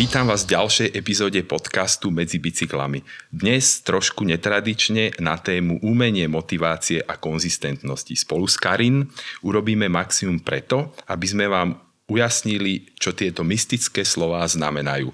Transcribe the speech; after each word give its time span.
Vítam 0.00 0.32
vás 0.32 0.48
v 0.48 0.56
ďalšej 0.56 0.96
epizóde 0.96 1.44
podcastu 1.44 2.08
Medzi 2.08 2.40
bicyklami. 2.40 3.04
Dnes 3.28 3.84
trošku 3.84 4.24
netradične 4.24 5.12
na 5.20 5.36
tému 5.36 5.76
umenie, 5.84 6.24
motivácie 6.24 7.04
a 7.04 7.20
konzistentnosti. 7.20 8.08
Spolu 8.16 8.48
s 8.48 8.56
Karin 8.56 9.04
urobíme 9.44 9.92
maximum 9.92 10.40
preto, 10.40 10.96
aby 11.04 11.26
sme 11.28 11.52
vám 11.52 11.76
ujasnili, 12.08 12.96
čo 12.96 13.12
tieto 13.12 13.44
mystické 13.44 14.00
slová 14.00 14.40
znamenajú 14.48 15.12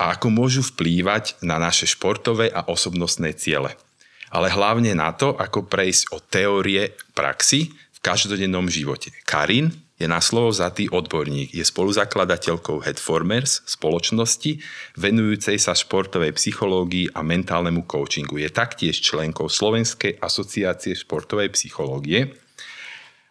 a 0.00 0.16
ako 0.16 0.32
môžu 0.32 0.64
vplývať 0.64 1.36
na 1.44 1.60
naše 1.60 1.84
športové 1.84 2.48
a 2.48 2.64
osobnostné 2.64 3.36
ciele. 3.36 3.76
Ale 4.32 4.48
hlavne 4.48 4.96
na 4.96 5.12
to, 5.12 5.36
ako 5.36 5.68
prejsť 5.68 6.08
od 6.08 6.24
teórie 6.32 6.96
praxi 7.12 7.68
v 7.68 7.98
každodennom 8.00 8.64
živote. 8.72 9.12
Karin 9.28 9.76
je 10.02 10.10
na 10.10 10.18
slovo 10.18 10.50
zatý 10.50 10.90
odborník. 10.90 11.54
Je 11.54 11.62
spoluzakladateľkou 11.62 12.82
Headformers, 12.82 13.62
spoločnosti 13.62 14.58
venujúcej 14.98 15.62
sa 15.62 15.78
športovej 15.78 16.34
psychológii 16.34 17.14
a 17.14 17.22
mentálnemu 17.22 17.86
coachingu. 17.86 18.42
Je 18.42 18.50
taktiež 18.50 18.98
členkou 18.98 19.46
Slovenskej 19.46 20.18
asociácie 20.18 20.98
športovej 20.98 21.54
psychológie, 21.54 22.34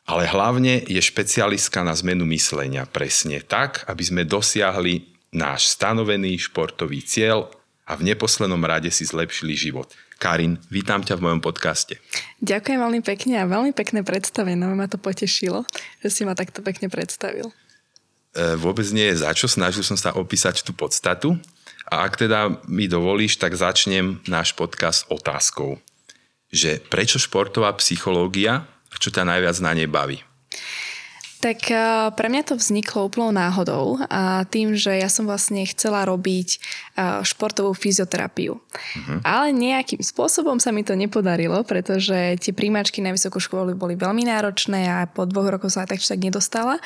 ale 0.08 0.24
hlavne 0.32 0.80
je 0.88 1.00
špecialistka 1.04 1.84
na 1.84 1.92
zmenu 1.92 2.24
myslenia 2.32 2.88
presne 2.88 3.44
tak, 3.44 3.84
aby 3.92 4.04
sme 4.08 4.24
dosiahli 4.24 5.12
náš 5.36 5.76
stanovený 5.76 6.40
športový 6.40 7.04
cieľ 7.04 7.52
a 7.84 8.00
v 8.00 8.16
neposlednom 8.16 8.64
rade 8.64 8.88
si 8.96 9.04
zlepšili 9.04 9.60
život. 9.60 9.92
Karin, 10.22 10.62
vítam 10.70 11.02
ťa 11.02 11.18
v 11.18 11.26
mojom 11.26 11.42
podcaste. 11.42 11.98
Ďakujem 12.46 12.78
veľmi 12.78 13.02
pekne 13.02 13.42
a 13.42 13.50
veľmi 13.50 13.74
pekné 13.74 14.06
predstavenie. 14.06 14.54
No, 14.54 14.70
ma 14.78 14.86
to 14.86 15.02
potešilo, 15.02 15.66
že 16.06 16.14
si 16.14 16.22
ma 16.30 16.38
takto 16.38 16.62
pekne 16.62 16.94
predstavil. 16.94 17.50
E, 18.38 18.54
vôbec 18.54 18.86
nie 18.94 19.10
je 19.10 19.26
za 19.26 19.34
čo. 19.34 19.50
Snažil 19.50 19.82
som 19.82 19.98
sa 19.98 20.14
opísať 20.14 20.62
tú 20.62 20.78
podstatu. 20.78 21.42
A 21.90 22.06
ak 22.06 22.22
teda 22.22 22.54
mi 22.70 22.86
dovolíš, 22.86 23.42
tak 23.42 23.58
začnem 23.58 24.22
náš 24.30 24.54
podcast 24.54 25.10
otázkou. 25.10 25.82
Že 26.54 26.86
prečo 26.86 27.18
športová 27.18 27.74
psychológia 27.82 28.70
a 28.94 28.96
čo 29.02 29.10
ťa 29.10 29.26
najviac 29.26 29.58
na 29.58 29.74
nej 29.74 29.90
baví? 29.90 30.22
Tak 31.42 31.74
eh, 31.74 32.14
pre 32.14 32.30
mňa 32.30 32.54
to 32.54 32.56
vzniklo 32.56 33.10
úplnou 33.10 33.34
náhodou 33.34 33.98
a 34.06 34.46
tým, 34.46 34.78
že 34.78 34.94
ja 34.94 35.10
som 35.10 35.26
vlastne 35.26 35.66
chcela 35.66 36.06
robiť 36.06 36.50
eh, 36.54 37.26
športovú 37.26 37.74
fyzioterapiu. 37.74 38.62
Uh-huh. 38.62 39.20
Ale 39.26 39.50
nejakým 39.50 40.06
spôsobom 40.06 40.62
sa 40.62 40.70
mi 40.70 40.86
to 40.86 40.94
nepodarilo, 40.94 41.66
pretože 41.66 42.38
tie 42.38 42.54
príjmačky 42.54 43.02
na 43.02 43.10
vysokú 43.10 43.42
školu 43.42 43.74
boli 43.74 43.98
veľmi 43.98 44.30
náročné 44.30 44.86
a 44.86 45.10
po 45.10 45.26
dvoch 45.26 45.50
rokoch 45.58 45.74
sa 45.74 45.90
tak 45.90 45.98
tak 45.98 46.22
nedostala. 46.22 46.78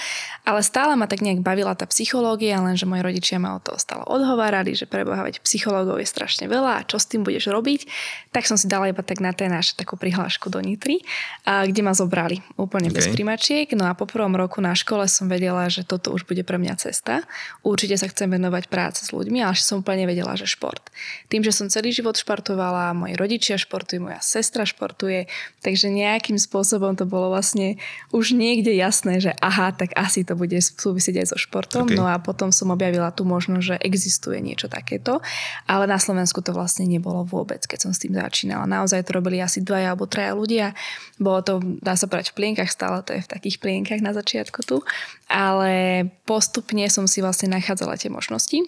Ale 0.48 0.64
stále 0.64 0.96
ma 0.96 1.12
tak 1.12 1.20
nejak 1.20 1.44
bavila 1.44 1.76
tá 1.76 1.84
psychológia, 1.92 2.64
lenže 2.64 2.88
moji 2.88 3.04
rodičia 3.04 3.36
ma 3.44 3.60
o 3.60 3.60
to 3.60 3.76
stále 3.76 4.08
odhovárali, 4.08 4.72
že 4.72 4.88
prebohávať 4.88 5.44
psychológov 5.44 6.00
je 6.00 6.08
strašne 6.08 6.48
veľa 6.48 6.80
a 6.80 6.86
čo 6.88 6.96
s 6.96 7.12
tým 7.12 7.28
budeš 7.28 7.52
robiť. 7.52 7.92
Tak 8.32 8.48
som 8.48 8.56
si 8.56 8.72
dala 8.72 8.88
iba 8.88 9.04
tak 9.04 9.20
na 9.20 9.36
ten 9.36 9.52
náš 9.52 9.76
takú 9.76 10.00
prihlášku 10.00 10.48
do 10.48 10.64
Nitry, 10.64 11.04
kde 11.44 11.82
ma 11.84 11.92
zobrali 11.92 12.40
úplne 12.56 12.88
okay. 12.88 12.96
bez 13.04 13.06
príjmačiek. 13.12 13.68
No 13.76 13.92
a 13.92 13.98
po 13.98 14.08
prvom 14.08 14.32
roku 14.32 14.45
roku 14.46 14.62
na 14.62 14.78
škole 14.78 15.10
som 15.10 15.26
vedela, 15.26 15.66
že 15.68 15.82
toto 15.82 16.14
už 16.14 16.30
bude 16.30 16.46
pre 16.46 16.62
mňa 16.62 16.78
cesta. 16.78 17.26
Určite 17.66 17.98
sa 17.98 18.06
chcem 18.06 18.30
venovať 18.30 18.70
práce 18.70 19.02
s 19.04 19.10
ľuďmi, 19.10 19.42
ale 19.42 19.58
som 19.58 19.82
úplne 19.82 20.06
vedela, 20.06 20.38
že 20.38 20.46
šport. 20.46 20.82
Tým, 21.28 21.42
že 21.42 21.50
som 21.50 21.66
celý 21.68 21.90
život 21.90 22.14
športovala, 22.14 22.94
moji 22.94 23.18
rodičia 23.18 23.58
športujú, 23.58 24.06
moja 24.06 24.22
sestra 24.22 24.64
športuje, 24.70 25.26
takže 25.66 25.90
nejakým 25.90 26.38
spôsobom 26.38 26.94
to 26.94 27.10
bolo 27.10 27.34
vlastne 27.34 27.82
už 28.14 28.38
niekde 28.38 28.70
jasné, 28.78 29.18
že 29.18 29.34
aha, 29.42 29.74
tak 29.74 29.98
asi 29.98 30.22
to 30.22 30.38
bude 30.38 30.54
súvisieť 30.54 31.26
aj 31.26 31.28
so 31.34 31.38
športom. 31.42 31.90
Okay. 31.90 31.98
No 31.98 32.06
a 32.06 32.22
potom 32.22 32.54
som 32.54 32.70
objavila 32.70 33.10
tú 33.10 33.26
možnosť, 33.26 33.66
že 33.66 33.76
existuje 33.82 34.38
niečo 34.46 34.70
takéto, 34.70 35.26
ale 35.66 35.90
na 35.90 35.98
Slovensku 35.98 36.46
to 36.46 36.54
vlastne 36.54 36.86
nebolo 36.86 37.26
vôbec, 37.26 37.66
keď 37.66 37.90
som 37.90 37.92
s 37.92 38.04
tým 38.06 38.14
začínala. 38.14 38.70
Naozaj 38.70 39.10
to 39.10 39.18
robili 39.18 39.42
asi 39.42 39.66
dvaja 39.66 39.96
alebo 39.96 40.06
traja 40.06 40.38
ľudia. 40.38 40.78
Bolo 41.18 41.40
to, 41.42 41.54
dá 41.82 41.98
sa 41.98 42.06
povedať, 42.06 42.36
v 42.36 42.38
plienkach, 42.38 42.70
stále 42.70 43.02
to 43.02 43.18
je 43.18 43.26
v 43.26 43.32
takých 43.32 43.58
plienkach 43.58 44.04
na 44.04 44.12
začiatku 44.12 44.35
začiatku 44.36 44.60
tu, 44.68 44.84
ale 45.32 46.06
postupne 46.28 46.84
som 46.92 47.08
si 47.08 47.24
vlastne 47.24 47.48
nachádzala 47.56 47.96
tie 47.96 48.12
možnosti. 48.12 48.60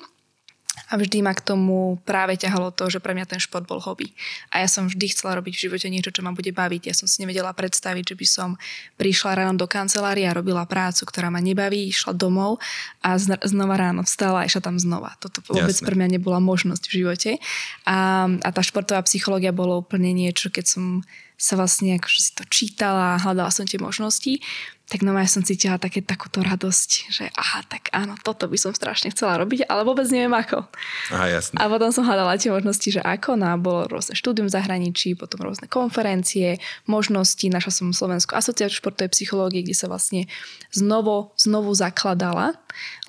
A 0.88 0.95
vždy 0.95 1.19
ma 1.25 1.33
k 1.35 1.44
tomu 1.44 2.00
práve 2.07 2.39
ťahalo 2.39 2.72
to, 2.72 2.88
že 2.88 3.03
pre 3.03 3.11
mňa 3.11 3.28
ten 3.28 3.41
šport 3.41 3.67
bol 3.67 3.81
hobby. 3.81 4.13
A 4.53 4.63
ja 4.63 4.69
som 4.72 4.88
vždy 4.88 5.11
chcela 5.11 5.35
robiť 5.35 5.57
v 5.57 5.63
živote 5.67 5.88
niečo, 5.91 6.13
čo 6.13 6.23
ma 6.23 6.31
bude 6.31 6.53
baviť. 6.53 6.88
Ja 6.88 6.95
som 6.95 7.09
si 7.09 7.19
nevedela 7.19 7.51
predstaviť, 7.51 8.13
že 8.13 8.16
by 8.16 8.27
som 8.29 8.50
prišla 8.95 9.41
ráno 9.41 9.59
do 9.59 9.67
kancelárie 9.67 10.23
a 10.29 10.38
robila 10.38 10.63
prácu, 10.69 11.03
ktorá 11.03 11.27
ma 11.27 11.44
nebaví, 11.44 11.91
išla 11.91 12.16
domov 12.16 12.63
a 13.03 13.19
znova 13.19 13.75
ráno 13.75 14.07
vstala 14.07 14.45
a 14.45 14.47
išla 14.47 14.63
tam 14.63 14.77
znova. 14.79 15.17
Toto 15.19 15.44
vôbec 15.50 15.75
Jasne. 15.75 15.83
pre 15.83 15.97
mňa 15.97 16.22
nebola 16.22 16.39
možnosť 16.39 16.83
v 16.88 16.94
živote. 17.03 17.31
A, 17.83 18.29
a 18.29 18.50
tá 18.53 18.61
športová 18.63 19.03
psychológia 19.03 19.51
bolo 19.51 19.81
úplne 19.81 20.16
niečo, 20.16 20.53
keď 20.53 20.66
som 20.72 20.83
sa 21.37 21.53
vlastne 21.53 22.01
akože 22.01 22.19
si 22.19 22.31
to 22.33 22.43
čítala, 22.49 23.21
hľadala 23.21 23.53
som 23.53 23.69
tie 23.69 23.77
možnosti, 23.77 24.41
tak 24.87 25.03
no 25.03 25.11
ja 25.19 25.27
som 25.27 25.43
cítila 25.43 25.75
také, 25.75 25.99
takúto 25.99 26.39
radosť, 26.39 26.89
že 27.11 27.27
aha, 27.35 27.59
tak 27.67 27.91
áno, 27.91 28.15
toto 28.23 28.47
by 28.47 28.55
som 28.55 28.71
strašne 28.71 29.11
chcela 29.11 29.35
robiť, 29.35 29.67
ale 29.67 29.83
vôbec 29.83 30.07
neviem 30.07 30.31
ako. 30.31 30.63
Aha, 31.11 31.27
jasne. 31.27 31.59
A 31.59 31.67
potom 31.67 31.91
som 31.91 32.07
hľadala 32.07 32.39
tie 32.39 32.47
možnosti, 32.47 32.87
že 32.87 33.03
ako, 33.03 33.35
no 33.35 33.51
a 33.51 33.59
bolo 33.59 33.83
rôzne 33.91 34.15
štúdium 34.15 34.47
v 34.47 34.55
zahraničí, 34.55 35.19
potom 35.19 35.43
rôzne 35.43 35.67
konferencie, 35.67 36.63
možnosti, 36.87 37.43
našla 37.51 37.71
som 37.75 37.91
Slovenskú 37.91 38.31
asociáciu 38.39 38.79
športovej 38.79 39.11
psychológie, 39.11 39.67
kde 39.67 39.75
sa 39.75 39.91
vlastne 39.91 40.31
znovu, 40.71 41.35
znovu 41.35 41.75
zakladala, 41.75 42.55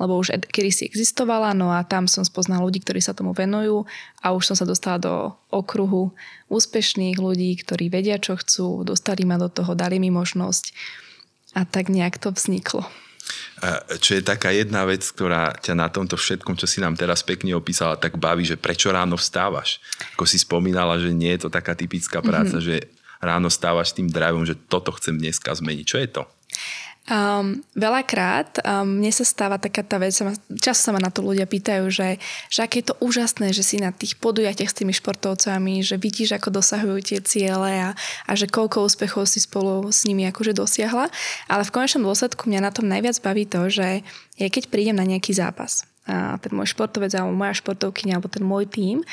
lebo 0.02 0.18
už 0.18 0.34
kedy 0.50 0.70
si 0.74 0.82
existovala, 0.82 1.54
no 1.54 1.70
a 1.70 1.86
tam 1.86 2.10
som 2.10 2.26
spoznala 2.26 2.66
ľudí, 2.66 2.82
ktorí 2.82 2.98
sa 2.98 3.14
tomu 3.14 3.30
venujú 3.30 3.86
a 4.18 4.34
už 4.34 4.50
som 4.50 4.56
sa 4.58 4.66
dostala 4.66 4.98
do 4.98 5.30
okruhu 5.54 6.10
úspešných 6.48 7.20
ľudí, 7.20 7.56
ktorí 7.60 7.92
vedia, 7.92 8.16
čo 8.16 8.36
chcú, 8.36 8.84
dostali 8.84 9.24
ma 9.28 9.36
do 9.36 9.52
toho, 9.52 9.76
dali 9.76 10.00
mi 10.00 10.08
možnosť 10.08 10.72
a 11.56 11.64
tak 11.68 11.92
nejak 11.92 12.16
to 12.20 12.32
vzniklo. 12.32 12.84
Čo 14.00 14.16
je 14.16 14.22
taká 14.24 14.54
jedna 14.56 14.88
vec, 14.88 15.04
ktorá 15.04 15.52
ťa 15.60 15.74
na 15.76 15.92
tomto 15.92 16.16
všetkom, 16.16 16.56
čo 16.56 16.64
si 16.64 16.80
nám 16.80 16.96
teraz 16.96 17.20
pekne 17.20 17.52
opísala, 17.52 18.00
tak 18.00 18.16
baví, 18.16 18.46
že 18.46 18.56
prečo 18.56 18.88
ráno 18.88 19.20
vstávaš? 19.20 19.82
Ako 20.16 20.24
si 20.24 20.40
spomínala, 20.40 20.96
že 20.96 21.12
nie 21.12 21.36
je 21.36 21.44
to 21.44 21.50
taká 21.52 21.76
typická 21.76 22.24
práca, 22.24 22.56
mm-hmm. 22.56 22.68
že 22.68 22.88
ráno 23.20 23.50
stávaš 23.50 23.92
tým 23.92 24.08
drivom, 24.08 24.46
že 24.46 24.54
toto 24.54 24.94
chcem 24.96 25.18
dneska 25.18 25.50
zmeniť. 25.52 25.84
Čo 25.84 25.98
je 25.98 26.08
to? 26.08 26.22
Um, 27.08 27.64
veľakrát 27.72 28.60
um, 28.60 29.00
mne 29.00 29.08
sa 29.08 29.24
stáva 29.24 29.56
taká 29.56 29.80
tá 29.80 29.96
vec, 29.96 30.12
často 30.60 30.82
sa 30.88 30.92
ma 30.92 31.00
na 31.00 31.08
to 31.08 31.24
ľudia 31.24 31.48
pýtajú, 31.48 31.88
že, 31.88 32.20
že 32.52 32.60
aké 32.60 32.84
je 32.84 32.92
to 32.92 33.00
úžasné, 33.00 33.56
že 33.56 33.64
si 33.64 33.80
na 33.80 33.96
tých 33.96 34.20
podujatiach 34.20 34.68
s 34.68 34.76
tými 34.76 34.92
športovcami, 34.92 35.80
že 35.80 35.96
vidíš, 35.96 36.36
ako 36.36 36.60
dosahujú 36.60 37.00
tie 37.00 37.24
ciele 37.24 37.72
a, 37.80 37.96
a 38.28 38.32
že 38.36 38.44
koľko 38.44 38.84
úspechov 38.84 39.24
si 39.24 39.40
spolu 39.40 39.88
s 39.88 40.04
nimi 40.04 40.28
akože 40.28 40.52
dosiahla. 40.52 41.08
Ale 41.48 41.62
v 41.64 41.72
konečnom 41.72 42.04
dôsledku 42.04 42.44
mňa 42.44 42.60
na 42.60 42.72
tom 42.76 42.84
najviac 42.84 43.16
baví 43.24 43.48
to, 43.48 43.72
že 43.72 44.04
ja 44.36 44.48
keď 44.52 44.68
prídem 44.68 45.00
na 45.00 45.08
nejaký 45.08 45.32
zápas, 45.32 45.88
a 46.08 46.40
ten 46.40 46.52
môj 46.56 46.72
športovec 46.72 47.12
alebo 47.16 47.36
moja 47.36 47.56
športovkyňa 47.56 48.16
alebo 48.16 48.32
ten 48.32 48.44
môj 48.44 48.68
tím, 48.68 49.04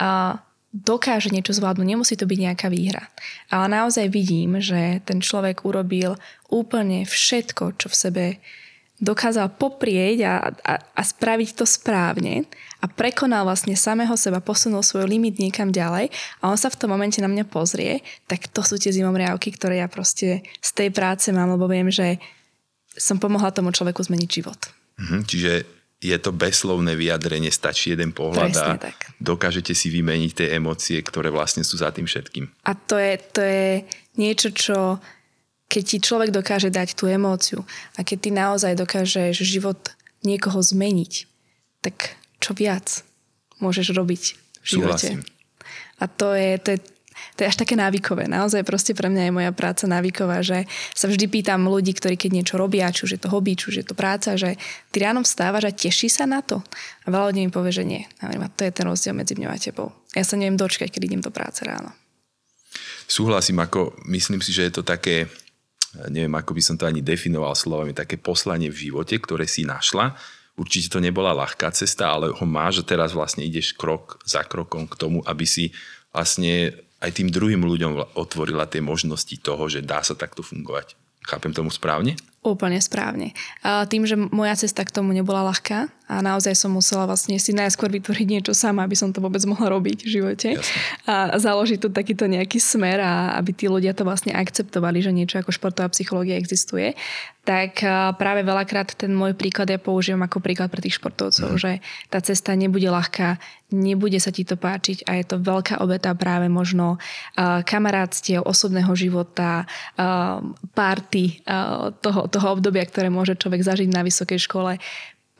a 0.00 0.40
dokáže 0.72 1.28
niečo 1.28 1.52
zvládnuť, 1.52 1.86
nemusí 1.86 2.16
to 2.16 2.24
byť 2.24 2.38
nejaká 2.40 2.72
výhra. 2.72 3.12
Ale 3.52 3.68
naozaj 3.68 4.08
vidím, 4.08 4.56
že 4.58 5.04
ten 5.04 5.20
človek 5.20 5.68
urobil 5.68 6.16
úplne 6.48 7.04
všetko, 7.04 7.76
čo 7.76 7.86
v 7.92 7.96
sebe 7.96 8.24
dokázal 9.02 9.58
poprieť 9.58 10.18
a, 10.24 10.34
a, 10.62 10.74
a 10.78 11.02
spraviť 11.02 11.58
to 11.58 11.66
správne 11.66 12.46
a 12.78 12.86
prekonal 12.86 13.42
vlastne 13.42 13.74
samého 13.74 14.14
seba, 14.14 14.38
posunul 14.38 14.86
svoj 14.86 15.10
limit 15.10 15.42
niekam 15.42 15.74
ďalej 15.74 16.08
a 16.38 16.46
on 16.46 16.54
sa 16.54 16.70
v 16.70 16.78
tom 16.78 16.94
momente 16.94 17.18
na 17.18 17.26
mňa 17.26 17.50
pozrie, 17.50 17.98
tak 18.30 18.46
to 18.54 18.62
sú 18.62 18.78
tie 18.78 18.94
zimomriavky, 18.94 19.50
ktoré 19.58 19.82
ja 19.82 19.90
proste 19.90 20.46
z 20.62 20.70
tej 20.70 20.94
práce 20.94 21.34
mám, 21.34 21.50
lebo 21.50 21.66
viem, 21.66 21.90
že 21.90 22.22
som 22.94 23.18
pomohla 23.18 23.50
tomu 23.50 23.74
človeku 23.74 24.06
zmeniť 24.06 24.28
život. 24.30 24.60
Mhm, 25.02 25.18
čiže 25.26 25.81
je 26.02 26.18
to 26.18 26.34
beslovné 26.34 26.98
vyjadrenie, 26.98 27.54
stačí 27.54 27.94
jeden 27.94 28.10
pohľad 28.10 28.50
Presne 28.50 28.74
a 28.74 28.82
tak. 28.90 28.98
dokážete 29.22 29.70
si 29.70 29.86
vymeniť 29.86 30.30
tie 30.34 30.48
emócie, 30.58 30.98
ktoré 30.98 31.30
vlastne 31.30 31.62
sú 31.62 31.78
za 31.78 31.94
tým 31.94 32.10
všetkým. 32.10 32.50
A 32.66 32.74
to 32.74 32.98
je, 32.98 33.12
to 33.30 33.40
je 33.40 33.66
niečo, 34.18 34.50
čo 34.50 34.98
keď 35.70 35.82
ti 35.86 35.98
človek 36.02 36.34
dokáže 36.34 36.68
dať 36.68 36.98
tú 36.98 37.06
emóciu 37.08 37.62
a 37.96 38.02
keď 38.02 38.18
ty 38.18 38.30
naozaj 38.34 38.72
dokážeš 38.76 39.40
život 39.46 39.78
niekoho 40.26 40.58
zmeniť, 40.58 41.12
tak 41.80 42.18
čo 42.42 42.52
viac 42.52 43.06
môžeš 43.62 43.94
robiť 43.94 44.22
v 44.60 44.66
živote. 44.66 45.08
Súhlasím. 45.16 45.20
A 46.02 46.10
to 46.10 46.34
je, 46.34 46.58
to 46.58 46.68
je 46.74 46.78
to 47.36 47.44
je 47.44 47.50
až 47.50 47.56
také 47.56 47.74
návykové. 47.74 48.28
Naozaj 48.28 48.62
proste 48.62 48.92
pre 48.92 49.08
mňa 49.08 49.28
je 49.28 49.32
moja 49.32 49.50
práca 49.54 49.84
návyková, 49.88 50.44
že 50.44 50.68
sa 50.92 51.06
vždy 51.08 51.26
pýtam 51.28 51.66
ľudí, 51.66 51.96
ktorí 51.96 52.18
keď 52.18 52.30
niečo 52.30 52.54
robia, 52.60 52.92
či 52.92 53.08
už 53.08 53.16
je 53.16 53.20
to 53.22 53.32
hobby, 53.32 53.56
či 53.56 53.72
už 53.72 53.76
je 53.82 53.86
to 53.86 53.94
práca, 53.96 54.36
že 54.36 54.60
ty 54.94 54.96
ráno 55.02 55.24
vstávaš 55.24 55.64
a 55.68 55.72
teší 55.72 56.12
sa 56.12 56.28
na 56.28 56.44
to. 56.44 56.60
A 57.04 57.12
veľa 57.12 57.32
ľudí 57.32 57.40
mi 57.46 57.52
povie, 57.52 57.72
že 57.72 57.84
nie. 57.86 58.02
A 58.20 58.30
to 58.52 58.62
je 58.66 58.72
ten 58.72 58.86
rozdiel 58.86 59.16
medzi 59.16 59.34
mňou 59.34 59.50
a 59.50 59.58
tebou. 59.58 59.88
Ja 60.12 60.22
sa 60.22 60.36
neviem 60.36 60.60
dočkať, 60.60 60.92
keď 60.92 61.02
idem 61.08 61.22
do 61.24 61.32
práce 61.32 61.64
ráno. 61.64 61.94
Súhlasím, 63.10 63.60
ako 63.60 63.98
myslím 64.08 64.40
si, 64.40 64.54
že 64.54 64.68
je 64.68 64.72
to 64.78 64.82
také, 64.84 65.28
neviem, 66.08 66.32
ako 66.32 66.56
by 66.56 66.62
som 66.64 66.76
to 66.80 66.88
ani 66.88 67.04
definoval 67.04 67.52
slovami, 67.52 67.92
také 67.92 68.16
poslanie 68.16 68.72
v 68.72 68.88
živote, 68.88 69.18
ktoré 69.20 69.44
si 69.44 69.68
našla 69.68 70.16
Určite 70.52 70.92
to 70.92 71.00
nebola 71.00 71.32
ľahká 71.32 71.72
cesta, 71.72 72.12
ale 72.12 72.28
ho 72.28 72.44
máš 72.44 72.84
a 72.84 72.88
teraz 72.88 73.16
vlastne 73.16 73.40
ideš 73.40 73.72
krok 73.72 74.20
za 74.28 74.44
krokom 74.44 74.84
k 74.84 74.98
tomu, 75.00 75.24
aby 75.24 75.48
si 75.48 75.72
vlastne 76.12 76.76
aj 77.02 77.10
tým 77.18 77.28
druhým 77.34 77.66
ľuďom 77.66 78.14
otvorila 78.14 78.70
tie 78.70 78.78
možnosti 78.78 79.34
toho, 79.42 79.66
že 79.66 79.82
dá 79.82 80.00
sa 80.06 80.14
takto 80.14 80.46
fungovať. 80.46 80.94
Chápem 81.22 81.54
tomu 81.54 81.70
správne? 81.70 82.18
Úplne 82.42 82.82
správne. 82.82 83.30
Tým, 83.62 84.02
že 84.06 84.18
moja 84.18 84.58
cesta 84.58 84.82
k 84.82 84.90
tomu 84.90 85.14
nebola 85.14 85.46
ľahká 85.46 85.86
a 86.12 86.20
naozaj 86.20 86.52
som 86.52 86.68
musela 86.68 87.08
vlastne 87.08 87.40
si 87.40 87.56
najskôr 87.56 87.88
vytvoriť 87.88 88.26
niečo 88.28 88.52
sama, 88.52 88.84
aby 88.84 88.92
som 88.92 89.08
to 89.08 89.24
vôbec 89.24 89.40
mohla 89.48 89.72
robiť 89.72 90.04
v 90.04 90.08
živote 90.20 90.48
Jasne. 90.60 90.80
a 91.08 91.36
založiť 91.40 91.78
tu 91.80 91.88
takýto 91.88 92.28
nejaký 92.28 92.60
smer 92.60 93.00
a 93.00 93.40
aby 93.40 93.56
tí 93.56 93.72
ľudia 93.72 93.96
to 93.96 94.04
vlastne 94.04 94.36
akceptovali, 94.36 95.00
že 95.00 95.16
niečo 95.16 95.40
ako 95.40 95.56
športová 95.56 95.88
psychológia 95.96 96.36
existuje, 96.36 96.92
tak 97.42 97.82
práve 98.22 98.46
veľakrát 98.46 98.94
ten 98.94 99.10
môj 99.10 99.34
príklad 99.34 99.66
ja 99.66 99.80
použijem 99.80 100.20
ako 100.22 100.38
príklad 100.38 100.70
pre 100.70 100.78
tých 100.78 101.02
športovcov, 101.02 101.56
mm. 101.56 101.58
že 101.58 101.82
tá 102.06 102.22
cesta 102.22 102.54
nebude 102.54 102.86
ľahká, 102.86 103.42
nebude 103.74 104.22
sa 104.22 104.30
ti 104.30 104.46
to 104.46 104.54
páčiť 104.54 105.02
a 105.10 105.18
je 105.18 105.24
to 105.26 105.42
veľká 105.42 105.82
obeta 105.82 106.14
práve 106.14 106.46
možno 106.46 107.02
uh, 107.02 107.66
kamarátstiev, 107.66 108.46
osobného 108.46 108.94
života, 108.94 109.66
uh, 109.98 110.38
uh, 110.38 111.90
toho, 111.98 112.20
toho 112.30 112.46
obdobia, 112.54 112.86
ktoré 112.86 113.10
môže 113.10 113.34
človek 113.34 113.66
zažiť 113.66 113.90
na 113.90 114.06
vysokej 114.06 114.38
škole 114.38 114.78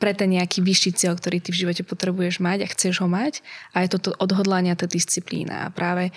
pre 0.03 0.11
ten 0.11 0.35
nejaký 0.35 0.59
vyšší 0.59 0.99
cieľ, 0.99 1.15
ktorý 1.15 1.39
ty 1.39 1.55
v 1.55 1.63
živote 1.63 1.87
potrebuješ 1.87 2.43
mať 2.43 2.67
a 2.67 2.71
chceš 2.75 2.99
ho 2.99 3.07
mať. 3.07 3.39
A 3.71 3.87
je 3.87 3.95
to 3.95 4.11
odhodlanie 4.19 4.75
a 4.75 4.75
tá 4.75 4.83
disciplína. 4.83 5.63
A 5.63 5.71
práve 5.71 6.11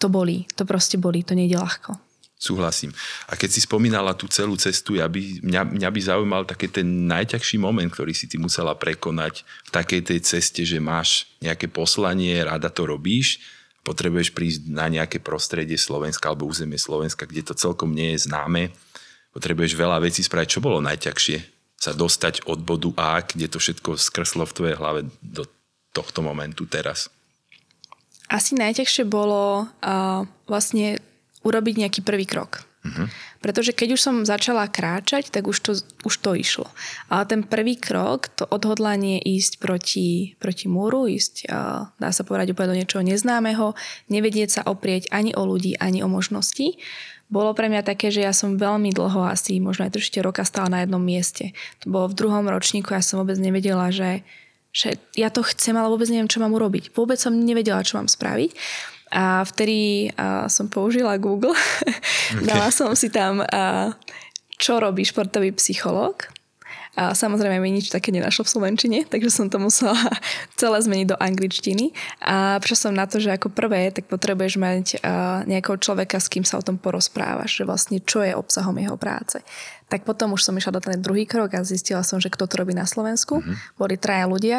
to 0.00 0.08
bolí. 0.08 0.48
To 0.56 0.64
proste 0.64 0.96
bolí. 0.96 1.20
To 1.28 1.36
nejde 1.36 1.60
ľahko. 1.60 2.00
Súhlasím. 2.40 2.96
A 3.28 3.36
keď 3.36 3.52
si 3.52 3.60
spomínala 3.68 4.16
tú 4.16 4.24
celú 4.32 4.56
cestu, 4.56 4.96
ja 4.96 5.04
by, 5.04 5.44
mňa, 5.44 5.76
mňa 5.76 5.90
by 5.92 6.00
zaujímal 6.00 6.42
taký 6.48 6.72
ten 6.72 7.04
najťažší 7.04 7.60
moment, 7.60 7.92
ktorý 7.92 8.16
si 8.16 8.24
ty 8.24 8.40
musela 8.40 8.72
prekonať 8.72 9.44
v 9.68 9.70
takej 9.76 10.00
tej 10.08 10.20
ceste, 10.24 10.64
že 10.64 10.80
máš 10.80 11.28
nejaké 11.44 11.68
poslanie, 11.68 12.40
rada 12.40 12.72
to 12.72 12.88
robíš, 12.88 13.42
potrebuješ 13.84 14.32
prísť 14.32 14.72
na 14.72 14.88
nejaké 14.88 15.20
prostredie 15.20 15.76
Slovenska 15.76 16.30
alebo 16.32 16.48
územie 16.48 16.78
Slovenska, 16.78 17.26
kde 17.28 17.44
to 17.44 17.58
celkom 17.58 17.92
nie 17.92 18.16
je 18.16 18.24
známe 18.30 18.72
potrebuješ 19.38 19.78
veľa 19.78 20.02
vecí 20.02 20.24
spraviť. 20.24 20.58
Čo 20.58 20.64
bolo 20.64 20.82
najťažšie? 20.82 21.57
Sa 21.78 21.94
dostať 21.94 22.42
od 22.50 22.58
bodu 22.58 22.90
A, 22.98 23.22
kde 23.22 23.46
to 23.46 23.62
všetko 23.62 23.94
skrslo 23.94 24.42
v 24.44 24.56
tvojej 24.56 24.76
hlave 24.76 25.00
do 25.22 25.46
tohto 25.94 26.20
momentu 26.26 26.66
teraz? 26.66 27.06
Asi 28.28 28.58
najťažšie 28.58 29.08
bolo 29.08 29.64
uh, 29.64 30.26
vlastne 30.44 31.00
urobiť 31.46 31.74
nejaký 31.86 32.00
prvý 32.04 32.28
krok. 32.28 32.68
Uh-huh. 32.84 33.10
Pretože 33.42 33.74
keď 33.74 33.98
už 33.98 34.00
som 34.00 34.16
začala 34.22 34.68
kráčať, 34.70 35.30
tak 35.30 35.46
už 35.50 35.58
to, 35.58 35.72
už 36.06 36.14
to 36.18 36.34
išlo. 36.34 36.68
Ale 37.10 37.26
ten 37.26 37.42
prvý 37.42 37.74
krok, 37.74 38.30
to 38.34 38.44
odhodlanie 38.46 39.18
ísť 39.18 39.58
proti, 39.58 40.38
proti 40.38 40.66
múru, 40.70 41.08
ísť, 41.08 41.48
uh, 41.48 41.90
dá 41.98 42.10
sa 42.10 42.22
povedať 42.22 42.54
úplne 42.54 42.74
do 42.74 42.78
niečoho 42.84 43.02
neznámeho, 43.02 43.72
nevedieť 44.12 44.48
sa 44.50 44.62
oprieť 44.66 45.10
ani 45.10 45.34
o 45.34 45.42
ľudí, 45.46 45.74
ani 45.78 46.02
o 46.02 46.08
možnosti, 46.10 46.78
bolo 47.28 47.52
pre 47.52 47.68
mňa 47.68 47.84
také, 47.84 48.08
že 48.08 48.24
ja 48.24 48.32
som 48.32 48.56
veľmi 48.56 48.92
dlho, 48.96 49.28
asi 49.28 49.60
možno 49.60 49.84
aj 49.84 49.96
trošite 49.96 50.24
roka 50.24 50.42
stála 50.48 50.72
na 50.72 50.78
jednom 50.84 51.00
mieste. 51.00 51.52
To 51.84 51.92
bolo 51.92 52.06
v 52.08 52.16
druhom 52.16 52.44
ročníku, 52.48 52.96
ja 52.96 53.04
som 53.04 53.20
vôbec 53.20 53.36
nevedela, 53.36 53.92
že, 53.92 54.24
že 54.72 54.96
ja 55.12 55.28
to 55.28 55.44
chcem, 55.44 55.76
ale 55.76 55.92
vôbec 55.92 56.08
neviem, 56.08 56.28
čo 56.28 56.40
mám 56.40 56.56
urobiť. 56.56 56.96
Vôbec 56.96 57.20
som 57.20 57.36
nevedela, 57.36 57.84
čo 57.84 58.00
mám 58.00 58.08
spraviť. 58.08 58.56
A 59.12 59.44
vtedy 59.44 60.08
a, 60.16 60.48
som 60.48 60.68
použila 60.68 61.20
Google. 61.20 61.56
Okay. 62.28 62.44
Dala 62.44 62.68
som 62.68 62.92
si 62.92 63.08
tam, 63.08 63.40
a, 63.40 63.96
čo 64.60 64.76
robí 64.76 65.00
športový 65.00 65.56
psychológ 65.56 66.28
a 66.98 67.14
samozrejme 67.14 67.62
mi 67.62 67.70
nič 67.70 67.94
také 67.94 68.10
nenašlo 68.10 68.42
v 68.42 68.52
Slovenčine, 68.58 68.98
takže 69.12 69.30
som 69.30 69.46
to 69.46 69.62
musela 69.62 69.94
celé 70.60 70.82
zmeniť 70.82 71.14
do 71.14 71.16
angličtiny. 71.16 71.94
A 72.26 72.58
prišla 72.58 72.90
som 72.90 72.92
na 72.98 73.06
to, 73.06 73.22
že 73.22 73.30
ako 73.30 73.54
prvé, 73.54 73.94
tak 73.94 74.10
potrebuješ 74.10 74.54
mať 74.58 74.84
nejakého 75.46 75.78
človeka, 75.78 76.18
s 76.18 76.26
kým 76.26 76.42
sa 76.42 76.58
o 76.58 76.66
tom 76.66 76.74
porozprávaš, 76.74 77.62
že 77.62 77.64
vlastne 77.64 78.02
čo 78.02 78.26
je 78.26 78.34
obsahom 78.34 78.74
jeho 78.74 78.98
práce. 78.98 79.38
Tak 79.88 80.04
potom 80.04 80.36
už 80.36 80.44
som 80.44 80.52
išla 80.52 80.76
do 80.76 80.84
ten 80.84 81.00
druhý 81.00 81.24
krok 81.24 81.56
a 81.56 81.64
zistila 81.64 82.04
som, 82.04 82.20
že 82.20 82.28
kto 82.28 82.44
to 82.44 82.60
robí 82.60 82.76
na 82.76 82.84
Slovensku. 82.84 83.40
Mm-hmm. 83.40 83.56
Boli 83.80 83.96
traja 83.96 84.28
ľudia. 84.28 84.58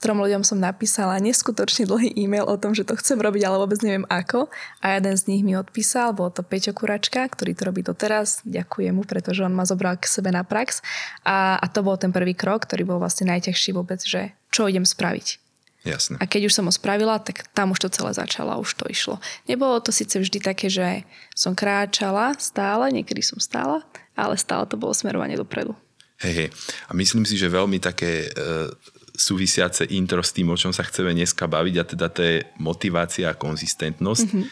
Trom 0.00 0.24
ľuďom 0.24 0.40
som 0.40 0.56
napísala 0.56 1.20
neskutočne 1.20 1.84
dlhý 1.84 2.16
e-mail 2.16 2.48
o 2.48 2.56
tom, 2.56 2.72
že 2.72 2.88
to 2.88 2.96
chcem 2.96 3.20
robiť, 3.20 3.44
ale 3.44 3.60
vôbec 3.60 3.76
neviem 3.84 4.08
ako. 4.08 4.48
A 4.80 4.96
jeden 4.96 5.12
z 5.12 5.28
nich 5.28 5.44
mi 5.44 5.52
odpísal, 5.52 6.16
bol 6.16 6.32
to 6.32 6.40
Peťo 6.40 6.72
Kuračka, 6.72 7.28
ktorý 7.28 7.52
to 7.52 7.68
robí 7.68 7.84
doteraz. 7.84 8.40
Ďakujem 8.48 8.96
mu, 8.96 9.04
pretože 9.04 9.44
on 9.44 9.52
ma 9.52 9.68
zobral 9.68 10.00
k 10.00 10.08
sebe 10.08 10.32
na 10.32 10.40
prax. 10.40 10.80
A, 11.28 11.60
a 11.60 11.66
to 11.68 11.84
bol 11.84 12.00
ten 12.00 12.16
prvý 12.16 12.32
krok, 12.32 12.64
ktorý 12.64 12.88
bol 12.88 12.96
vlastne 12.96 13.28
najťažší 13.28 13.76
vôbec, 13.76 14.00
že 14.00 14.32
čo 14.48 14.64
idem 14.64 14.88
spraviť. 14.88 15.50
Jasne. 15.80 16.20
A 16.20 16.28
keď 16.28 16.52
už 16.52 16.56
som 16.60 16.68
ho 16.68 16.72
spravila, 16.72 17.16
tak 17.20 17.48
tam 17.56 17.72
už 17.72 17.88
to 17.88 17.88
celé 17.88 18.12
začalo 18.12 18.52
a 18.52 18.60
už 18.60 18.76
to 18.76 18.84
išlo. 18.88 19.16
Nebolo 19.48 19.80
to 19.80 19.92
síce 19.92 20.12
vždy 20.12 20.36
také, 20.40 20.68
že 20.68 21.08
som 21.32 21.56
kráčala 21.56 22.36
stále, 22.36 22.92
niekedy 22.92 23.24
som 23.24 23.40
stála, 23.40 23.80
ale 24.20 24.36
stále 24.36 24.68
to 24.68 24.76
bolo 24.76 24.92
smerovanie 24.92 25.40
dopredu. 25.40 25.72
Hej, 26.20 26.34
hej. 26.36 26.48
A 26.88 26.92
myslím 26.92 27.24
si, 27.24 27.40
že 27.40 27.48
veľmi 27.48 27.80
také 27.80 28.28
e, 28.28 28.68
súvisiace 29.16 29.88
intro 29.88 30.20
s 30.20 30.36
tým, 30.36 30.52
o 30.52 30.56
čom 30.60 30.72
sa 30.72 30.84
chceme 30.84 31.16
dneska 31.16 31.48
baviť, 31.48 31.74
a 31.80 31.84
teda 31.84 32.06
to 32.12 32.20
je 32.20 32.36
motivácia 32.60 33.32
a 33.32 33.38
konzistentnosť. 33.40 34.28
Mm-hmm. 34.28 34.44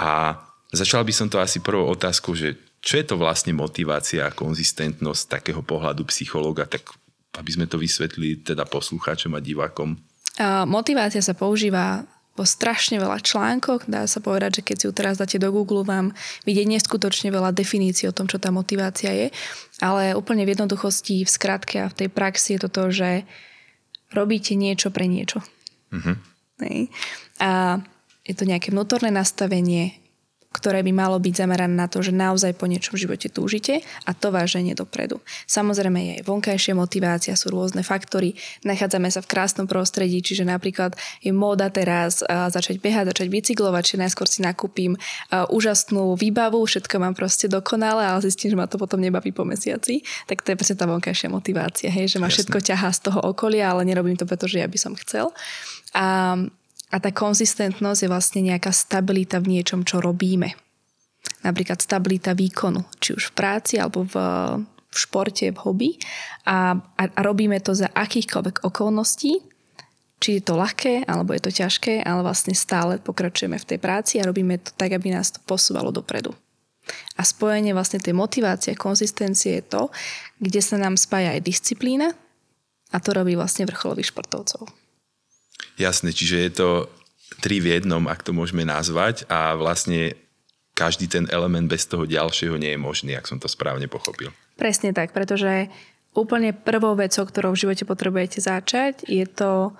A 0.00 0.40
začal 0.72 1.04
by 1.04 1.12
som 1.12 1.28
to 1.28 1.36
asi 1.36 1.60
prvou 1.60 1.92
otázkou, 1.92 2.32
že 2.32 2.56
čo 2.80 2.96
je 2.96 3.04
to 3.04 3.20
vlastne 3.20 3.52
motivácia 3.52 4.24
a 4.24 4.32
konzistentnosť 4.32 5.22
takého 5.28 5.60
pohľadu 5.60 6.08
psychológa, 6.08 6.64
tak 6.64 6.88
aby 7.36 7.50
sme 7.52 7.68
to 7.68 7.76
vysvetlili 7.76 8.40
teda 8.40 8.64
poslucháčom 8.64 9.36
a 9.36 9.44
divákom. 9.44 10.00
Motivácia 10.64 11.20
sa 11.20 11.36
používa 11.36 12.08
po 12.40 12.48
strašne 12.48 12.96
veľa 12.96 13.20
článkoch. 13.20 13.84
Dá 13.84 14.08
sa 14.08 14.24
povedať, 14.24 14.64
že 14.64 14.72
keď 14.72 14.76
si 14.80 14.84
ju 14.88 14.92
teraz 14.96 15.20
dáte 15.20 15.36
do 15.36 15.52
Google, 15.52 15.84
vám 15.84 16.16
vidieť 16.48 16.72
neskutočne 16.72 17.28
veľa 17.28 17.52
definícií 17.52 18.08
o 18.08 18.16
tom, 18.16 18.32
čo 18.32 18.40
tá 18.40 18.48
motivácia 18.48 19.12
je. 19.12 19.28
Ale 19.84 20.16
úplne 20.16 20.48
v 20.48 20.56
jednoduchosti, 20.56 21.20
v 21.20 21.28
skratke 21.28 21.84
a 21.84 21.92
v 21.92 21.98
tej 22.00 22.08
praxi 22.08 22.56
je 22.56 22.64
to 22.64 22.72
to, 22.72 22.84
že 22.88 23.10
robíte 24.16 24.56
niečo 24.56 24.88
pre 24.88 25.04
niečo. 25.04 25.44
Uh-huh. 25.92 26.16
A 27.44 27.84
je 28.24 28.32
to 28.32 28.48
nejaké 28.48 28.72
vnútorné 28.72 29.12
nastavenie, 29.12 30.00
ktoré 30.60 30.84
by 30.84 30.92
malo 30.92 31.16
byť 31.16 31.34
zamerané 31.40 31.72
na 31.72 31.88
to, 31.88 32.04
že 32.04 32.12
naozaj 32.12 32.52
po 32.60 32.68
niečom 32.68 33.00
v 33.00 33.08
živote 33.08 33.32
túžite 33.32 33.80
a 34.04 34.12
to 34.12 34.28
vás 34.28 34.52
ženie 34.52 34.76
dopredu. 34.76 35.24
Samozrejme 35.48 35.96
je 35.96 36.12
aj 36.20 36.28
vonkajšia 36.28 36.76
motivácia, 36.76 37.32
sú 37.32 37.48
rôzne 37.48 37.80
faktory, 37.80 38.36
nachádzame 38.68 39.08
sa 39.08 39.24
v 39.24 39.30
krásnom 39.32 39.64
prostredí, 39.64 40.20
čiže 40.20 40.44
napríklad 40.44 40.92
je 41.24 41.32
móda 41.32 41.72
teraz 41.72 42.20
začať 42.28 42.76
behať, 42.84 43.16
začať 43.16 43.32
bicyklovať, 43.32 43.82
či 43.88 43.94
najskôr 43.96 44.28
si 44.28 44.44
nakúpim 44.44 45.00
úžasnú 45.32 46.12
výbavu, 46.20 46.60
všetko 46.60 47.00
mám 47.00 47.16
proste 47.16 47.48
dokonale, 47.48 48.04
ale 48.04 48.20
zistím, 48.20 48.52
že 48.52 48.60
ma 48.60 48.68
to 48.68 48.76
potom 48.76 49.00
nebaví 49.00 49.32
po 49.32 49.48
mesiaci, 49.48 50.04
tak 50.28 50.44
to 50.44 50.52
je 50.52 50.60
presne 50.60 50.76
tá 50.76 50.84
vonkajšia 50.84 51.32
motivácia, 51.32 51.88
hej, 51.88 52.12
že 52.12 52.18
ma 52.20 52.28
všetko 52.28 52.60
ťahá 52.60 52.92
z 52.92 53.08
toho 53.08 53.24
okolia, 53.24 53.72
ale 53.72 53.88
nerobím 53.88 54.20
to, 54.20 54.28
pretože 54.28 54.60
ja 54.60 54.68
by 54.68 54.76
som 54.76 54.92
chcel. 54.98 55.32
A 55.96 56.36
a 56.90 56.96
tá 56.98 57.10
konzistentnosť 57.14 58.00
je 58.02 58.10
vlastne 58.10 58.40
nejaká 58.42 58.74
stabilita 58.74 59.38
v 59.38 59.58
niečom, 59.58 59.86
čo 59.86 60.02
robíme. 60.02 60.58
Napríklad 61.46 61.78
stabilita 61.80 62.34
výkonu, 62.34 62.84
či 62.98 63.14
už 63.14 63.32
v 63.32 63.36
práci 63.36 63.74
alebo 63.78 64.04
v, 64.04 64.14
v 64.66 64.96
športe, 64.96 65.46
v 65.54 65.58
hobby. 65.62 65.90
A, 66.44 66.74
a, 66.76 67.02
a 67.06 67.20
robíme 67.22 67.62
to 67.62 67.72
za 67.72 67.88
akýchkoľvek 67.94 68.66
okolností, 68.66 69.38
či 70.20 70.36
je 70.36 70.42
to 70.44 70.58
ľahké, 70.58 71.08
alebo 71.08 71.32
je 71.32 71.42
to 71.48 71.52
ťažké, 71.54 72.04
ale 72.04 72.20
vlastne 72.20 72.52
stále 72.52 73.00
pokračujeme 73.00 73.56
v 73.56 73.68
tej 73.74 73.78
práci 73.80 74.20
a 74.20 74.28
robíme 74.28 74.60
to 74.60 74.74
tak, 74.76 74.92
aby 74.92 75.14
nás 75.14 75.32
to 75.32 75.40
posúvalo 75.48 75.88
dopredu. 75.88 76.36
A 77.16 77.22
spojenie 77.22 77.72
vlastne 77.72 78.02
tej 78.02 78.12
motivácie, 78.12 78.74
konzistencie 78.76 79.62
je 79.62 79.64
to, 79.64 79.82
kde 80.42 80.60
sa 80.60 80.76
nám 80.76 80.98
spája 80.98 81.38
aj 81.38 81.46
disciplína 81.46 82.12
a 82.90 82.96
to 82.98 83.14
robí 83.14 83.38
vlastne 83.38 83.64
vrcholových 83.64 84.10
športovcov. 84.10 84.79
Jasné, 85.80 86.12
čiže 86.12 86.36
je 86.36 86.50
to 86.52 86.68
tri 87.40 87.62
v 87.62 87.78
jednom, 87.78 88.04
ak 88.10 88.20
to 88.20 88.36
môžeme 88.36 88.66
nazvať 88.68 89.24
a 89.30 89.56
vlastne 89.56 90.18
každý 90.76 91.08
ten 91.08 91.28
element 91.28 91.68
bez 91.68 91.84
toho 91.84 92.08
ďalšieho 92.08 92.56
nie 92.56 92.72
je 92.72 92.80
možný, 92.80 93.12
ak 93.16 93.28
som 93.28 93.36
to 93.36 93.48
správne 93.48 93.84
pochopil. 93.88 94.32
Presne 94.56 94.92
tak, 94.96 95.12
pretože 95.12 95.68
úplne 96.16 96.56
prvou 96.56 96.96
vecou, 96.96 97.24
ktorou 97.24 97.52
v 97.52 97.62
živote 97.68 97.84
potrebujete 97.84 98.40
začať, 98.40 99.04
je 99.08 99.24
to, 99.28 99.76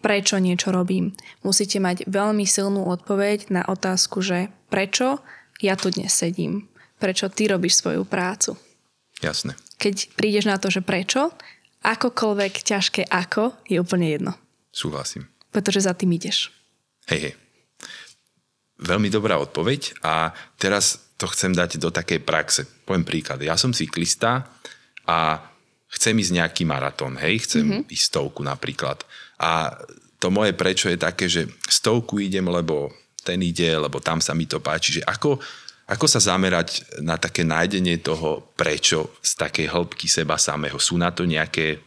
prečo 0.00 0.38
niečo 0.38 0.70
robím. 0.70 1.14
Musíte 1.42 1.78
mať 1.82 2.06
veľmi 2.06 2.46
silnú 2.46 2.86
odpoveď 2.86 3.50
na 3.50 3.62
otázku, 3.66 4.22
že 4.22 4.50
prečo 4.70 5.22
ja 5.58 5.74
tu 5.74 5.90
dnes 5.90 6.10
sedím. 6.10 6.70
Prečo 6.98 7.30
ty 7.30 7.46
robíš 7.46 7.78
svoju 7.78 8.02
prácu. 8.06 8.58
Jasné. 9.22 9.54
Keď 9.78 10.14
prídeš 10.18 10.50
na 10.50 10.58
to, 10.58 10.70
že 10.70 10.82
prečo, 10.82 11.30
akokoľvek 11.82 12.54
ťažké 12.62 13.02
ako, 13.06 13.54
je 13.70 13.78
úplne 13.78 14.10
jedno. 14.10 14.32
Súhlasím. 14.72 15.26
Pretože 15.48 15.84
za 15.84 15.96
tým 15.96 16.12
ideš. 16.14 16.52
Hej, 17.08 17.32
hej. 17.32 17.34
Veľmi 18.78 19.10
dobrá 19.10 19.40
odpoveď 19.42 19.98
a 20.06 20.30
teraz 20.54 21.10
to 21.18 21.26
chcem 21.26 21.50
dať 21.50 21.82
do 21.82 21.90
takej 21.90 22.22
praxe. 22.22 22.62
Poviem 22.86 23.02
príklad. 23.02 23.42
Ja 23.42 23.58
som 23.58 23.74
cyklista 23.74 24.46
a 25.02 25.42
chcem 25.90 26.14
ísť 26.14 26.32
nejaký 26.38 26.62
maratón, 26.68 27.18
hej, 27.18 27.42
chcem 27.48 27.64
mm-hmm. 27.64 27.90
ísť 27.90 28.04
stovku 28.12 28.44
napríklad. 28.46 29.02
A 29.40 29.74
to 30.22 30.30
moje 30.30 30.54
prečo 30.54 30.86
je 30.86 30.98
také, 31.00 31.26
že 31.26 31.50
stovku 31.66 32.22
idem, 32.22 32.46
lebo 32.46 32.92
ten 33.24 33.40
ide, 33.42 33.74
lebo 33.74 33.98
tam 33.98 34.22
sa 34.22 34.36
mi 34.36 34.46
to 34.46 34.62
páči. 34.62 35.00
Že 35.00 35.02
ako, 35.08 35.30
ako 35.88 36.06
sa 36.06 36.20
zamerať 36.22 37.00
na 37.02 37.16
také 37.18 37.42
nájdenie 37.42 37.98
toho 37.98 38.52
prečo 38.54 39.16
z 39.24 39.32
takej 39.38 39.66
hĺbky 39.74 40.06
seba 40.06 40.36
samého? 40.38 40.76
Sú 40.78 41.00
na 41.00 41.10
to 41.10 41.26
nejaké, 41.26 41.82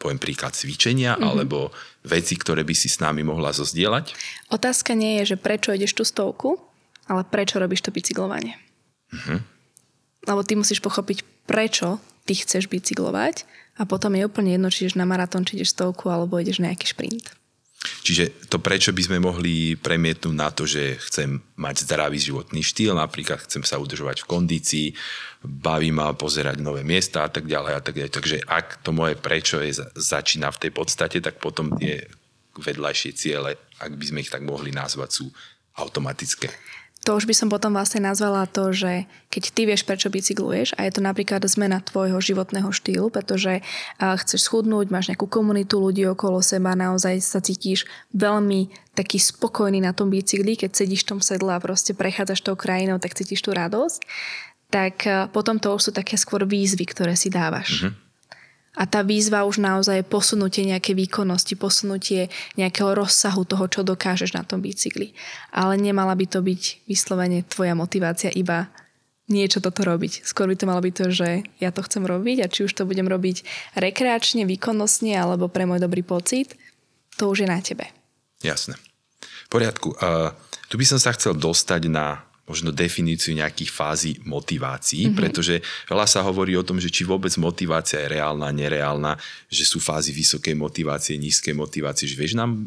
poviem 0.00 0.16
príklad, 0.16 0.56
cvičenia 0.56 1.14
mm-hmm. 1.14 1.28
alebo 1.28 1.68
veci, 2.08 2.40
ktoré 2.40 2.64
by 2.64 2.72
si 2.72 2.88
s 2.88 3.04
nami 3.04 3.20
mohla 3.20 3.52
zozdieľať? 3.52 4.16
Otázka 4.48 4.96
nie 4.96 5.20
je, 5.20 5.36
že 5.36 5.36
prečo 5.36 5.76
ideš 5.76 5.92
tú 5.92 6.08
stovku, 6.08 6.56
ale 7.04 7.28
prečo 7.28 7.60
robíš 7.60 7.84
to 7.84 7.92
bicyklovanie. 7.92 8.56
Mm-hmm. 9.12 9.38
Lebo 10.24 10.40
ty 10.40 10.56
musíš 10.56 10.80
pochopiť, 10.80 11.20
prečo 11.44 12.00
ty 12.24 12.32
chceš 12.32 12.72
bicyklovať 12.72 13.44
a 13.76 13.84
potom 13.84 14.16
je 14.16 14.24
úplne 14.24 14.56
jedno, 14.56 14.72
či 14.72 14.88
ideš 14.88 14.96
na 14.96 15.04
maratón, 15.04 15.44
či 15.44 15.60
ideš 15.60 15.76
stovku 15.76 16.08
alebo 16.08 16.40
ideš 16.40 16.64
na 16.64 16.72
nejaký 16.72 16.96
šprint. 16.96 17.36
Čiže 17.80 18.44
to 18.52 18.60
prečo 18.60 18.92
by 18.92 19.02
sme 19.08 19.18
mohli 19.24 19.72
premietnúť 19.72 20.36
na 20.36 20.52
to, 20.52 20.68
že 20.68 21.00
chcem 21.00 21.40
mať 21.56 21.88
zdravý 21.88 22.20
životný 22.20 22.60
štýl, 22.60 22.92
napríklad 22.92 23.40
chcem 23.48 23.64
sa 23.64 23.80
udržovať 23.80 24.20
v 24.20 24.28
kondícii, 24.28 24.86
baví 25.40 25.88
ma 25.88 26.12
pozerať 26.12 26.60
nové 26.60 26.84
miesta 26.84 27.24
a 27.24 27.32
tak 27.32 27.48
ďalej 27.48 27.72
a 27.72 27.80
tak 27.80 27.96
ďalej. 27.96 28.12
Takže 28.12 28.36
ak 28.44 28.84
to 28.84 28.92
moje 28.92 29.16
prečo 29.16 29.64
je, 29.64 29.80
začína 29.96 30.52
v 30.52 30.68
tej 30.68 30.72
podstate, 30.76 31.24
tak 31.24 31.40
potom 31.40 31.72
tie 31.80 32.04
vedľajšie 32.52 33.10
ciele, 33.16 33.56
ak 33.80 33.96
by 33.96 34.04
sme 34.04 34.20
ich 34.20 34.32
tak 34.32 34.44
mohli 34.44 34.76
nazvať, 34.76 35.08
sú 35.08 35.26
automatické 35.80 36.52
to 37.00 37.16
už 37.16 37.24
by 37.24 37.32
som 37.32 37.48
potom 37.48 37.72
vlastne 37.72 38.04
nazvala 38.04 38.44
to, 38.44 38.76
že 38.76 39.08
keď 39.32 39.42
ty 39.56 39.62
vieš, 39.64 39.88
prečo 39.88 40.12
bicykluješ 40.12 40.76
a 40.76 40.84
je 40.84 40.92
to 40.92 41.00
napríklad 41.00 41.40
zmena 41.48 41.80
tvojho 41.80 42.20
životného 42.20 42.68
štýlu, 42.68 43.08
pretože 43.08 43.64
chceš 43.96 44.40
schudnúť, 44.44 44.92
máš 44.92 45.08
nejakú 45.08 45.24
komunitu 45.24 45.80
ľudí 45.80 46.04
okolo 46.04 46.44
seba, 46.44 46.76
naozaj 46.76 47.24
sa 47.24 47.40
cítiš 47.40 47.88
veľmi 48.12 48.68
taký 48.92 49.16
spokojný 49.16 49.80
na 49.80 49.96
tom 49.96 50.12
bicykli, 50.12 50.60
keď 50.60 50.76
sedíš 50.76 51.08
v 51.08 51.16
tom 51.16 51.20
sedle 51.24 51.56
a 51.56 51.62
proste 51.64 51.96
prechádzaš 51.96 52.44
tou 52.44 52.56
krajinou, 52.58 53.00
tak 53.00 53.16
cítiš 53.16 53.40
tú 53.40 53.56
radosť, 53.56 54.04
tak 54.68 55.02
potom 55.32 55.56
to 55.56 55.72
už 55.72 55.88
sú 55.88 55.90
také 55.96 56.20
skôr 56.20 56.44
výzvy, 56.44 56.84
ktoré 56.84 57.16
si 57.16 57.32
dávaš. 57.32 57.88
Mm-hmm 57.88 58.09
a 58.80 58.88
tá 58.88 59.04
výzva 59.04 59.44
už 59.44 59.60
naozaj 59.60 60.00
je 60.00 60.08
posunutie 60.08 60.64
nejaké 60.64 60.96
výkonnosti, 60.96 61.52
posunutie 61.52 62.32
nejakého 62.56 62.96
rozsahu 62.96 63.44
toho, 63.44 63.68
čo 63.68 63.84
dokážeš 63.84 64.32
na 64.32 64.40
tom 64.40 64.64
bicykli. 64.64 65.12
Ale 65.52 65.76
nemala 65.76 66.16
by 66.16 66.24
to 66.24 66.40
byť 66.40 66.88
vyslovene 66.88 67.44
tvoja 67.44 67.76
motivácia 67.76 68.32
iba 68.32 68.72
niečo 69.28 69.60
toto 69.60 69.84
robiť. 69.84 70.24
Skôr 70.24 70.48
by 70.48 70.56
to 70.56 70.64
malo 70.64 70.80
byť 70.80 70.94
to, 70.96 71.06
že 71.12 71.28
ja 71.60 71.70
to 71.70 71.84
chcem 71.84 72.08
robiť 72.08 72.40
a 72.40 72.50
či 72.50 72.64
už 72.64 72.72
to 72.72 72.88
budem 72.88 73.04
robiť 73.04 73.44
rekreačne, 73.76 74.48
výkonnostne 74.48 75.12
alebo 75.12 75.52
pre 75.52 75.68
môj 75.68 75.84
dobrý 75.84 76.00
pocit, 76.00 76.56
to 77.20 77.28
už 77.28 77.44
je 77.44 77.48
na 77.52 77.60
tebe. 77.60 77.84
Jasné. 78.40 78.80
V 79.20 79.48
poriadku. 79.52 79.92
Uh, 80.00 80.32
tu 80.72 80.80
by 80.80 80.88
som 80.88 80.96
sa 80.96 81.12
chcel 81.12 81.36
dostať 81.36 81.92
na 81.92 82.24
možno 82.50 82.74
definíciu 82.74 83.38
nejakých 83.38 83.70
fází 83.70 84.12
motivácií, 84.26 85.06
mm-hmm. 85.06 85.18
pretože 85.22 85.62
veľa 85.86 86.06
sa 86.10 86.26
hovorí 86.26 86.58
o 86.58 86.66
tom, 86.66 86.82
že 86.82 86.90
či 86.90 87.06
vôbec 87.06 87.30
motivácia 87.38 88.02
je 88.02 88.18
reálna, 88.18 88.50
nereálna, 88.50 89.14
že 89.46 89.62
sú 89.62 89.78
fázy 89.78 90.10
vysokej 90.10 90.58
motivácie, 90.58 91.14
nízkej 91.14 91.54
motivácie. 91.54 92.10
Že 92.10 92.18
vieš 92.18 92.34
nám 92.34 92.66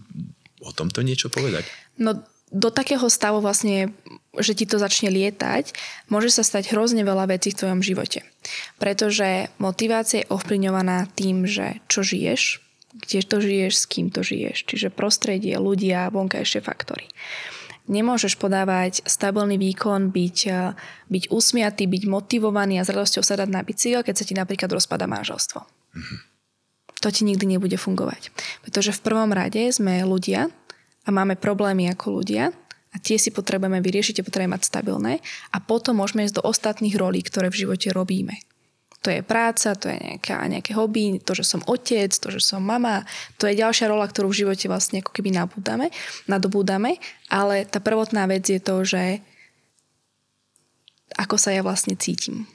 o 0.64 0.72
tomto 0.72 1.04
niečo 1.04 1.28
povedať? 1.28 1.68
No 2.00 2.24
do 2.54 2.70
takého 2.70 3.10
stavu 3.10 3.42
vlastne, 3.42 3.98
že 4.38 4.54
ti 4.54 4.70
to 4.70 4.78
začne 4.78 5.10
lietať, 5.10 5.74
môže 6.06 6.30
sa 6.30 6.46
stať 6.46 6.70
hrozne 6.72 7.02
veľa 7.02 7.34
vecí 7.34 7.50
v 7.50 7.60
tvojom 7.66 7.82
živote. 7.82 8.22
Pretože 8.78 9.50
motivácia 9.58 10.22
je 10.22 10.30
ovplyvňovaná 10.30 11.10
tým, 11.18 11.50
že 11.50 11.82
čo 11.90 12.06
žiješ, 12.06 12.62
kde 12.94 13.20
to 13.26 13.38
žiješ, 13.42 13.74
s 13.74 13.86
kým 13.90 14.14
to 14.14 14.22
žiješ. 14.22 14.70
Čiže 14.70 14.94
prostredie, 14.94 15.58
ľudia, 15.58 16.14
vonkajšie 16.14 16.62
faktory. 16.62 17.10
Nemôžeš 17.84 18.40
podávať 18.40 19.04
stabilný 19.04 19.60
výkon, 19.60 20.16
byť, 20.16 20.38
eh, 20.48 20.72
byť 21.12 21.24
usmiatý, 21.30 21.84
byť 21.88 22.04
motivovaný 22.08 22.80
a 22.80 22.88
s 22.88 22.92
radosťou 22.96 23.24
sa 23.24 23.36
dať 23.36 23.50
na 23.52 23.60
bicykel, 23.60 24.08
keď 24.08 24.16
sa 24.16 24.28
ti 24.28 24.34
napríklad 24.36 24.72
rozpada 24.72 25.04
manželstvo. 25.04 25.60
Mm-hmm. 25.64 26.20
To 27.04 27.08
ti 27.12 27.28
nikdy 27.28 27.46
nebude 27.60 27.76
fungovať. 27.76 28.32
Pretože 28.64 28.96
v 28.96 29.04
prvom 29.04 29.36
rade 29.36 29.60
sme 29.76 30.08
ľudia 30.08 30.48
a 31.04 31.10
máme 31.12 31.36
problémy 31.36 31.92
ako 31.92 32.24
ľudia 32.24 32.56
a 32.94 32.96
tie 33.04 33.20
si 33.20 33.36
potrebujeme 33.36 33.84
vyriešiť, 33.84 34.24
tie 34.24 34.28
potrebujeme 34.28 34.56
mať 34.56 34.64
stabilné 34.64 35.20
a 35.52 35.58
potom 35.60 36.00
môžeme 36.00 36.24
ísť 36.24 36.40
do 36.40 36.48
ostatných 36.48 36.96
rolí, 36.96 37.20
ktoré 37.20 37.52
v 37.52 37.68
živote 37.68 37.92
robíme 37.92 38.40
to 39.04 39.12
je 39.12 39.20
práca, 39.20 39.76
to 39.76 39.92
je 39.92 40.00
nejaká, 40.00 40.48
nejaké 40.48 40.72
hobby, 40.72 41.20
to, 41.20 41.36
že 41.36 41.44
som 41.44 41.60
otec, 41.68 42.08
to, 42.08 42.32
že 42.32 42.40
som 42.40 42.64
mama, 42.64 43.04
to 43.36 43.52
je 43.52 43.60
ďalšia 43.60 43.92
rola, 43.92 44.08
ktorú 44.08 44.32
v 44.32 44.48
živote 44.48 44.72
vlastne 44.72 45.04
ako 45.04 45.12
keby 45.12 45.36
nabúdame, 45.36 45.92
nadobúdame, 46.32 47.04
ale 47.28 47.68
tá 47.68 47.84
prvotná 47.84 48.24
vec 48.32 48.48
je 48.48 48.64
to, 48.64 48.88
že 48.88 49.20
ako 51.20 51.36
sa 51.36 51.52
ja 51.52 51.62
vlastne 51.62 52.00
cítim. 52.00 52.48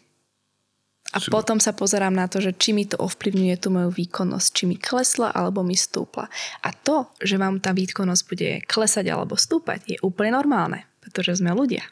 A 1.09 1.25
Super. 1.25 1.41
potom 1.41 1.57
sa 1.57 1.73
pozerám 1.73 2.13
na 2.13 2.29
to, 2.29 2.37
že 2.45 2.53
či 2.53 2.77
mi 2.77 2.85
to 2.85 3.01
ovplyvňuje 3.01 3.57
tú 3.57 3.73
moju 3.73 3.89
výkonnosť, 3.89 4.49
či 4.53 4.65
mi 4.69 4.77
klesla 4.77 5.33
alebo 5.33 5.65
mi 5.65 5.73
stúpla. 5.73 6.29
A 6.61 6.69
to, 6.77 7.09
že 7.25 7.41
vám 7.41 7.65
tá 7.65 7.73
výkonnosť 7.73 8.23
bude 8.29 8.61
klesať 8.69 9.09
alebo 9.09 9.33
stúpať, 9.33 9.97
je 9.97 9.99
úplne 10.05 10.37
normálne, 10.37 10.85
pretože 11.01 11.41
sme 11.41 11.57
ľudia. 11.57 11.89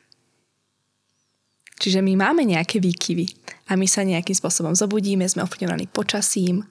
Čiže 1.77 2.01
my 2.01 2.17
máme 2.17 2.43
nejaké 2.49 2.81
výkyvy 2.81 3.27
a 3.69 3.77
my 3.77 3.85
sa 3.85 4.01
nejakým 4.01 4.33
spôsobom 4.33 4.73
zobudíme, 4.73 5.29
sme 5.29 5.45
ovplyvňovaní 5.45 5.93
počasím, 5.93 6.65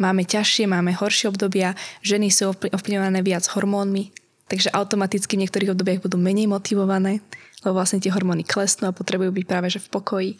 máme 0.00 0.24
ťažšie, 0.24 0.64
máme 0.64 0.96
horšie 0.96 1.28
obdobia, 1.28 1.76
ženy 2.00 2.32
sú 2.32 2.54
ovplyvňované 2.54 3.20
viac 3.20 3.44
hormónmi, 3.52 4.14
takže 4.48 4.72
automaticky 4.72 5.36
v 5.36 5.44
niektorých 5.44 5.72
obdobiach 5.76 6.00
budú 6.00 6.16
menej 6.16 6.48
motivované, 6.48 7.20
lebo 7.66 7.76
vlastne 7.76 8.00
tie 8.00 8.14
hormóny 8.14 8.48
klesnú 8.48 8.88
a 8.88 8.96
potrebujú 8.96 9.28
byť 9.34 9.44
práve 9.44 9.68
že 9.68 9.82
v 9.82 9.88
pokoji. 9.92 10.32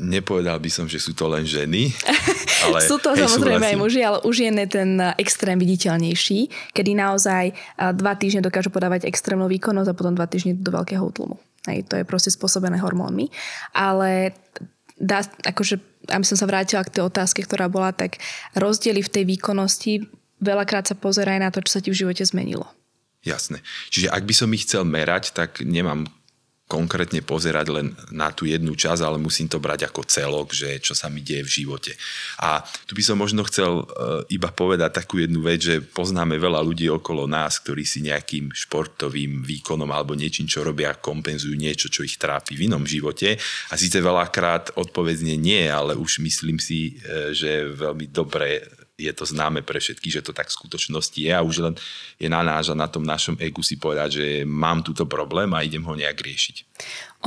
Nepovedal 0.00 0.56
by 0.56 0.70
som, 0.72 0.88
že 0.88 0.96
sú 0.96 1.12
to 1.12 1.28
len 1.28 1.44
ženy. 1.44 1.92
Ale, 2.64 2.80
sú 2.80 2.96
to 2.96 3.12
hej, 3.12 3.28
samozrejme 3.28 3.74
aj 3.74 3.76
muži, 3.76 4.06
ale 4.06 4.22
už 4.22 4.46
je 4.46 4.50
ten 4.70 4.94
extrém 5.18 5.58
viditeľnejší, 5.58 6.70
kedy 6.70 6.94
naozaj 6.94 7.50
dva 7.74 8.14
týždne 8.14 8.38
dokážu 8.38 8.70
podávať 8.70 9.10
extrémnu 9.10 9.50
výkonnosť 9.50 9.90
a 9.90 9.98
potom 9.98 10.14
dva 10.14 10.30
týždne 10.30 10.54
do 10.54 10.70
veľkého 10.70 11.02
útlumu. 11.02 11.42
Hej, 11.70 11.86
to 11.86 11.94
je 12.00 12.04
proste 12.08 12.34
spôsobené 12.34 12.82
hormónmi. 12.82 13.30
Ale 13.70 14.34
dá, 14.98 15.22
akože, 15.46 15.78
aby 16.10 16.24
som 16.26 16.34
sa 16.34 16.46
vrátila 16.50 16.82
k 16.82 16.98
tej 16.98 17.02
otázke, 17.06 17.46
ktorá 17.46 17.70
bola, 17.70 17.94
tak 17.94 18.18
rozdiely 18.58 19.02
v 19.02 19.12
tej 19.12 19.24
výkonnosti 19.26 19.92
veľakrát 20.42 20.90
sa 20.90 20.98
pozeraj 20.98 21.38
na 21.38 21.54
to, 21.54 21.62
čo 21.62 21.78
sa 21.78 21.82
ti 21.82 21.94
v 21.94 21.98
živote 22.02 22.26
zmenilo. 22.26 22.66
Jasné. 23.22 23.62
Čiže 23.94 24.10
ak 24.10 24.26
by 24.26 24.34
som 24.34 24.50
ich 24.50 24.66
chcel 24.66 24.82
merať, 24.82 25.30
tak 25.30 25.62
nemám 25.62 26.10
konkrétne 26.72 27.20
pozerať 27.20 27.66
len 27.68 27.92
na 28.08 28.32
tú 28.32 28.48
jednu 28.48 28.72
časť, 28.72 29.04
ale 29.04 29.20
musím 29.20 29.52
to 29.52 29.60
brať 29.60 29.92
ako 29.92 30.08
celok, 30.08 30.56
že 30.56 30.80
čo 30.80 30.96
sa 30.96 31.12
mi 31.12 31.20
deje 31.20 31.44
v 31.44 31.54
živote. 31.60 31.92
A 32.40 32.64
tu 32.88 32.96
by 32.96 33.04
som 33.04 33.20
možno 33.20 33.44
chcel 33.44 33.84
e, 33.84 33.84
iba 34.32 34.48
povedať 34.48 35.04
takú 35.04 35.20
jednu 35.20 35.44
vec, 35.44 35.60
že 35.60 35.84
poznáme 35.84 36.40
veľa 36.40 36.64
ľudí 36.64 36.88
okolo 36.88 37.28
nás, 37.28 37.60
ktorí 37.60 37.84
si 37.84 38.00
nejakým 38.08 38.56
športovým 38.56 39.44
výkonom 39.44 39.92
alebo 39.92 40.16
niečím, 40.16 40.48
čo 40.48 40.64
robia, 40.64 40.96
kompenzujú 40.96 41.52
niečo, 41.52 41.92
čo 41.92 42.00
ich 42.00 42.16
trápi 42.16 42.56
v 42.56 42.72
inom 42.72 42.88
živote. 42.88 43.36
A 43.68 43.76
síce 43.76 44.00
veľakrát 44.00 44.72
odpovedzne 44.80 45.36
nie, 45.36 45.68
ale 45.68 45.92
už 45.92 46.24
myslím 46.24 46.56
si, 46.56 46.96
e, 47.04 47.36
že 47.36 47.68
veľmi 47.68 48.08
dobre 48.08 48.64
je 49.06 49.14
to 49.14 49.24
známe 49.26 49.62
pre 49.66 49.78
všetky, 49.82 50.08
že 50.10 50.22
to 50.22 50.32
tak 50.34 50.50
v 50.50 50.56
skutočnosti 50.58 51.18
je 51.18 51.32
a 51.32 51.42
už 51.42 51.56
len 51.64 51.74
je 52.18 52.28
na 52.30 52.42
náš 52.42 52.72
a 52.72 52.78
na 52.78 52.86
tom 52.86 53.02
našom 53.02 53.38
egu 53.38 53.62
si 53.64 53.78
povedať, 53.78 54.22
že 54.22 54.26
mám 54.46 54.82
túto 54.82 55.06
problém 55.06 55.50
a 55.54 55.64
idem 55.64 55.82
ho 55.82 55.94
nejak 55.94 56.18
riešiť. 56.18 56.56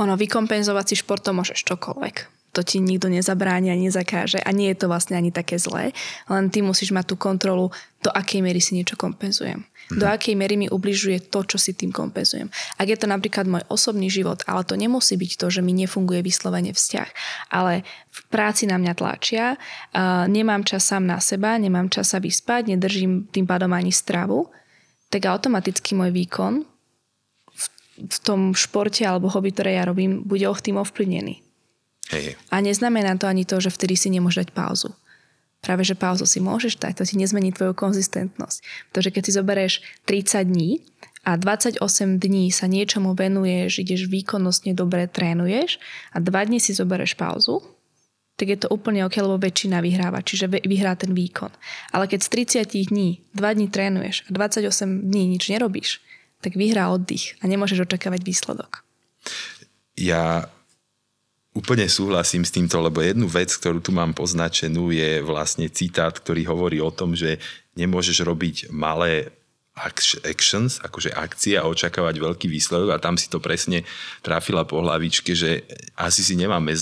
Ono, 0.00 0.16
vykompenzovať 0.16 0.84
si 0.92 0.94
športom 1.00 1.40
môžeš 1.40 1.64
čokoľvek 1.64 2.35
to 2.52 2.64
ti 2.64 2.80
nikto 2.80 3.12
nezabráni 3.12 3.68
a 3.68 3.76
nezakáže 3.76 4.40
a 4.40 4.50
nie 4.52 4.72
je 4.72 4.80
to 4.80 4.86
vlastne 4.88 5.18
ani 5.18 5.28
také 5.28 5.60
zlé, 5.60 5.92
len 6.32 6.48
ty 6.48 6.64
musíš 6.64 6.94
mať 6.94 7.12
tú 7.12 7.16
kontrolu, 7.20 7.68
do 8.00 8.10
akej 8.14 8.40
miery 8.40 8.62
si 8.62 8.78
niečo 8.78 8.94
kompenzujem. 8.94 9.66
Mm. 9.90 9.98
Do 9.98 10.06
akej 10.06 10.34
miery 10.34 10.54
mi 10.58 10.66
ubližuje 10.70 11.30
to, 11.30 11.42
čo 11.46 11.58
si 11.58 11.74
tým 11.74 11.94
kompenzujem. 11.94 12.50
Ak 12.78 12.86
je 12.86 12.98
to 12.98 13.06
napríklad 13.06 13.46
môj 13.46 13.62
osobný 13.70 14.10
život, 14.10 14.42
ale 14.50 14.66
to 14.66 14.74
nemusí 14.74 15.14
byť 15.14 15.32
to, 15.38 15.46
že 15.52 15.60
mi 15.60 15.74
nefunguje 15.74 16.22
vyslovene 16.22 16.74
vzťah, 16.74 17.08
ale 17.54 17.86
v 18.10 18.20
práci 18.32 18.66
na 18.66 18.78
mňa 18.78 18.92
tlačia, 18.98 19.54
uh, 19.54 20.24
nemám 20.26 20.66
čas 20.66 20.86
sám 20.86 21.06
na 21.06 21.22
seba, 21.22 21.54
nemám 21.60 21.86
čas 21.92 22.10
sa 22.14 22.18
vyspať, 22.18 22.74
nedržím 22.74 23.30
tým 23.30 23.46
pádom 23.46 23.70
ani 23.70 23.94
stravu, 23.94 24.50
tak 25.12 25.28
automaticky 25.30 25.94
môj 25.94 26.10
výkon 26.10 26.66
v, 27.54 27.64
v 28.10 28.18
tom 28.26 28.58
športe 28.58 29.06
alebo 29.06 29.30
hobby, 29.30 29.54
ktoré 29.54 29.78
ja 29.78 29.86
robím, 29.86 30.26
bude 30.26 30.46
tým 30.62 30.82
ovplyvnený. 30.82 31.45
Hej. 32.14 32.38
A 32.54 32.62
neznamená 32.62 33.18
to 33.18 33.26
ani 33.26 33.42
to, 33.42 33.58
že 33.58 33.74
vtedy 33.74 33.98
si 33.98 34.08
nemôžeš 34.14 34.46
dať 34.46 34.50
pauzu. 34.54 34.94
Práve, 35.64 35.82
že 35.82 35.98
pauzu 35.98 36.28
si 36.28 36.38
môžeš 36.38 36.78
dať, 36.78 37.02
to 37.02 37.04
ti 37.08 37.18
nezmení 37.18 37.50
tvoju 37.50 37.74
konzistentnosť. 37.74 38.62
Pretože 38.92 39.10
keď 39.10 39.22
si 39.26 39.32
zoberieš 39.34 39.74
30 40.06 40.46
dní 40.46 40.70
a 41.26 41.34
28 41.34 41.82
dní 42.22 42.54
sa 42.54 42.70
niečomu 42.70 43.18
venuješ, 43.18 43.82
ideš 43.82 44.06
výkonnostne 44.06 44.78
dobre, 44.78 45.10
trénuješ 45.10 45.82
a 46.14 46.22
2 46.22 46.30
dní 46.30 46.62
si 46.62 46.70
zoberieš 46.70 47.18
pauzu, 47.18 47.66
tak 48.36 48.52
je 48.52 48.58
to 48.60 48.68
úplne 48.68 49.00
ok, 49.08 49.16
lebo 49.16 49.40
väčšina 49.40 49.80
vyhráva, 49.80 50.20
čiže 50.20 50.46
vyhrá 50.46 50.92
ten 50.94 51.16
výkon. 51.16 51.50
Ale 51.90 52.04
keď 52.04 52.20
z 52.20 52.28
30 52.62 52.92
dní 52.92 53.24
2 53.34 53.56
dní 53.56 53.66
trénuješ 53.72 54.28
a 54.28 54.30
28 54.30 55.08
dní 55.08 55.34
nič 55.34 55.50
nerobíš, 55.50 56.04
tak 56.44 56.54
vyhrá 56.54 56.92
oddych 56.92 57.40
a 57.40 57.48
nemôžeš 57.48 57.88
očakávať 57.88 58.22
výsledok. 58.22 58.84
Ja 59.96 60.52
úplne 61.56 61.88
súhlasím 61.88 62.44
s 62.44 62.52
týmto, 62.52 62.76
lebo 62.84 63.00
jednu 63.00 63.24
vec, 63.24 63.48
ktorú 63.48 63.80
tu 63.80 63.88
mám 63.88 64.12
poznačenú, 64.12 64.92
je 64.92 65.24
vlastne 65.24 65.72
citát, 65.72 66.12
ktorý 66.12 66.44
hovorí 66.44 66.78
o 66.84 66.92
tom, 66.92 67.16
že 67.16 67.40
nemôžeš 67.80 68.20
robiť 68.28 68.68
malé 68.68 69.32
actions, 70.24 70.80
akože 70.80 71.12
akcie 71.12 71.56
a 71.56 71.68
očakávať 71.68 72.16
veľký 72.20 72.48
výsledok. 72.48 72.96
A 72.96 73.02
tam 73.02 73.16
si 73.16 73.28
to 73.32 73.40
presne 73.40 73.84
trafila 74.20 74.64
po 74.64 74.80
hlavičke, 74.80 75.36
že 75.36 75.64
asi 75.96 76.24
si 76.24 76.36
nemáme 76.36 76.76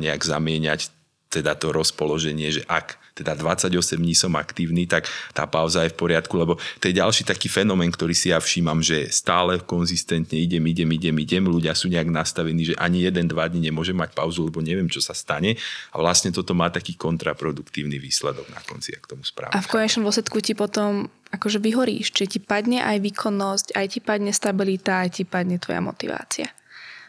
nejak 0.00 0.20
zamieňať 0.20 0.92
teda 1.28 1.56
to 1.60 1.76
rozpoloženie, 1.76 2.48
že 2.48 2.62
ak 2.64 2.96
teda 3.18 3.34
28 3.34 3.98
dní 3.98 4.14
som 4.14 4.30
aktívny, 4.38 4.86
tak 4.86 5.10
tá 5.34 5.50
pauza 5.50 5.82
je 5.82 5.90
v 5.90 5.98
poriadku, 5.98 6.38
lebo 6.38 6.54
to 6.78 6.86
je 6.86 6.94
ďalší 6.94 7.26
taký 7.26 7.50
fenomén, 7.50 7.90
ktorý 7.90 8.14
si 8.14 8.30
ja 8.30 8.38
všímam, 8.38 8.78
že 8.78 9.10
stále 9.10 9.58
konzistentne 9.58 10.38
idem, 10.38 10.62
idem, 10.70 10.86
idem, 10.94 11.16
idem, 11.18 11.44
ľudia 11.50 11.74
sú 11.74 11.90
nejak 11.90 12.06
nastavení, 12.06 12.72
že 12.72 12.74
ani 12.78 13.02
jeden, 13.02 13.26
dva 13.26 13.50
dní 13.50 13.68
nemôžem 13.68 13.98
mať 13.98 14.14
pauzu, 14.14 14.46
lebo 14.46 14.62
neviem, 14.62 14.86
čo 14.86 15.02
sa 15.02 15.12
stane 15.12 15.58
a 15.90 15.96
vlastne 15.98 16.30
toto 16.30 16.54
má 16.54 16.70
taký 16.70 16.94
kontraproduktívny 16.94 17.98
výsledok 17.98 18.46
na 18.54 18.62
konci, 18.62 18.94
ak 18.94 19.10
tomu 19.10 19.26
správne. 19.26 19.56
A 19.56 19.64
v 19.64 19.70
konečnom 19.70 20.06
dôsledku 20.06 20.38
ti 20.38 20.54
potom 20.54 21.10
akože 21.28 21.60
vyhoríš, 21.60 22.14
či 22.14 22.24
ti 22.24 22.38
padne 22.40 22.80
aj 22.80 23.04
výkonnosť, 23.04 23.66
aj 23.76 23.86
ti 23.92 24.00
padne 24.00 24.32
stabilita, 24.32 25.04
aj 25.04 25.20
ti 25.20 25.24
padne 25.28 25.60
tvoja 25.60 25.84
motivácia. 25.84 26.48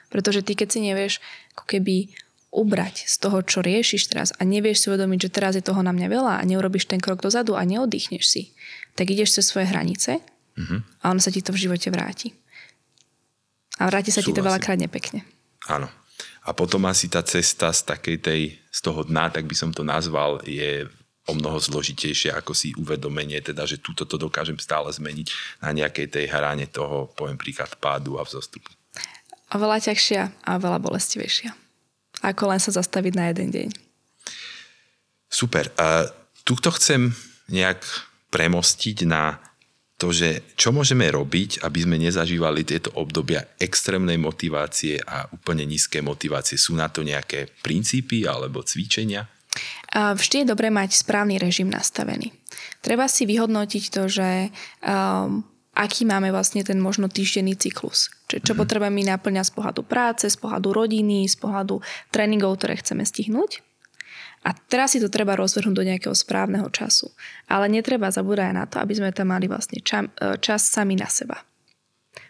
Pretože 0.10 0.42
ty, 0.42 0.58
keď 0.58 0.68
si 0.68 0.80
nevieš 0.82 1.14
ako 1.56 1.64
keby 1.78 2.10
ubrať 2.50 3.06
z 3.06 3.16
toho, 3.22 3.46
čo 3.46 3.62
riešiš 3.62 4.10
teraz 4.10 4.30
a 4.34 4.42
nevieš 4.42 4.86
si 4.86 4.88
uvedomiť, 4.90 5.30
že 5.30 5.34
teraz 5.34 5.54
je 5.54 5.64
toho 5.64 5.86
na 5.86 5.94
mňa 5.94 6.08
veľa 6.10 6.34
a 6.42 6.48
neurobiš 6.50 6.90
ten 6.90 6.98
krok 6.98 7.22
dozadu 7.22 7.54
a 7.54 7.62
neoddychneš 7.62 8.26
si, 8.26 8.44
tak 8.98 9.14
ideš 9.14 9.38
cez 9.38 9.46
svoje 9.54 9.70
hranice 9.70 10.18
mm-hmm. 10.58 11.06
a 11.06 11.14
ono 11.14 11.22
sa 11.22 11.30
ti 11.30 11.46
to 11.46 11.54
v 11.54 11.70
živote 11.70 11.94
vráti. 11.94 12.34
A 13.80 13.88
vráti 13.88 14.10
sa 14.10 14.20
Súhlasím. 14.20 14.34
ti 14.34 14.38
to 14.42 14.48
veľakrát 14.50 14.80
nepekne. 14.82 15.24
Áno. 15.70 15.88
A 16.44 16.50
potom 16.52 16.84
asi 16.90 17.08
tá 17.08 17.22
cesta 17.22 17.70
z 17.70 17.86
takej 17.86 18.18
tej, 18.20 18.42
z 18.74 18.80
toho 18.82 19.06
dna, 19.06 19.30
tak 19.30 19.46
by 19.46 19.56
som 19.56 19.70
to 19.70 19.86
nazval, 19.86 20.42
je 20.44 20.90
o 21.30 21.38
mnoho 21.38 21.62
zložitejšie 21.62 22.34
ako 22.34 22.58
si 22.58 22.74
uvedomenie, 22.74 23.38
teda, 23.46 23.70
že 23.70 23.78
túto 23.78 24.10
to 24.10 24.18
dokážem 24.18 24.58
stále 24.58 24.90
zmeniť 24.90 25.30
na 25.62 25.70
nejakej 25.78 26.10
tej 26.10 26.26
hráne 26.26 26.66
toho, 26.66 27.14
poviem 27.14 27.38
príklad, 27.38 27.70
pádu 27.78 28.18
a 28.18 28.26
vzostupu. 28.26 28.74
A 29.54 29.56
veľa 29.62 29.78
ťažšia 29.78 30.50
a 30.50 30.52
veľa 30.58 30.82
bolestivejšia 30.82 31.69
ako 32.24 32.52
len 32.52 32.60
sa 32.60 32.76
zastaviť 32.76 33.14
na 33.16 33.32
jeden 33.32 33.50
deň. 33.52 33.70
Super. 35.30 35.70
A 35.78 36.10
tuto 36.44 36.74
chcem 36.74 37.14
nejak 37.54 37.86
premostiť 38.34 39.06
na 39.06 39.38
to, 40.00 40.16
že 40.16 40.56
čo 40.56 40.72
môžeme 40.72 41.12
robiť, 41.12 41.60
aby 41.68 41.84
sme 41.84 42.00
nezažívali 42.00 42.64
tieto 42.64 42.96
obdobia 42.96 43.44
extrémnej 43.60 44.16
motivácie 44.16 44.96
a 45.04 45.28
úplne 45.28 45.68
nízke 45.68 46.00
motivácie. 46.00 46.56
Sú 46.56 46.72
na 46.74 46.88
to 46.88 47.04
nejaké 47.04 47.52
princípy 47.60 48.24
alebo 48.24 48.64
cvičenia? 48.64 49.28
Vždy 49.92 50.46
je 50.46 50.52
dobré 50.56 50.72
mať 50.72 50.96
správny 50.96 51.36
režim 51.36 51.68
nastavený. 51.68 52.32
Treba 52.80 53.12
si 53.12 53.28
vyhodnotiť 53.28 53.84
to, 53.92 54.08
že 54.08 54.48
um, 54.86 55.44
aký 55.80 56.04
máme 56.04 56.36
vlastne 56.36 56.60
ten 56.68 56.76
možno 56.76 57.08
týždenný 57.08 57.56
cyklus. 57.56 58.12
Čiže 58.28 58.44
čo 58.44 58.52
mm-hmm. 58.52 58.60
potrebujeme 58.60 59.02
naplňať 59.08 59.48
z 59.48 59.54
pohľadu 59.56 59.82
práce, 59.88 60.28
z 60.28 60.36
pohľadu 60.36 60.76
rodiny, 60.76 61.24
z 61.24 61.40
pohľadu 61.40 61.80
tréningov, 62.12 62.60
ktoré 62.60 62.76
chceme 62.84 63.08
stihnúť. 63.08 63.64
A 64.44 64.56
teraz 64.56 64.96
si 64.96 65.00
to 65.00 65.12
treba 65.12 65.40
rozvrhnúť 65.40 65.76
do 65.76 65.88
nejakého 65.88 66.16
správneho 66.16 66.68
času. 66.72 67.12
Ale 67.48 67.72
netreba 67.72 68.12
zabúdať 68.12 68.52
na 68.56 68.68
to, 68.68 68.80
aby 68.84 68.94
sme 68.96 69.16
tam 69.16 69.32
mali 69.32 69.48
vlastne 69.48 69.80
čas, 69.80 70.08
e, 70.20 70.36
čas 70.40 70.68
sami 70.68 71.00
na 71.00 71.08
seba. 71.08 71.44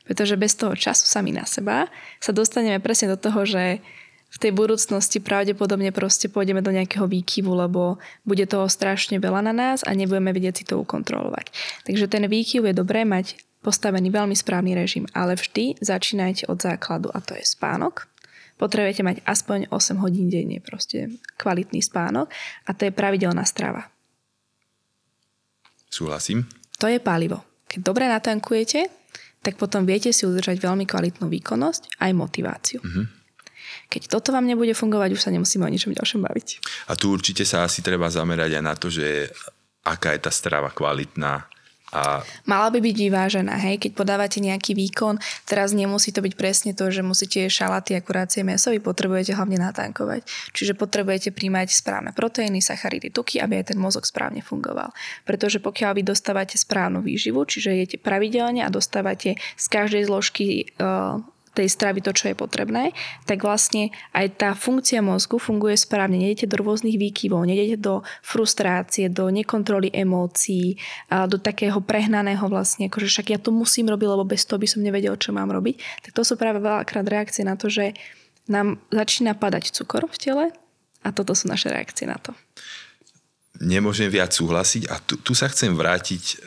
Pretože 0.05 0.37
bez 0.37 0.57
toho 0.57 0.73
času 0.73 1.05
sami 1.05 1.29
na 1.33 1.45
seba 1.45 1.85
sa 2.17 2.33
dostaneme 2.33 2.81
presne 2.81 3.13
do 3.13 3.17
toho, 3.17 3.45
že 3.45 3.81
v 4.29 4.37
tej 4.37 4.51
budúcnosti 4.53 5.17
pravdepodobne 5.17 5.89
proste 5.89 6.29
pôjdeme 6.29 6.61
do 6.61 6.69
nejakého 6.69 7.09
výkyvu, 7.09 7.49
lebo 7.49 7.97
bude 8.21 8.45
toho 8.45 8.69
strašne 8.69 9.17
veľa 9.17 9.41
na 9.49 9.53
nás 9.53 9.81
a 9.81 9.97
nebudeme 9.97 10.29
vedieť 10.29 10.61
si 10.61 10.63
to 10.69 10.77
ukontrolovať. 10.77 11.49
Takže 11.89 12.05
ten 12.05 12.29
výkyv 12.29 12.69
je 12.69 12.77
dobré 12.77 13.09
mať 13.09 13.41
postavený 13.65 14.13
veľmi 14.13 14.37
správny 14.37 14.77
režim, 14.77 15.09
ale 15.17 15.33
vždy 15.33 15.81
začínajte 15.81 16.47
od 16.47 16.61
základu 16.61 17.09
a 17.09 17.19
to 17.25 17.33
je 17.33 17.43
spánok. 17.43 18.05
Potrebujete 18.61 19.01
mať 19.01 19.17
aspoň 19.25 19.71
8 19.71 20.03
hodín 20.03 20.29
denne, 20.29 20.61
proste 20.61 21.09
kvalitný 21.39 21.81
spánok 21.81 22.29
a 22.67 22.75
to 22.77 22.87
je 22.87 22.93
pravidelná 22.93 23.43
strava. 23.49 23.89
Súhlasím. 25.89 26.45
To 26.77 26.85
je 26.85 27.01
palivo. 27.01 27.41
Keď 27.65 27.79
dobre 27.81 28.05
natankujete, 28.05 28.87
tak 29.41 29.57
potom 29.57 29.87
viete 29.87 30.13
si 30.13 30.27
udržať 30.27 30.61
veľmi 30.61 30.85
kvalitnú 30.85 31.31
výkonnosť 31.31 31.97
aj 31.97 32.11
motiváciu. 32.13 32.79
Mm-hmm. 32.83 33.18
Keď 33.87 34.11
toto 34.11 34.29
vám 34.35 34.45
nebude 34.45 34.71
fungovať, 34.75 35.09
už 35.15 35.23
sa 35.23 35.33
nemusíme 35.33 35.65
o 35.65 35.71
ničom 35.71 35.93
ďalšom 35.93 36.21
baviť. 36.23 36.47
A 36.89 36.97
tu 36.97 37.13
určite 37.13 37.43
sa 37.43 37.65
asi 37.65 37.85
treba 37.85 38.09
zamerať 38.09 38.59
aj 38.59 38.63
na 38.63 38.73
to, 38.75 38.87
že 38.91 39.29
aká 39.85 40.13
je 40.13 40.21
tá 40.25 40.31
strava 40.31 40.69
kvalitná, 40.69 41.49
a... 41.89 42.21
Mala 42.45 42.69
by 42.69 42.85
byť 42.85 42.95
vyvážená, 43.09 43.57
hej, 43.65 43.81
keď 43.81 43.91
podávate 43.97 44.37
nejaký 44.37 44.77
výkon, 44.77 45.17
teraz 45.49 45.73
nemusí 45.73 46.13
to 46.13 46.21
byť 46.21 46.33
presne 46.37 46.71
to, 46.77 46.85
že 46.93 47.01
musíte 47.01 47.49
šalaty 47.49 47.97
a 47.97 48.05
kurácie 48.05 48.45
meso, 48.45 48.69
vy 48.69 48.77
potrebujete 48.77 49.33
hlavne 49.33 49.57
natankovať. 49.57 50.21
Čiže 50.53 50.77
potrebujete 50.77 51.33
príjmať 51.33 51.73
správne 51.73 52.13
proteíny, 52.13 52.61
sacharidy, 52.61 53.09
tuky, 53.09 53.41
aby 53.41 53.61
aj 53.61 53.73
ten 53.73 53.79
mozog 53.81 54.05
správne 54.05 54.45
fungoval. 54.45 54.93
Pretože 55.25 55.57
pokiaľ 55.57 55.97
vy 55.97 56.03
dostávate 56.05 56.61
správnu 56.61 57.01
výživu, 57.01 57.41
čiže 57.49 57.73
jete 57.73 57.97
pravidelne 57.97 58.61
a 58.61 58.69
dostávate 58.69 59.41
z 59.57 59.65
každej 59.65 60.05
zložky 60.05 60.69
uh, 60.77 61.17
tej 61.59 61.67
stravy 61.67 61.99
to, 61.99 62.15
čo 62.15 62.31
je 62.31 62.35
potrebné, 62.39 62.95
tak 63.27 63.43
vlastne 63.43 63.91
aj 64.15 64.39
tá 64.39 64.49
funkcia 64.55 65.03
mozgu 65.03 65.35
funguje 65.35 65.75
správne. 65.75 66.15
Nedete 66.15 66.47
do 66.47 66.63
rôznych 66.63 66.95
výkyvov, 66.95 67.43
nedete 67.43 67.75
do 67.75 67.99
frustrácie, 68.23 69.11
do 69.11 69.27
nekontroly 69.27 69.91
emócií, 69.91 70.79
do 71.11 71.35
takého 71.35 71.83
prehnaného 71.83 72.47
vlastne, 72.47 72.87
akože 72.87 73.11
však 73.11 73.27
ja 73.35 73.39
to 73.43 73.51
musím 73.51 73.91
robiť, 73.91 74.07
lebo 74.07 74.23
bez 74.23 74.47
toho 74.47 74.55
by 74.55 74.67
som 74.71 74.79
nevedel, 74.79 75.19
čo 75.19 75.35
mám 75.35 75.51
robiť. 75.51 76.07
Tak 76.07 76.15
to 76.15 76.23
sú 76.23 76.39
práve 76.39 76.63
veľakrát 76.63 77.03
reakcie 77.03 77.43
na 77.43 77.59
to, 77.59 77.67
že 77.67 77.91
nám 78.47 78.79
začína 78.89 79.35
padať 79.35 79.75
cukor 79.75 80.07
v 80.07 80.17
tele 80.17 80.45
a 81.03 81.07
toto 81.11 81.35
sú 81.35 81.51
naše 81.51 81.67
reakcie 81.67 82.07
na 82.07 82.15
to. 82.15 82.31
Nemôžem 83.59 84.07
viac 84.07 84.31
súhlasiť 84.31 84.87
a 84.87 85.03
tu, 85.03 85.19
tu 85.19 85.35
sa 85.35 85.51
chcem 85.51 85.75
vrátiť 85.75 86.39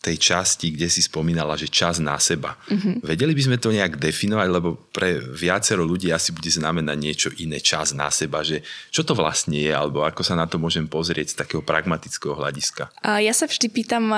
tej 0.00 0.16
časti, 0.22 0.70
kde 0.70 0.86
si 0.86 1.02
spomínala, 1.02 1.58
že 1.58 1.66
čas 1.66 1.98
na 1.98 2.14
seba. 2.22 2.54
Mm-hmm. 2.70 3.02
Vedeli 3.02 3.34
by 3.34 3.42
sme 3.42 3.56
to 3.58 3.74
nejak 3.74 3.98
definovať, 3.98 4.48
lebo 4.48 4.78
pre 4.94 5.18
viacero 5.18 5.82
ľudí 5.82 6.14
asi 6.14 6.30
bude 6.30 6.46
znamenať 6.46 6.96
niečo 6.96 7.28
iné 7.42 7.58
čas 7.58 7.90
na 7.90 8.06
seba, 8.12 8.46
že 8.46 8.62
čo 8.94 9.02
to 9.02 9.18
vlastne 9.18 9.58
je, 9.58 9.74
alebo 9.74 10.06
ako 10.06 10.22
sa 10.22 10.38
na 10.38 10.46
to 10.46 10.62
môžem 10.62 10.86
pozrieť 10.86 11.34
z 11.34 11.38
takého 11.42 11.62
pragmatického 11.64 12.38
hľadiska. 12.38 12.92
Ja 13.02 13.34
sa 13.34 13.50
vždy 13.50 13.66
pýtam 13.66 14.14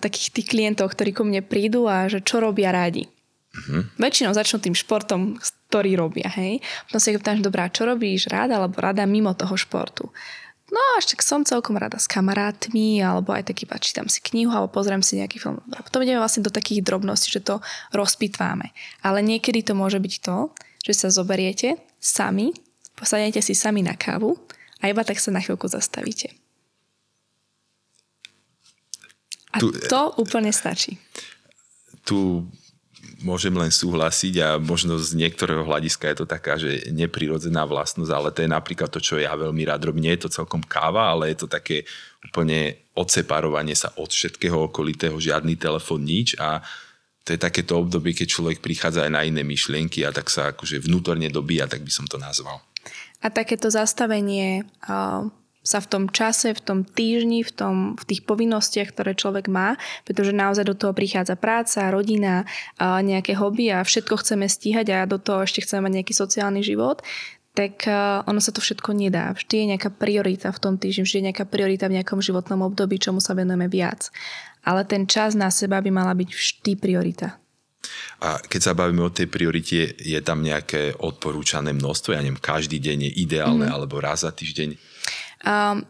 takých 0.00 0.32
tých 0.32 0.48
klientov, 0.48 0.96
ktorí 0.96 1.12
ku 1.12 1.28
mne 1.28 1.44
prídu 1.44 1.84
a 1.84 2.08
že 2.08 2.24
čo 2.24 2.40
robia 2.40 2.72
rádi. 2.72 3.04
Mm-hmm. 3.56 4.00
Väčšinou 4.00 4.32
začnú 4.36 4.60
tým 4.60 4.76
športom, 4.76 5.36
ktorý 5.40 5.96
robia, 5.96 6.28
hej. 6.36 6.60
Potom 6.88 7.00
si 7.00 7.12
pýtam, 7.12 7.40
že 7.40 7.44
dobrá, 7.44 7.68
čo 7.72 7.84
robíš 7.84 8.28
rád 8.28 8.52
alebo 8.52 8.76
rada 8.80 9.04
mimo 9.08 9.32
toho 9.32 9.56
športu. 9.56 10.12
No 10.76 11.00
až 11.00 11.16
tak 11.16 11.24
som 11.24 11.40
celkom 11.40 11.80
rada 11.80 11.96
s 11.96 12.04
kamarátmi, 12.04 13.00
alebo 13.00 13.32
aj 13.32 13.48
taký 13.48 13.64
čítam 13.80 14.12
si 14.12 14.20
knihu, 14.20 14.52
alebo 14.52 14.68
pozriem 14.68 15.00
si 15.00 15.16
nejaký 15.16 15.40
film. 15.40 15.56
A 15.72 15.80
potom 15.80 16.04
ideme 16.04 16.20
vlastne 16.20 16.44
do 16.44 16.52
takých 16.52 16.84
drobností, 16.84 17.32
že 17.32 17.40
to 17.40 17.64
rozpitváme. 17.96 18.76
Ale 19.00 19.24
niekedy 19.24 19.64
to 19.64 19.72
môže 19.72 19.96
byť 19.96 20.14
to, 20.20 20.52
že 20.84 20.92
sa 20.92 21.08
zoberiete 21.08 21.80
sami, 21.96 22.52
posadnete 22.92 23.40
si 23.40 23.56
sami 23.56 23.80
na 23.80 23.96
kávu 23.96 24.36
a 24.84 24.92
iba 24.92 25.00
tak 25.00 25.16
sa 25.16 25.32
na 25.32 25.40
chvíľku 25.40 25.64
zastavíte. 25.64 26.36
A 29.56 29.64
tu, 29.64 29.72
to 29.72 30.12
úplne 30.20 30.52
stačí. 30.52 31.00
Tu 32.04 32.44
môžem 33.22 33.54
len 33.56 33.72
súhlasiť 33.72 34.34
a 34.44 34.48
možno 34.60 35.00
z 35.00 35.16
niektorého 35.16 35.64
hľadiska 35.64 36.12
je 36.12 36.16
to 36.20 36.26
taká, 36.28 36.60
že 36.60 36.92
neprirodzená 36.92 37.64
vlastnosť, 37.64 38.12
ale 38.12 38.28
to 38.32 38.44
je 38.44 38.50
napríklad 38.50 38.90
to, 38.92 39.00
čo 39.00 39.16
ja 39.16 39.32
veľmi 39.32 39.64
rád 39.64 39.88
robím. 39.88 40.08
Nie 40.08 40.20
je 40.20 40.28
to 40.28 40.36
celkom 40.42 40.60
káva, 40.60 41.12
ale 41.12 41.32
je 41.32 41.44
to 41.44 41.48
také 41.48 41.88
úplne 42.24 42.76
odseparovanie 42.92 43.72
sa 43.72 43.92
od 43.96 44.12
všetkého 44.12 44.68
okolitého, 44.68 45.16
žiadny 45.16 45.56
telefon, 45.56 46.04
nič 46.04 46.36
a 46.36 46.60
to 47.26 47.34
je 47.34 47.42
takéto 47.42 47.74
obdobie, 47.82 48.14
keď 48.14 48.38
človek 48.38 48.58
prichádza 48.62 49.02
aj 49.02 49.12
na 49.12 49.26
iné 49.26 49.42
myšlienky 49.42 50.06
a 50.06 50.14
tak 50.14 50.30
sa 50.30 50.54
akože 50.54 50.78
vnútorne 50.86 51.26
dobíja, 51.26 51.66
tak 51.66 51.82
by 51.82 51.90
som 51.90 52.06
to 52.06 52.22
nazval. 52.22 52.62
A 53.24 53.32
takéto 53.32 53.72
zastavenie 53.72 54.62
uh 54.86 55.26
sa 55.66 55.82
v 55.82 55.90
tom 55.90 56.04
čase, 56.06 56.54
v 56.54 56.62
tom 56.62 56.78
týždni, 56.86 57.42
v, 57.42 57.50
tom, 57.50 57.74
v 57.98 58.04
tých 58.06 58.22
povinnostiach, 58.22 58.94
ktoré 58.94 59.18
človek 59.18 59.50
má, 59.50 59.74
pretože 60.06 60.30
naozaj 60.30 60.62
do 60.62 60.78
toho 60.78 60.94
prichádza 60.94 61.34
práca, 61.34 61.90
rodina, 61.90 62.46
nejaké 62.78 63.34
hobby 63.34 63.74
a 63.74 63.82
všetko 63.82 64.22
chceme 64.22 64.46
stíhať 64.46 64.86
a 64.94 64.98
do 65.10 65.18
toho 65.18 65.42
ešte 65.42 65.66
chceme 65.66 65.90
mať 65.90 65.92
nejaký 65.98 66.14
sociálny 66.14 66.62
život, 66.62 67.02
tak 67.56 67.88
ono 68.28 68.36
sa 68.36 68.52
to 68.52 68.60
všetko 68.60 68.92
nedá. 68.92 69.32
Vždy 69.32 69.64
je 69.64 69.66
nejaká 69.74 69.90
priorita 69.90 70.52
v 70.52 70.60
tom 70.60 70.74
týždni, 70.76 71.08
vždy 71.08 71.18
je 71.18 71.26
nejaká 71.32 71.48
priorita 71.48 71.88
v 71.88 71.98
nejakom 71.98 72.20
životnom 72.20 72.62
období, 72.62 73.00
čomu 73.00 73.18
sa 73.18 73.32
venujeme 73.32 73.66
viac. 73.66 74.12
Ale 74.60 74.84
ten 74.84 75.08
čas 75.08 75.32
na 75.32 75.48
seba 75.48 75.80
by 75.80 75.88
mala 75.88 76.12
byť 76.12 76.30
vždy 76.30 76.72
priorita. 76.76 77.40
A 78.20 78.42
keď 78.42 78.60
sa 78.60 78.76
bavíme 78.76 79.00
o 79.06 79.14
tej 79.14 79.30
priorite, 79.30 79.94
je 79.96 80.20
tam 80.20 80.42
nejaké 80.42 81.00
odporúčané 81.00 81.70
množstvo? 81.72 82.12
Ja 82.12 82.20
neviem, 82.20 82.36
každý 82.36 82.76
deň 82.76 82.98
je 83.08 83.12
ideálne, 83.24 83.66
mm. 83.68 83.72
alebo 83.72 84.02
raz 84.04 84.26
za 84.26 84.34
týždeň? 84.34 84.95
Um, 85.44 85.84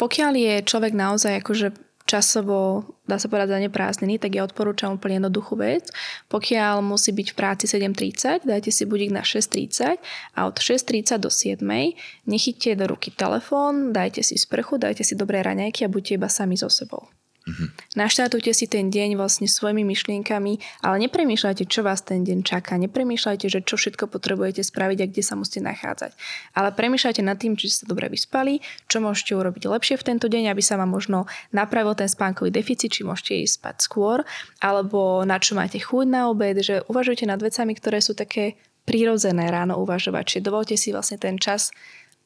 pokiaľ 0.00 0.32
je 0.32 0.54
človek 0.64 0.96
naozaj 0.96 1.44
akože 1.44 1.90
časovo, 2.10 2.82
dá 3.06 3.22
sa 3.22 3.30
povedať, 3.30 3.62
zaneprázdnený, 3.62 4.18
tak 4.18 4.34
ja 4.34 4.42
odporúčam 4.42 4.98
úplne 4.98 5.22
jednoduchú 5.22 5.54
vec. 5.54 5.86
Pokiaľ 6.26 6.82
musí 6.82 7.14
byť 7.14 7.28
v 7.30 7.38
práci 7.38 7.64
7.30, 7.70 8.50
dajte 8.50 8.70
si 8.74 8.82
budík 8.82 9.14
na 9.14 9.22
6.30 9.22 10.02
a 10.34 10.40
od 10.50 10.58
6.30 10.58 11.22
do 11.22 11.30
7.00 11.30 11.94
nechytte 12.26 12.74
do 12.74 12.90
ruky 12.90 13.14
telefón, 13.14 13.94
dajte 13.94 14.26
si 14.26 14.34
sprchu, 14.34 14.82
dajte 14.82 15.06
si 15.06 15.14
dobré 15.14 15.38
raňajky 15.46 15.86
a 15.86 15.92
buďte 15.92 16.18
iba 16.18 16.26
sami 16.26 16.58
so 16.58 16.66
sebou. 16.66 17.06
Mm-hmm. 17.40 17.68
Naštartujte 17.96 18.52
si 18.52 18.68
ten 18.68 18.92
deň 18.92 19.16
vlastne 19.16 19.48
svojimi 19.48 19.80
myšlienkami, 19.80 20.84
ale 20.84 20.96
nepremýšľajte, 21.08 21.64
čo 21.66 21.80
vás 21.80 22.04
ten 22.04 22.20
deň 22.20 22.44
čaká. 22.44 22.76
Nepremýšľajte, 22.76 23.46
že 23.48 23.64
čo 23.64 23.80
všetko 23.80 24.12
potrebujete 24.12 24.60
spraviť 24.60 24.98
a 25.00 25.08
kde 25.08 25.22
sa 25.24 25.34
musíte 25.40 25.64
nachádzať. 25.64 26.12
Ale 26.52 26.68
premýšľajte 26.76 27.22
nad 27.24 27.40
tým, 27.40 27.56
či 27.56 27.72
ste 27.72 27.88
dobre 27.88 28.12
vyspali, 28.12 28.60
čo 28.92 29.00
môžete 29.00 29.32
urobiť 29.32 29.72
lepšie 29.72 29.96
v 29.96 30.06
tento 30.14 30.28
deň, 30.28 30.52
aby 30.52 30.60
sa 30.60 30.76
vám 30.76 30.92
možno 30.92 31.24
napravil 31.50 31.96
ten 31.96 32.12
spánkový 32.12 32.52
deficit, 32.52 32.92
či 32.92 33.08
môžete 33.08 33.40
ísť 33.40 33.56
spať 33.56 33.76
skôr, 33.80 34.18
alebo 34.60 35.24
na 35.24 35.40
čo 35.40 35.56
máte 35.56 35.80
chuť 35.80 36.06
na 36.06 36.28
obed, 36.28 36.60
že 36.60 36.84
uvažujte 36.92 37.24
nad 37.24 37.40
vecami, 37.40 37.72
ktoré 37.72 38.04
sú 38.04 38.12
také 38.12 38.60
prírodzené 38.84 39.46
ráno 39.52 39.78
uvažovať. 39.78 40.24
Čiže 40.26 40.46
dovolte 40.50 40.74
si 40.74 40.90
vlastne 40.90 41.20
ten 41.20 41.36
čas 41.36 41.70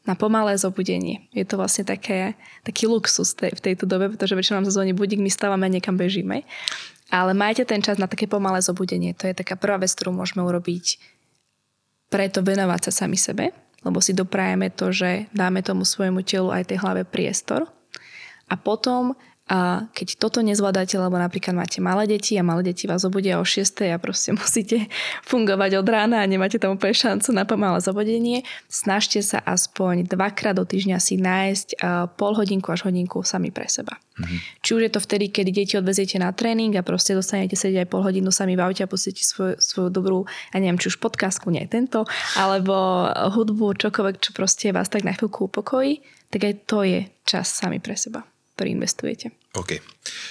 na 0.05 0.13
pomalé 0.13 0.57
zobudenie. 0.61 1.29
Je 1.33 1.49
to 1.49 1.57
vlastne 1.57 1.89
také, 1.89 2.37
taký 2.61 2.85
luxus 2.85 3.33
tej, 3.33 3.57
v 3.57 3.61
tejto 3.61 3.89
dobe, 3.89 4.13
pretože 4.13 4.37
väčšinou 4.37 4.61
nám 4.61 4.69
zazvoní 4.69 4.93
budík, 4.93 5.21
my 5.21 5.33
stávame 5.33 5.65
a 5.65 5.73
niekam 5.73 5.97
bežíme. 5.97 6.45
Ale 7.09 7.33
majte 7.33 7.65
ten 7.65 7.81
čas 7.81 7.97
na 7.97 8.05
také 8.05 8.29
pomalé 8.29 8.61
zobudenie. 8.61 9.17
To 9.17 9.29
je 9.29 9.37
taká 9.37 9.57
prvá 9.57 9.81
vec, 9.81 9.93
ktorú 9.97 10.13
môžeme 10.13 10.45
urobiť 10.45 11.01
preto 12.13 12.45
venovať 12.45 12.81
sa 12.91 13.05
sami 13.05 13.17
sebe, 13.17 13.51
lebo 13.81 13.99
si 14.01 14.13
doprajeme 14.13 14.73
to, 14.73 14.93
že 14.93 15.29
dáme 15.33 15.65
tomu 15.65 15.89
svojmu 15.89 16.21
telu 16.25 16.53
aj 16.53 16.69
tej 16.69 16.79
hlave 16.85 17.09
priestor. 17.09 17.65
A 18.49 18.61
potom 18.61 19.17
a 19.45 19.93
keď 19.93 20.17
toto 20.17 20.41
nezvládate, 20.41 20.97
lebo 20.97 21.21
napríklad 21.21 21.53
máte 21.53 21.77
malé 21.85 22.09
deti 22.09 22.33
a 22.41 22.47
malé 22.47 22.73
deti 22.73 22.89
vás 22.89 23.05
obudia 23.05 23.37
o 23.37 23.45
6 23.45 23.93
a 23.93 24.01
proste 24.01 24.33
musíte 24.41 24.89
fungovať 25.21 25.85
od 25.85 25.87
rána 25.89 26.25
a 26.25 26.31
nemáte 26.31 26.57
tam 26.57 26.81
úplne 26.81 26.97
šancu 26.97 27.29
na 27.37 27.45
pomalé 27.45 27.77
zobudenie, 27.85 28.41
snažte 28.73 29.21
sa 29.21 29.45
aspoň 29.45 30.09
dvakrát 30.09 30.57
do 30.57 30.65
týždňa 30.65 30.97
si 30.97 31.21
nájsť 31.21 31.77
pol 32.17 32.33
hodinku 32.33 32.73
až 32.73 32.89
hodinku 32.89 33.21
sami 33.21 33.53
pre 33.53 33.69
seba. 33.69 34.01
Mm-hmm. 34.17 34.39
Či 34.65 34.71
už 34.79 34.83
je 34.89 34.93
to 34.97 35.01
vtedy, 35.05 35.29
keď 35.29 35.47
deti 35.53 35.75
odveziete 35.77 36.17
na 36.17 36.33
tréning 36.33 36.73
a 36.81 36.87
proste 36.87 37.13
dostanete 37.13 37.53
sedieť 37.53 37.85
aj 37.85 37.89
pol 37.93 38.01
hodinu 38.01 38.33
sami 38.33 38.57
v 38.57 38.65
aute 38.65 38.81
a 38.81 38.89
pustíte 38.89 39.21
svoj, 39.21 39.61
svoju 39.61 39.93
dobrú, 39.93 40.25
ja 40.57 40.63
neviem, 40.63 40.81
či 40.81 40.89
už 40.89 41.05
podcastku, 41.05 41.53
nie 41.53 41.69
tento, 41.69 42.09
alebo 42.41 42.73
hudbu, 43.13 43.77
čokoľvek, 43.77 44.17
čo 44.25 44.31
proste 44.33 44.73
vás 44.73 44.89
tak 44.89 45.05
na 45.05 45.13
chvíľku 45.13 45.53
upokojí, 45.53 46.01
tak 46.33 46.49
aj 46.49 46.55
to 46.65 46.81
je 46.87 47.05
čas 47.29 47.51
sami 47.51 47.77
pre 47.77 47.99
seba 47.99 48.25
ktorý 48.55 48.79
investujete. 48.79 49.35
OK, 49.59 49.83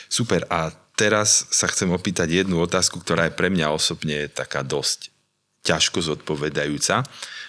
super. 0.08 0.48
A 0.48 0.72
teraz 0.96 1.48
sa 1.52 1.68
chcem 1.68 1.92
opýtať 1.92 2.44
jednu 2.44 2.64
otázku, 2.64 3.04
ktorá 3.04 3.28
je 3.28 3.38
pre 3.38 3.52
mňa 3.52 3.76
osobne 3.76 4.32
taká 4.32 4.64
dosť 4.64 5.12
ťažko 5.64 6.00
zodpovedajúca. 6.04 7.04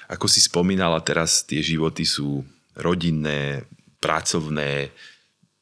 Ako 0.06 0.30
si 0.30 0.38
spomínala, 0.38 1.02
teraz 1.02 1.42
tie 1.42 1.58
životy 1.62 2.06
sú 2.06 2.46
rodinné, 2.78 3.66
pracovné, 3.98 4.94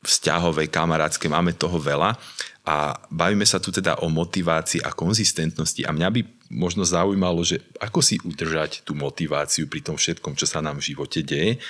vzťahové, 0.03 0.67
kamarátske, 0.67 1.31
máme 1.31 1.55
toho 1.55 1.79
veľa 1.79 2.19
a 2.67 2.99
bavíme 3.11 3.47
sa 3.47 3.63
tu 3.63 3.71
teda 3.71 4.03
o 4.03 4.11
motivácii 4.11 4.83
a 4.83 4.91
konzistentnosti 4.91 5.83
a 5.87 5.95
mňa 5.95 6.09
by 6.11 6.21
možno 6.53 6.83
zaujímalo, 6.83 7.43
že 7.47 7.63
ako 7.79 8.01
si 8.03 8.19
udržať 8.23 8.83
tú 8.83 8.99
motiváciu 8.99 9.71
pri 9.71 9.81
tom 9.81 9.97
všetkom, 9.97 10.35
čo 10.35 10.45
sa 10.45 10.59
nám 10.59 10.83
v 10.83 10.93
živote 10.93 11.23
deje 11.23 11.63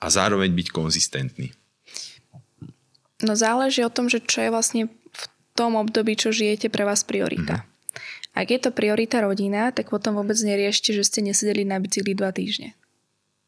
a 0.00 0.06
zároveň 0.08 0.54
byť 0.54 0.68
konzistentný. 0.70 1.52
No 3.20 3.36
záleží 3.36 3.84
o 3.84 3.92
tom, 3.92 4.08
že 4.08 4.24
čo 4.24 4.44
je 4.44 4.50
vlastne 4.50 4.82
v 4.88 5.24
tom 5.52 5.76
období, 5.76 6.16
čo 6.16 6.32
žijete 6.32 6.72
pre 6.72 6.88
vás 6.88 7.04
priorita. 7.04 7.60
Mm-hmm. 7.60 7.70
Ak 8.30 8.46
je 8.48 8.60
to 8.62 8.70
priorita 8.70 9.20
rodina, 9.20 9.74
tak 9.74 9.90
potom 9.90 10.14
vôbec 10.14 10.38
neriešte, 10.38 10.94
že 10.94 11.02
ste 11.02 11.20
nesedeli 11.20 11.66
na 11.66 11.82
bicykli 11.82 12.14
dva 12.14 12.30
týždne. 12.30 12.78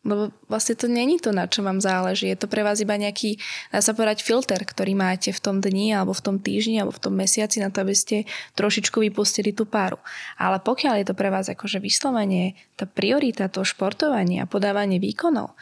Lebo 0.02 0.34
vlastne 0.50 0.74
to 0.74 0.90
není 0.90 1.22
to, 1.22 1.30
na 1.30 1.46
čo 1.46 1.62
vám 1.62 1.78
záleží. 1.78 2.26
Je 2.26 2.34
to 2.34 2.50
pre 2.50 2.66
vás 2.66 2.82
iba 2.82 2.98
nejaký, 2.98 3.38
dá 3.70 3.78
sa 3.78 3.94
povedať, 3.94 4.26
filter, 4.26 4.58
ktorý 4.58 4.98
máte 4.98 5.30
v 5.30 5.38
tom 5.38 5.62
dni, 5.62 5.94
alebo 5.94 6.10
v 6.10 6.22
tom 6.26 6.36
týždni, 6.42 6.82
alebo 6.82 6.90
v 6.90 7.02
tom 7.06 7.14
mesiaci 7.14 7.62
na 7.62 7.70
to, 7.70 7.86
aby 7.86 7.94
ste 7.94 8.26
trošičku 8.58 8.98
vypustili 8.98 9.54
tú 9.54 9.62
páru. 9.62 10.02
Ale 10.34 10.58
pokiaľ 10.58 10.94
je 10.98 11.06
to 11.06 11.14
pre 11.14 11.30
vás 11.30 11.46
akože 11.46 11.78
vyslovenie, 11.78 12.58
tá 12.74 12.82
priorita, 12.90 13.46
to 13.46 13.62
športovanie 13.62 14.42
a 14.42 14.50
podávanie 14.50 14.98
výkonov, 14.98 15.54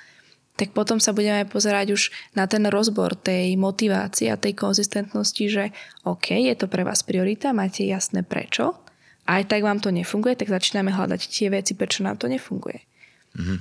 tak 0.60 0.76
potom 0.76 1.00
sa 1.00 1.16
budeme 1.16 1.48
pozerať 1.48 1.96
už 1.96 2.02
na 2.36 2.44
ten 2.44 2.68
rozbor 2.68 3.16
tej 3.16 3.56
motivácie 3.56 4.28
a 4.28 4.36
tej 4.36 4.52
konzistentnosti, 4.52 5.40
že 5.48 5.72
OK, 6.04 6.36
je 6.36 6.52
to 6.52 6.68
pre 6.68 6.84
vás 6.84 7.00
priorita, 7.00 7.56
máte 7.56 7.88
jasné 7.88 8.20
prečo, 8.20 8.76
aj 9.24 9.48
tak 9.48 9.64
vám 9.64 9.80
to 9.80 9.88
nefunguje, 9.88 10.36
tak 10.36 10.52
začíname 10.52 10.92
hľadať 10.92 11.20
tie 11.32 11.48
veci, 11.48 11.72
prečo 11.72 12.04
nám 12.04 12.20
to 12.20 12.28
nefunguje. 12.28 12.84
Mm-hmm. 13.40 13.58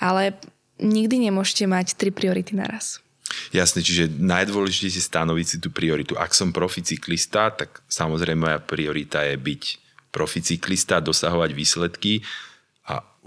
Ale 0.00 0.40
nikdy 0.80 1.28
nemôžete 1.28 1.68
mať 1.68 2.00
tri 2.00 2.08
priority 2.08 2.56
naraz. 2.56 3.04
Jasne, 3.52 3.84
čiže 3.84 4.08
najdôležitejšie 4.08 5.04
stanoviť 5.04 5.46
si 5.46 5.56
tú 5.60 5.68
prioritu. 5.68 6.16
Ak 6.16 6.32
som 6.32 6.48
proficyklista, 6.48 7.52
tak 7.52 7.84
samozrejme 7.92 8.40
moja 8.48 8.58
priorita 8.64 9.20
je 9.28 9.36
byť 9.36 9.62
proficyklista, 10.08 11.04
dosahovať 11.04 11.50
výsledky 11.52 12.24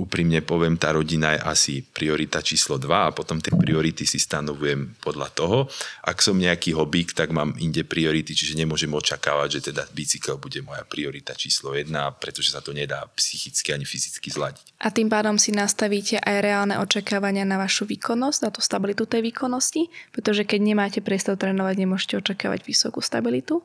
úprimne 0.02 0.42
poviem, 0.42 0.76
tá 0.76 0.92
rodina 0.92 1.38
je 1.38 1.42
asi 1.46 1.74
priorita 1.86 2.42
číslo 2.42 2.82
2 2.82 2.90
a 2.90 3.14
potom 3.14 3.38
tie 3.38 3.54
priority 3.54 4.10
si 4.10 4.18
stanovujem 4.18 4.98
podľa 4.98 5.30
toho. 5.32 5.58
Ak 6.02 6.20
som 6.26 6.36
nejaký 6.36 6.74
hobík, 6.74 7.14
tak 7.14 7.30
mám 7.30 7.54
inde 7.62 7.86
priority, 7.86 8.34
čiže 8.34 8.58
nemôžem 8.58 8.90
očakávať, 8.90 9.50
že 9.62 9.62
teda 9.72 9.86
bicykel 9.94 10.42
bude 10.42 10.60
moja 10.66 10.82
priorita 10.84 11.38
číslo 11.38 11.78
1, 11.78 11.94
pretože 12.18 12.50
sa 12.50 12.60
to 12.60 12.74
nedá 12.74 13.06
psychicky 13.14 13.72
ani 13.72 13.86
fyzicky 13.86 14.34
zladiť. 14.34 14.82
A 14.82 14.90
tým 14.90 15.08
pádom 15.08 15.38
si 15.38 15.54
nastavíte 15.54 16.18
aj 16.18 16.38
reálne 16.42 16.76
očakávania 16.82 17.46
na 17.46 17.62
vašu 17.62 17.86
výkonnosť, 17.86 18.40
na 18.42 18.50
tú 18.50 18.66
stabilitu 18.66 19.06
tej 19.06 19.22
výkonnosti, 19.30 19.88
pretože 20.10 20.42
keď 20.42 20.60
nemáte 20.60 21.00
priestor 21.06 21.38
trénovať, 21.38 21.76
nemôžete 21.78 22.18
očakávať 22.18 22.66
vysokú 22.66 22.98
stabilitu. 23.00 23.62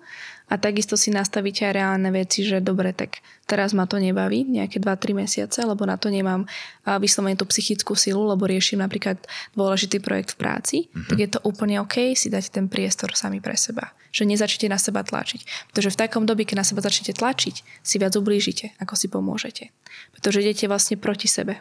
A 0.46 0.62
takisto 0.62 0.94
si 0.94 1.10
nastavíte 1.10 1.66
aj 1.66 1.74
reálne 1.74 2.06
veci, 2.14 2.46
že 2.46 2.62
dobre, 2.62 2.94
tak 2.94 3.18
teraz 3.50 3.74
ma 3.74 3.82
to 3.90 3.98
nebaví 3.98 4.46
nejaké 4.46 4.78
2-3 4.78 5.26
mesiace, 5.26 5.58
lebo 5.66 5.82
na 5.82 5.98
to 5.98 6.06
nemám 6.06 6.46
vyslovene 6.86 7.34
tú 7.34 7.50
psychickú 7.50 7.98
silu, 7.98 8.22
lebo 8.30 8.46
riešim 8.46 8.78
napríklad 8.78 9.18
dôležitý 9.58 9.98
projekt 9.98 10.38
v 10.38 10.46
práci, 10.46 10.76
mm-hmm. 10.86 11.08
tak 11.10 11.18
je 11.18 11.28
to 11.34 11.42
úplne 11.42 11.82
OK 11.82 12.14
si 12.14 12.30
dať 12.30 12.54
ten 12.54 12.70
priestor 12.70 13.18
sami 13.18 13.42
pre 13.42 13.58
seba. 13.58 13.90
Že 14.14 14.38
nezačnete 14.38 14.70
na 14.70 14.78
seba 14.78 15.02
tlačiť. 15.02 15.74
Pretože 15.74 15.90
v 15.92 15.98
takom 15.98 16.22
dobi, 16.22 16.46
keď 16.46 16.62
na 16.62 16.66
seba 16.66 16.78
začnete 16.78 17.18
tlačiť, 17.18 17.82
si 17.82 17.96
viac 17.98 18.14
ublížite, 18.14 18.78
ako 18.78 18.94
si 18.94 19.10
pomôžete. 19.10 19.74
Pretože 20.14 20.46
idete 20.46 20.70
vlastne 20.70 20.94
proti 20.94 21.26
sebe. 21.26 21.58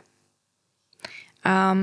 A 1.41 1.73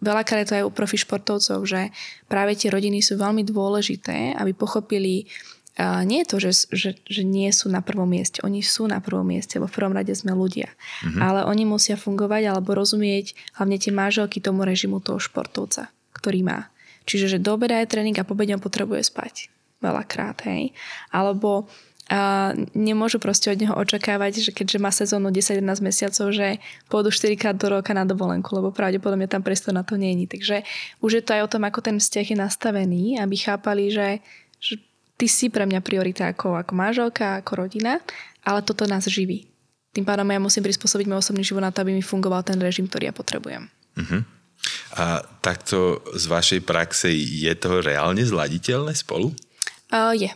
veľakrát 0.00 0.44
je 0.44 0.48
to 0.48 0.56
aj 0.60 0.64
u 0.68 0.72
profi 0.72 0.96
športovcov, 1.00 1.60
že 1.64 1.92
práve 2.28 2.52
tie 2.56 2.68
rodiny 2.68 3.04
sú 3.04 3.16
veľmi 3.16 3.44
dôležité, 3.48 4.36
aby 4.36 4.52
pochopili 4.56 5.28
nie 6.04 6.26
je 6.26 6.28
to, 6.28 6.36
že, 6.42 6.52
že, 6.74 6.90
že 7.06 7.22
nie 7.22 7.48
sú 7.54 7.70
na 7.72 7.80
prvom 7.80 8.08
mieste. 8.08 8.42
Oni 8.42 8.60
sú 8.60 8.90
na 8.90 8.98
prvom 8.98 9.24
mieste, 9.24 9.56
lebo 9.56 9.70
v 9.70 9.76
prvom 9.76 9.94
rade 9.94 10.12
sme 10.12 10.34
ľudia. 10.34 10.68
Mm-hmm. 10.74 11.20
Ale 11.22 11.40
oni 11.46 11.64
musia 11.64 11.96
fungovať 11.96 12.50
alebo 12.50 12.76
rozumieť 12.76 13.38
hlavne 13.56 13.76
tie 13.78 13.92
máželky 13.94 14.42
tomu 14.42 14.66
režimu 14.66 14.98
toho 14.98 15.22
športovca, 15.22 15.88
ktorý 16.16 16.42
má. 16.42 16.68
Čiže, 17.08 17.36
že 17.36 17.42
do 17.42 17.56
obeda 17.56 17.80
je 17.80 17.90
tréning 17.90 18.16
a 18.20 18.26
po 18.26 18.36
potrebuje 18.36 19.02
spať. 19.08 19.48
Veľakrát, 19.80 20.44
hej. 20.44 20.76
Alebo 21.08 21.70
a 22.10 22.50
nemôžu 22.74 23.22
proste 23.22 23.54
od 23.54 23.58
neho 23.62 23.70
očakávať, 23.70 24.42
že 24.42 24.50
keďže 24.50 24.82
má 24.82 24.90
sezónu 24.90 25.30
10-11 25.30 25.62
mesiacov, 25.78 26.26
že 26.34 26.58
pôjdu 26.90 27.14
4 27.14 27.38
krát 27.38 27.54
do 27.54 27.70
roka 27.70 27.94
na 27.94 28.02
dovolenku, 28.02 28.50
lebo 28.50 28.74
pravdepodobne 28.74 29.30
tam 29.30 29.46
priestor 29.46 29.70
na 29.70 29.86
to 29.86 29.94
není. 29.94 30.26
Takže 30.26 30.66
už 30.98 31.10
je 31.14 31.22
to 31.22 31.38
aj 31.38 31.46
o 31.46 31.50
tom, 31.54 31.62
ako 31.70 31.86
ten 31.86 32.02
vzťah 32.02 32.34
je 32.34 32.36
nastavený, 32.36 33.22
aby 33.22 33.38
chápali, 33.38 33.94
že, 33.94 34.18
že 34.58 34.82
ty 35.20 35.28
si 35.28 35.52
pre 35.52 35.68
mňa 35.68 35.84
priorita 35.84 36.32
ako, 36.32 36.56
ako 36.56 36.72
manželka, 36.72 37.44
ako 37.44 37.68
rodina, 37.68 38.00
ale 38.40 38.64
toto 38.64 38.88
nás 38.88 39.04
živí. 39.04 39.52
Tým 39.92 40.08
pádom 40.08 40.24
ja 40.24 40.40
musím 40.40 40.64
prispôsobiť 40.64 41.04
môj 41.04 41.20
osobný 41.20 41.44
život 41.44 41.60
na 41.60 41.68
to, 41.68 41.84
aby 41.84 41.92
mi 41.92 42.00
fungoval 42.00 42.40
ten 42.40 42.56
režim, 42.56 42.88
ktorý 42.88 43.12
ja 43.12 43.14
potrebujem. 43.14 43.68
Uh-huh. 44.00 44.24
A 44.96 45.20
takto 45.44 46.00
z 46.16 46.24
vašej 46.24 46.60
praxe 46.64 47.12
je 47.12 47.52
to 47.60 47.84
reálne 47.84 48.22
zladiteľné 48.24 48.96
spolu? 48.96 49.36
Uh, 49.92 50.16
je. 50.16 50.30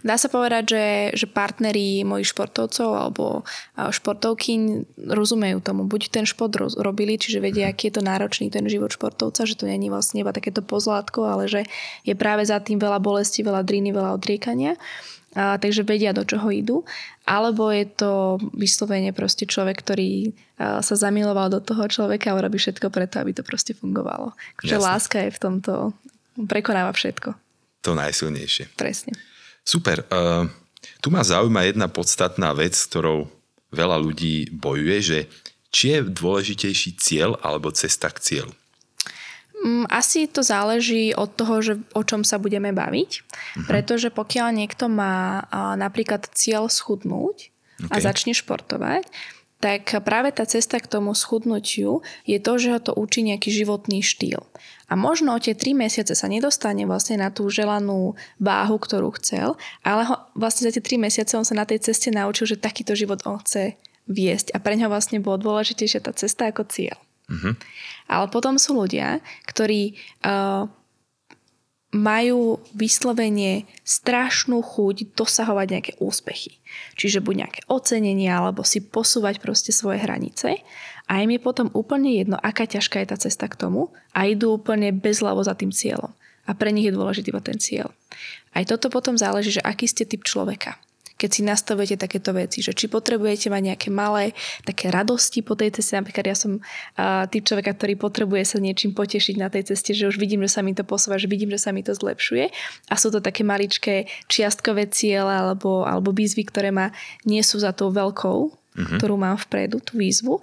Dá 0.00 0.16
sa 0.16 0.32
povedať, 0.32 0.64
že, 0.72 0.86
že 1.12 1.26
partneri 1.28 2.08
mojich 2.08 2.32
športovcov 2.32 2.88
alebo 2.96 3.44
športovky 3.76 4.84
rozumejú 4.96 5.60
tomu. 5.60 5.84
Buď 5.84 6.08
ten 6.08 6.24
šport 6.24 6.56
robili, 6.56 7.20
čiže 7.20 7.44
vedia, 7.44 7.68
aký 7.68 7.92
je 7.92 8.00
to 8.00 8.02
náročný 8.02 8.48
ten 8.48 8.64
život 8.64 8.96
športovca, 8.96 9.44
že 9.44 9.60
to 9.60 9.68
není 9.68 9.92
vlastne 9.92 10.24
iba 10.24 10.32
takéto 10.32 10.64
pozlátko, 10.64 11.28
ale 11.28 11.52
že 11.52 11.68
je 12.08 12.16
práve 12.16 12.48
za 12.48 12.56
tým 12.64 12.80
veľa 12.80 12.96
bolesti, 12.96 13.44
veľa 13.44 13.60
driny, 13.60 13.92
veľa 13.92 14.16
odriekania. 14.16 14.80
A, 15.30 15.62
takže 15.62 15.86
vedia, 15.86 16.10
do 16.10 16.26
čoho 16.26 16.50
idú. 16.50 16.82
Alebo 17.22 17.70
je 17.70 17.86
to 17.86 18.42
vyslovene 18.50 19.14
proste 19.14 19.46
človek, 19.46 19.78
ktorý 19.78 20.34
a, 20.58 20.82
sa 20.82 20.94
zamiloval 20.98 21.54
do 21.54 21.62
toho 21.62 21.86
človeka 21.86 22.34
a 22.34 22.38
urobí 22.40 22.58
všetko 22.58 22.90
preto, 22.90 23.22
aby 23.22 23.30
to 23.36 23.46
proste 23.46 23.78
fungovalo. 23.78 24.34
Takže 24.58 24.76
láska 24.82 25.16
je 25.22 25.30
v 25.30 25.38
tomto, 25.38 25.94
prekonáva 26.50 26.90
všetko. 26.90 27.38
To 27.86 27.94
najsilnejšie. 27.94 28.74
Presne. 28.74 29.14
Super. 29.64 30.06
Uh, 30.08 30.48
tu 31.00 31.08
ma 31.12 31.24
zaujíma 31.24 31.68
jedna 31.68 31.86
podstatná 31.88 32.52
vec, 32.56 32.76
ktorou 32.76 33.28
veľa 33.70 33.96
ľudí 34.00 34.50
bojuje, 34.52 34.98
že 35.00 35.18
či 35.70 35.96
je 35.96 35.98
dôležitejší 36.10 36.98
cieľ 36.98 37.38
alebo 37.40 37.70
cesta 37.70 38.10
k 38.10 38.18
cieľu? 38.18 38.52
Mm, 39.60 39.84
asi 39.92 40.24
to 40.24 40.40
záleží 40.40 41.12
od 41.12 41.36
toho, 41.36 41.60
že 41.60 41.72
o 41.92 42.02
čom 42.02 42.24
sa 42.24 42.40
budeme 42.40 42.72
baviť. 42.72 43.10
Uh-huh. 43.20 43.66
Pretože 43.68 44.08
pokiaľ 44.08 44.56
niekto 44.56 44.88
má 44.88 45.44
napríklad 45.76 46.26
cieľ 46.32 46.72
schudnúť 46.72 47.52
okay. 47.84 47.92
a 47.92 47.96
začne 48.00 48.32
športovať, 48.32 49.04
tak 49.60 49.92
práve 50.08 50.32
tá 50.32 50.48
cesta 50.48 50.80
k 50.80 50.88
tomu 50.88 51.12
schudnutiu 51.12 52.00
je 52.24 52.40
to, 52.40 52.56
že 52.56 52.68
ho 52.72 52.80
to 52.80 52.92
učí 52.96 53.20
nejaký 53.20 53.52
životný 53.52 54.00
štýl. 54.00 54.40
A 54.90 54.98
možno 54.98 55.38
tie 55.38 55.54
3 55.54 55.72
mesiace 55.86 56.18
sa 56.18 56.26
nedostane 56.26 56.82
vlastne 56.82 57.22
na 57.22 57.30
tú 57.30 57.46
želanú 57.46 58.18
váhu, 58.42 58.76
ktorú 58.76 59.14
chcel, 59.22 59.54
ale 59.86 60.02
ho, 60.02 60.18
vlastne 60.34 60.66
za 60.66 60.74
tie 60.74 60.82
3 60.82 61.06
mesiace 61.06 61.38
on 61.38 61.46
sa 61.46 61.54
na 61.54 61.62
tej 61.62 61.78
ceste 61.86 62.10
naučil, 62.10 62.50
že 62.50 62.58
takýto 62.58 62.98
život 62.98 63.22
on 63.22 63.38
chce 63.38 63.78
viesť. 64.10 64.50
A 64.50 64.58
pre 64.58 64.74
ňa 64.74 64.90
vlastne 64.90 65.22
bolo 65.22 65.38
dôležitejšia 65.38 66.02
tá 66.02 66.10
cesta 66.10 66.50
ako 66.50 66.66
cieľ. 66.66 66.98
Uh-huh. 67.30 67.54
Ale 68.10 68.26
potom 68.34 68.58
sú 68.58 68.74
ľudia, 68.74 69.22
ktorí 69.46 69.94
uh, 70.26 70.66
majú 71.90 72.62
vyslovene 72.70 73.66
strašnú 73.82 74.62
chuť 74.62 75.18
dosahovať 75.18 75.66
nejaké 75.66 75.92
úspechy. 75.98 76.62
Čiže 76.94 77.18
buď 77.18 77.34
nejaké 77.46 77.60
ocenenie, 77.66 78.30
alebo 78.30 78.62
si 78.62 78.78
posúvať 78.78 79.42
proste 79.42 79.74
svoje 79.74 79.98
hranice. 79.98 80.62
A 81.10 81.12
im 81.26 81.34
je 81.34 81.42
potom 81.42 81.66
úplne 81.74 82.14
jedno, 82.14 82.38
aká 82.38 82.70
ťažká 82.70 83.02
je 83.02 83.10
tá 83.10 83.16
cesta 83.18 83.50
k 83.50 83.58
tomu 83.58 83.90
a 84.14 84.30
idú 84.30 84.54
úplne 84.54 84.94
bezľavo 84.94 85.42
za 85.42 85.58
tým 85.58 85.74
cieľom. 85.74 86.14
A 86.46 86.54
pre 86.54 86.70
nich 86.70 86.86
je 86.86 86.94
dôležitý 86.94 87.34
iba 87.34 87.42
ten 87.42 87.58
cieľ. 87.58 87.90
Aj 88.54 88.62
toto 88.62 88.86
potom 88.86 89.18
záleží, 89.18 89.58
že 89.58 89.66
aký 89.66 89.90
ste 89.90 90.06
typ 90.06 90.22
človeka 90.22 90.78
keď 91.20 91.30
si 91.36 91.42
nastavujete 91.44 92.00
takéto 92.00 92.32
veci, 92.32 92.64
že 92.64 92.72
či 92.72 92.88
potrebujete 92.88 93.52
mať 93.52 93.62
nejaké 93.68 93.88
malé 93.92 94.32
také 94.64 94.88
radosti 94.88 95.44
po 95.44 95.52
tej 95.52 95.76
ceste, 95.76 96.00
napríklad 96.00 96.32
ja 96.32 96.36
som 96.36 96.56
uh, 96.56 97.28
typ 97.28 97.44
človeka, 97.44 97.76
ktorý 97.76 98.00
potrebuje 98.00 98.56
sa 98.56 98.56
niečím 98.56 98.96
potešiť 98.96 99.36
na 99.36 99.52
tej 99.52 99.68
ceste, 99.68 99.92
že 99.92 100.08
už 100.08 100.16
vidím, 100.16 100.40
že 100.48 100.56
sa 100.56 100.64
mi 100.64 100.72
to 100.72 100.80
posúva, 100.80 101.20
že 101.20 101.28
vidím, 101.28 101.52
že 101.52 101.60
sa 101.60 101.76
mi 101.76 101.84
to 101.84 101.92
zlepšuje 101.92 102.48
a 102.88 102.94
sú 102.96 103.12
to 103.12 103.20
také 103.20 103.44
maličké 103.44 104.08
čiastkové 104.32 104.88
ciele 104.88 105.28
alebo, 105.28 105.84
alebo 105.84 106.16
výzvy, 106.16 106.48
ktoré 106.48 106.72
ma 106.72 106.96
nie 107.28 107.44
sú 107.44 107.60
za 107.60 107.76
tou 107.76 107.92
veľkou, 107.92 108.38
uh-huh. 108.48 108.96
ktorú 108.96 109.20
mám 109.20 109.36
vpredu, 109.36 109.84
tú 109.84 110.00
výzvu. 110.00 110.40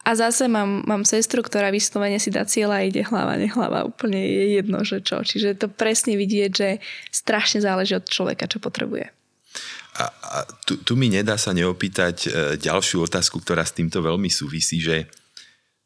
A 0.00 0.16
zase 0.16 0.48
mám, 0.48 0.80
mám 0.88 1.04
sestru, 1.04 1.44
ktorá 1.44 1.68
vyslovene 1.68 2.16
si 2.16 2.32
dá 2.32 2.48
cieľa 2.48 2.80
a 2.80 2.86
ide 2.88 3.04
hlava, 3.04 3.36
nehlava. 3.36 3.84
Úplne 3.84 4.16
je 4.16 4.44
jedno, 4.56 4.80
že 4.80 5.04
čo. 5.04 5.20
Čiže 5.20 5.60
to 5.60 5.68
presne 5.68 6.16
vidieť, 6.16 6.50
že 6.50 6.68
strašne 7.12 7.60
záleží 7.60 8.00
od 8.00 8.08
človeka, 8.08 8.48
čo 8.48 8.64
potrebuje. 8.64 9.12
A, 10.00 10.08
a 10.08 10.38
tu, 10.64 10.80
tu 10.80 10.96
mi 10.96 11.12
nedá 11.12 11.36
sa 11.36 11.52
neopýtať 11.52 12.16
e, 12.24 12.28
ďalšiu 12.56 13.04
otázku, 13.04 13.44
ktorá 13.44 13.60
s 13.68 13.76
týmto 13.76 14.00
veľmi 14.00 14.32
súvisí, 14.32 14.80
že 14.80 15.12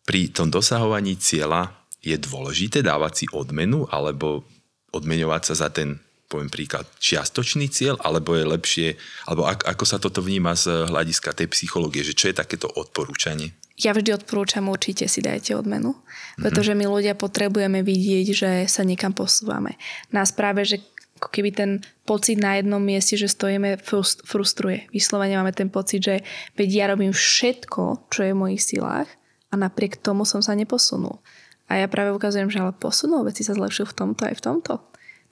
pri 0.07 0.31
tom 0.31 0.55
dosahovaní 0.55 1.19
cieľa 1.19 1.75
je 2.05 2.15
dôležité 2.21 2.85
dávať 2.85 3.25
si 3.25 3.27
odmenu 3.33 3.89
alebo 3.91 4.45
odmeňovať 4.93 5.43
sa 5.51 5.55
za 5.67 5.69
ten, 5.75 5.99
poviem 6.31 6.53
príklad, 6.53 6.87
čiastočný 7.01 7.67
cieľ, 7.73 7.99
alebo 7.99 8.39
je 8.39 8.45
lepšie, 8.47 8.89
alebo 9.27 9.49
ak, 9.49 9.67
ako 9.67 9.85
sa 9.89 9.99
toto 9.99 10.23
vníma 10.23 10.55
z 10.55 10.87
hľadiska 10.87 11.35
tej 11.35 11.51
psychológie, 11.51 12.07
že 12.07 12.15
čo 12.15 12.31
je 12.31 12.39
takéto 12.39 12.71
odporúčanie? 12.71 13.57
Ja 13.75 13.91
vždy 13.91 14.15
odporúčam, 14.15 14.71
určite 14.71 15.11
si 15.11 15.19
dajte 15.19 15.59
odmenu, 15.59 15.99
pretože 16.39 16.79
my 16.79 16.87
ľudia 16.87 17.19
potrebujeme 17.19 17.83
vidieť, 17.83 18.27
že 18.31 18.51
sa 18.71 18.87
niekam 18.87 19.11
posúvame. 19.11 19.75
Nás 20.15 20.31
práve, 20.31 20.63
že 20.63 20.79
ako 21.25 21.33
keby 21.33 21.51
ten 21.57 21.71
pocit 22.05 22.37
na 22.37 22.61
jednom 22.61 22.85
mieste, 22.85 23.17
že 23.17 23.33
stojíme, 23.33 23.81
frustruje. 24.29 24.85
Vyslovene 24.93 25.41
máme 25.41 25.57
ten 25.57 25.73
pocit, 25.73 26.05
že 26.05 26.21
veď 26.61 26.69
ja 26.69 26.85
robím 26.93 27.17
všetko, 27.17 28.13
čo 28.13 28.21
je 28.29 28.37
v 28.37 28.41
mojich 28.45 28.61
silách 28.61 29.09
a 29.49 29.57
napriek 29.57 29.97
tomu 29.97 30.29
som 30.29 30.45
sa 30.45 30.53
neposunul. 30.53 31.25
A 31.73 31.81
ja 31.81 31.89
práve 31.89 32.13
ukazujem, 32.13 32.53
že 32.53 32.61
ale 32.61 32.77
posunul, 32.77 33.25
veci 33.25 33.41
sa 33.41 33.57
zlepšujú 33.57 33.89
v 33.89 33.97
tomto 33.97 34.29
aj 34.29 34.37
v 34.37 34.45
tomto. 34.45 34.75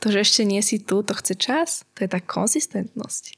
To, 0.00 0.07
že 0.09 0.24
ešte 0.24 0.42
nie 0.48 0.64
si 0.64 0.81
tu, 0.81 1.05
to 1.05 1.12
chce 1.12 1.37
čas. 1.37 1.85
To 1.94 2.09
je 2.09 2.09
tá 2.09 2.24
konzistentnosť. 2.24 3.37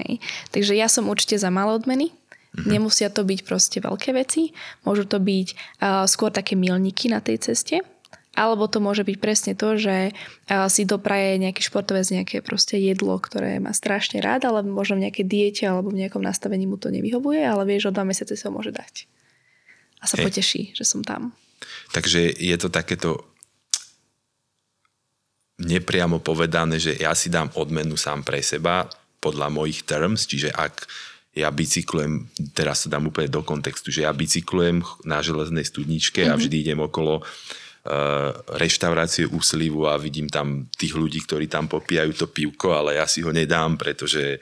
Hej. 0.00 0.24
Takže 0.48 0.72
ja 0.72 0.88
som 0.88 1.12
určite 1.12 1.36
za 1.36 1.52
malé 1.52 1.76
odmeny. 1.76 2.08
Mm-hmm. 2.10 2.66
Nemusia 2.72 3.12
to 3.12 3.22
byť 3.22 3.40
proste 3.44 3.78
veľké 3.84 4.16
veci. 4.16 4.56
Môžu 4.82 5.04
to 5.04 5.20
byť 5.20 5.48
uh, 5.52 6.08
skôr 6.08 6.32
také 6.32 6.56
milníky 6.56 7.12
na 7.12 7.20
tej 7.20 7.52
ceste 7.52 7.84
alebo 8.38 8.70
to 8.70 8.78
môže 8.78 9.02
byť 9.02 9.16
presne 9.18 9.52
to, 9.58 9.74
že 9.74 10.14
si 10.70 10.82
dopraje 10.86 11.36
nejaký 11.42 11.66
športovec 11.66 12.06
nejaké 12.14 12.36
proste 12.46 12.78
jedlo, 12.78 13.18
ktoré 13.18 13.58
má 13.58 13.74
strašne 13.74 14.22
rád, 14.22 14.46
ale 14.46 14.62
možno 14.62 15.02
v 15.02 15.10
nejakej 15.10 15.26
diete 15.26 15.64
alebo 15.66 15.90
v 15.90 16.06
nejakom 16.06 16.22
nastavení 16.22 16.64
mu 16.64 16.78
to 16.78 16.94
nevyhovuje, 16.94 17.42
ale 17.42 17.66
vie, 17.66 17.82
že 17.82 17.90
o 17.90 17.96
dva 17.96 18.06
mesiace 18.06 18.38
sa 18.38 18.48
ho 18.48 18.54
môže 18.54 18.70
dať. 18.70 19.10
A 20.00 20.06
sa 20.06 20.16
Hej. 20.16 20.24
poteší, 20.30 20.62
že 20.78 20.86
som 20.86 21.02
tam. 21.02 21.34
Takže 21.90 22.32
je 22.32 22.56
to 22.56 22.72
takéto 22.72 23.26
nepriamo 25.60 26.24
povedané, 26.24 26.80
že 26.80 26.96
ja 26.96 27.12
si 27.12 27.28
dám 27.28 27.52
odmenu 27.58 27.98
sám 27.98 28.24
pre 28.24 28.40
seba 28.40 28.88
podľa 29.20 29.52
mojich 29.52 29.84
terms, 29.84 30.24
čiže 30.24 30.48
ak 30.56 30.88
ja 31.36 31.52
bicyklujem, 31.52 32.26
teraz 32.56 32.82
to 32.82 32.88
dám 32.90 33.06
úplne 33.06 33.30
do 33.30 33.44
kontextu, 33.44 33.92
že 33.94 34.02
ja 34.02 34.10
bicyklujem 34.10 34.82
na 35.06 35.22
železnej 35.22 35.62
studničke 35.62 36.26
mm-hmm. 36.26 36.32
a 36.32 36.34
mhm. 36.34 36.40
vždy 36.40 36.56
idem 36.64 36.80
okolo 36.80 37.22
Eh, 37.80 38.30
reštaurácie 38.60 39.24
úslivu 39.24 39.88
a 39.88 39.96
vidím 39.96 40.28
tam 40.28 40.68
tých 40.76 40.92
ľudí, 40.92 41.24
ktorí 41.24 41.48
tam 41.48 41.64
popíjajú 41.64 42.12
to 42.12 42.26
pivko, 42.28 42.76
ale 42.76 43.00
ja 43.00 43.08
si 43.08 43.24
ho 43.24 43.32
nedám, 43.32 43.80
pretože 43.80 44.36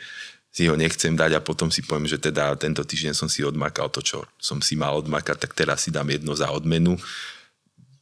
si 0.51 0.67
ho 0.67 0.75
nechcem 0.75 1.15
dať 1.15 1.39
a 1.39 1.45
potom 1.47 1.71
si 1.71 1.87
poviem, 1.87 2.11
že 2.11 2.19
teda 2.19 2.59
tento 2.59 2.83
týždeň 2.83 3.15
som 3.15 3.31
si 3.31 3.47
odmakal 3.47 3.95
to, 3.95 4.03
čo 4.03 4.27
som 4.43 4.59
si 4.59 4.75
mal 4.75 4.99
odmakať, 4.99 5.39
tak 5.39 5.55
teraz 5.55 5.87
si 5.87 5.95
dám 5.95 6.11
jedno 6.11 6.35
za 6.35 6.51
odmenu 6.51 6.99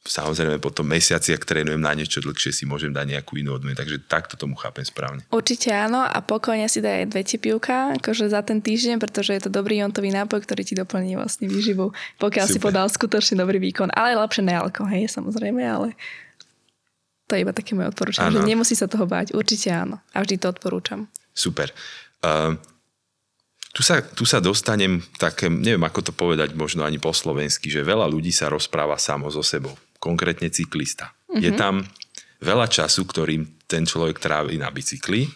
samozrejme 0.06 0.62
potom 0.62 0.86
mesiaci, 0.86 1.34
ak 1.34 1.42
trénujem 1.44 1.82
na 1.82 1.92
niečo 1.92 2.22
dlhšie, 2.22 2.54
si 2.54 2.64
môžem 2.64 2.94
dať 2.94 3.18
nejakú 3.18 3.36
inú 3.36 3.58
odmenu. 3.58 3.74
Takže 3.74 4.06
takto 4.06 4.38
tomu 4.38 4.54
chápem 4.56 4.86
správne. 4.86 5.26
Určite 5.28 5.74
áno 5.74 6.00
a 6.00 6.18
pokojne 6.22 6.70
si 6.70 6.78
daj 6.80 7.10
dve 7.10 7.26
pivka 7.26 7.98
akože 7.98 8.30
za 8.30 8.40
ten 8.46 8.62
týždeň, 8.62 9.02
pretože 9.02 9.34
je 9.34 9.42
to 9.44 9.50
dobrý 9.50 9.82
jontový 9.82 10.14
nápoj, 10.14 10.46
ktorý 10.46 10.62
ti 10.62 10.78
doplní 10.78 11.18
vlastne 11.18 11.50
výživu, 11.50 11.90
pokiaľ 12.22 12.46
Super. 12.48 12.54
si 12.54 12.58
podal 12.62 12.86
skutočne 12.86 13.34
dobrý 13.42 13.58
výkon. 13.58 13.90
Ale 13.92 14.16
lepšie 14.16 14.46
nealko, 14.46 14.86
hej, 14.88 15.10
samozrejme, 15.10 15.60
ale 15.60 15.98
to 17.26 17.34
je 17.34 17.42
iba 17.42 17.50
také 17.50 17.74
moje 17.74 17.90
odporúčanie, 17.90 18.38
že 18.38 18.46
nemusí 18.46 18.78
sa 18.78 18.86
toho 18.86 19.04
báť. 19.04 19.34
Určite 19.34 19.74
áno. 19.74 19.98
A 20.14 20.22
vždy 20.22 20.38
to 20.38 20.46
odporúčam. 20.46 21.10
Super. 21.34 21.74
Uh, 22.22 22.54
tu 23.74 23.82
sa, 23.82 24.00
tu 24.00 24.22
sa 24.22 24.38
dostanem 24.38 25.02
také, 25.18 25.50
neviem 25.50 25.82
ako 25.82 26.00
to 26.00 26.12
povedať 26.14 26.54
možno 26.54 26.86
ani 26.86 27.02
po 27.02 27.10
slovensky, 27.10 27.68
že 27.68 27.84
veľa 27.84 28.08
ľudí 28.08 28.30
sa 28.30 28.46
rozpráva 28.48 28.96
samo 28.96 29.28
so 29.28 29.42
sebou 29.42 29.74
konkrétne 30.06 30.46
cyklista. 30.54 31.10
Mm-hmm. 31.10 31.42
Je 31.42 31.50
tam 31.58 31.82
veľa 32.38 32.70
času, 32.70 33.02
ktorým 33.02 33.66
ten 33.66 33.82
človek 33.82 34.22
trávi 34.22 34.54
na 34.62 34.70
bicykli. 34.70 35.26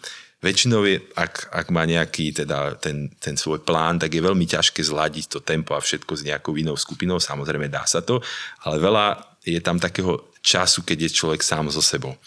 Väčšinou 0.41 0.81
je, 0.89 0.97
ak, 1.13 1.53
ak 1.53 1.67
má 1.69 1.85
nejaký 1.85 2.33
teda 2.33 2.79
ten, 2.81 3.13
ten 3.21 3.37
svoj 3.37 3.61
plán, 3.61 4.01
tak 4.01 4.09
je 4.15 4.25
veľmi 4.25 4.47
ťažké 4.49 4.81
zladiť 4.81 5.37
to 5.37 5.39
tempo 5.45 5.77
a 5.77 5.83
všetko 5.83 6.17
s 6.17 6.25
nejakou 6.25 6.57
inou 6.57 6.73
skupinou. 6.73 7.21
Samozrejme 7.21 7.69
dá 7.69 7.85
sa 7.85 8.01
to, 8.01 8.23
ale 8.65 8.81
veľa 8.81 9.05
je 9.45 9.61
tam 9.61 9.77
takého 9.77 10.33
času, 10.41 10.81
keď 10.81 11.05
je 11.05 11.17
človek 11.21 11.45
sám 11.45 11.69
so 11.69 11.81
sebou. 11.81 12.17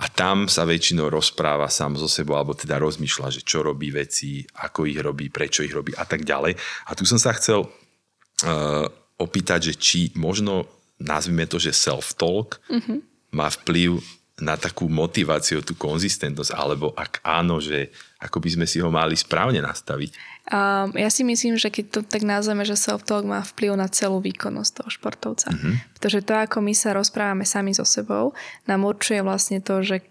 A 0.00 0.08
tam 0.08 0.48
sa 0.48 0.64
väčšinou 0.64 1.12
rozpráva 1.12 1.68
sám 1.68 2.00
so 2.00 2.08
sebou, 2.08 2.40
alebo 2.40 2.56
teda 2.56 2.80
rozmýšľa, 2.80 3.28
že 3.36 3.44
čo 3.44 3.60
robí 3.60 3.92
veci, 3.92 4.40
ako 4.64 4.88
ich 4.88 4.96
robí, 4.96 5.28
prečo 5.28 5.60
ich 5.60 5.72
robí 5.72 5.92
a 5.92 6.08
tak 6.08 6.24
ďalej. 6.24 6.56
A 6.88 6.90
tu 6.96 7.04
som 7.04 7.20
sa 7.20 7.36
chcel 7.36 7.68
uh, 7.68 8.86
opýtať, 9.20 9.72
že 9.72 9.74
či 9.76 10.00
možno 10.16 10.64
nazvime 10.98 11.46
to, 11.46 11.62
že 11.62 11.74
self-talk 11.74 12.58
mm-hmm. 12.66 12.98
má 13.34 13.48
vplyv 13.48 14.02
na 14.38 14.54
takú 14.54 14.86
motiváciu, 14.86 15.66
tú 15.66 15.74
konzistentnosť, 15.74 16.54
alebo 16.54 16.94
ak 16.94 17.18
áno, 17.26 17.58
že 17.58 17.90
ako 18.22 18.38
by 18.38 18.48
sme 18.54 18.66
si 18.70 18.78
ho 18.78 18.86
mali 18.86 19.18
správne 19.18 19.58
nastaviť? 19.58 20.14
Um, 20.48 20.94
ja 20.94 21.10
si 21.10 21.26
myslím, 21.26 21.58
že 21.58 21.74
keď 21.74 21.84
to 21.90 22.00
tak 22.06 22.22
nazveme, 22.22 22.62
že 22.62 22.78
self-talk 22.78 23.26
má 23.26 23.42
vplyv 23.42 23.74
na 23.74 23.90
celú 23.90 24.22
výkonnosť 24.22 24.70
toho 24.78 24.90
športovca. 24.94 25.50
Mm-hmm. 25.50 25.74
Pretože 25.98 26.22
to, 26.22 26.32
ako 26.38 26.58
my 26.62 26.72
sa 26.72 26.94
rozprávame 26.94 27.42
sami 27.42 27.74
so 27.74 27.82
sebou, 27.82 28.30
nám 28.70 28.86
určuje 28.86 29.18
vlastne 29.26 29.58
to, 29.58 29.82
že 29.82 30.06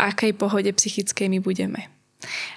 akej 0.00 0.32
pohode 0.34 0.72
psychickej 0.72 1.28
my 1.28 1.38
budeme. 1.38 1.92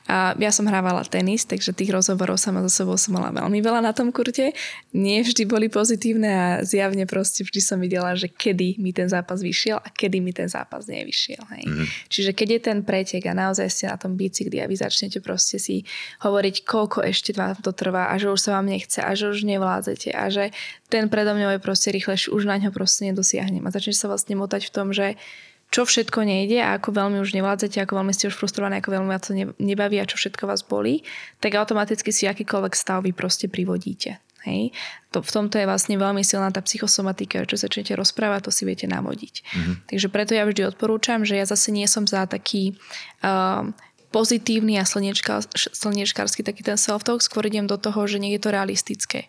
A 0.08 0.34
ja 0.40 0.52
som 0.52 0.68
hrávala 0.68 1.04
tenis, 1.08 1.44
takže 1.44 1.76
tých 1.76 1.92
rozhovorov 1.92 2.40
sama 2.40 2.64
za 2.66 2.84
sebou 2.84 2.96
som 2.96 3.16
mala 3.16 3.32
veľmi 3.36 3.60
veľa 3.60 3.84
na 3.84 3.92
tom 3.92 4.16
kurte. 4.16 4.56
Nie 4.96 5.24
vždy 5.24 5.44
boli 5.46 5.68
pozitívne 5.68 6.30
a 6.30 6.48
zjavne 6.64 7.04
proste 7.04 7.44
vždy 7.44 7.60
som 7.60 7.78
videla, 7.78 8.16
že 8.16 8.32
kedy 8.32 8.80
mi 8.80 8.96
ten 8.96 9.12
zápas 9.12 9.44
vyšiel 9.44 9.80
a 9.80 9.88
kedy 9.92 10.24
mi 10.24 10.32
ten 10.32 10.48
zápas 10.48 10.88
nevyšiel. 10.88 11.44
Hej. 11.54 11.64
Mm. 11.68 11.86
Čiže 12.08 12.32
keď 12.32 12.48
je 12.48 12.60
ten 12.60 12.80
pretek 12.84 13.24
a 13.28 13.34
naozaj 13.36 13.68
ste 13.68 13.86
na 13.92 13.98
tom 14.00 14.16
bicykli 14.16 14.60
a 14.64 14.70
vy 14.70 14.76
začnete 14.80 15.20
proste 15.20 15.60
si 15.60 15.84
hovoriť, 16.24 16.64
koľko 16.64 17.04
ešte 17.04 17.36
vám 17.36 17.60
to 17.60 17.76
trvá 17.76 18.10
a 18.12 18.16
že 18.16 18.32
už 18.32 18.40
sa 18.40 18.60
vám 18.60 18.72
nechce 18.72 19.00
a 19.04 19.12
že 19.14 19.32
už 19.32 19.44
nevládzete 19.44 20.16
a 20.16 20.28
že 20.32 20.56
ten 20.88 21.12
predo 21.12 21.36
mňou 21.36 21.60
je 21.60 21.62
proste 21.62 21.92
rýchlejší, 21.92 22.32
už 22.32 22.48
na 22.48 22.56
ňo 22.60 22.72
proste 22.72 23.12
nedosiahnem. 23.12 23.64
A 23.68 23.74
začnete 23.76 24.00
sa 24.00 24.08
vlastne 24.08 24.40
motať 24.40 24.68
v 24.68 24.72
tom, 24.72 24.96
že 24.96 25.20
čo 25.68 25.84
všetko 25.84 26.24
nejde 26.24 26.64
a 26.64 26.80
ako 26.80 26.96
veľmi 26.96 27.20
už 27.20 27.36
nevládzate, 27.36 27.84
ako 27.84 28.00
veľmi 28.00 28.14
ste 28.16 28.32
už 28.32 28.36
frustrovaní, 28.40 28.80
ako 28.80 28.98
veľmi 28.98 29.10
vás 29.12 29.28
to 29.28 29.36
nebaví 29.60 30.00
a 30.00 30.08
čo 30.08 30.16
všetko 30.16 30.48
vás 30.48 30.64
bolí, 30.64 31.04
tak 31.44 31.60
automaticky 31.60 32.10
si 32.16 32.24
akýkoľvek 32.24 32.74
stav 32.74 33.04
vy 33.04 33.12
proste 33.12 33.52
privodíte. 33.52 34.24
Hej. 34.48 34.72
To, 35.12 35.20
v 35.20 35.28
tomto 35.28 35.60
je 35.60 35.68
vlastne 35.68 36.00
veľmi 36.00 36.24
silná 36.24 36.48
tá 36.56 36.64
psychosomatika, 36.64 37.44
čo 37.44 37.60
začnete 37.60 37.92
rozprávať, 38.00 38.48
to 38.48 38.52
si 38.56 38.64
viete 38.64 38.88
navodiť. 38.88 39.44
Mm-hmm. 39.44 39.76
Takže 39.92 40.08
preto 40.08 40.32
ja 40.40 40.48
vždy 40.48 40.72
odporúčam, 40.72 41.28
že 41.28 41.36
ja 41.36 41.44
zase 41.44 41.76
nie 41.76 41.84
som 41.84 42.08
za 42.08 42.24
taký 42.24 42.80
uh, 43.28 43.68
pozitívny 44.16 44.80
a 44.80 44.88
slniečkársky 44.88 46.42
taký 46.48 46.64
ten 46.64 46.80
self-talk, 46.80 47.20
skôr 47.20 47.44
idem 47.44 47.68
do 47.68 47.76
toho, 47.76 48.08
že 48.08 48.24
nie 48.24 48.32
je 48.40 48.42
to 48.48 48.56
realistické. 48.56 49.28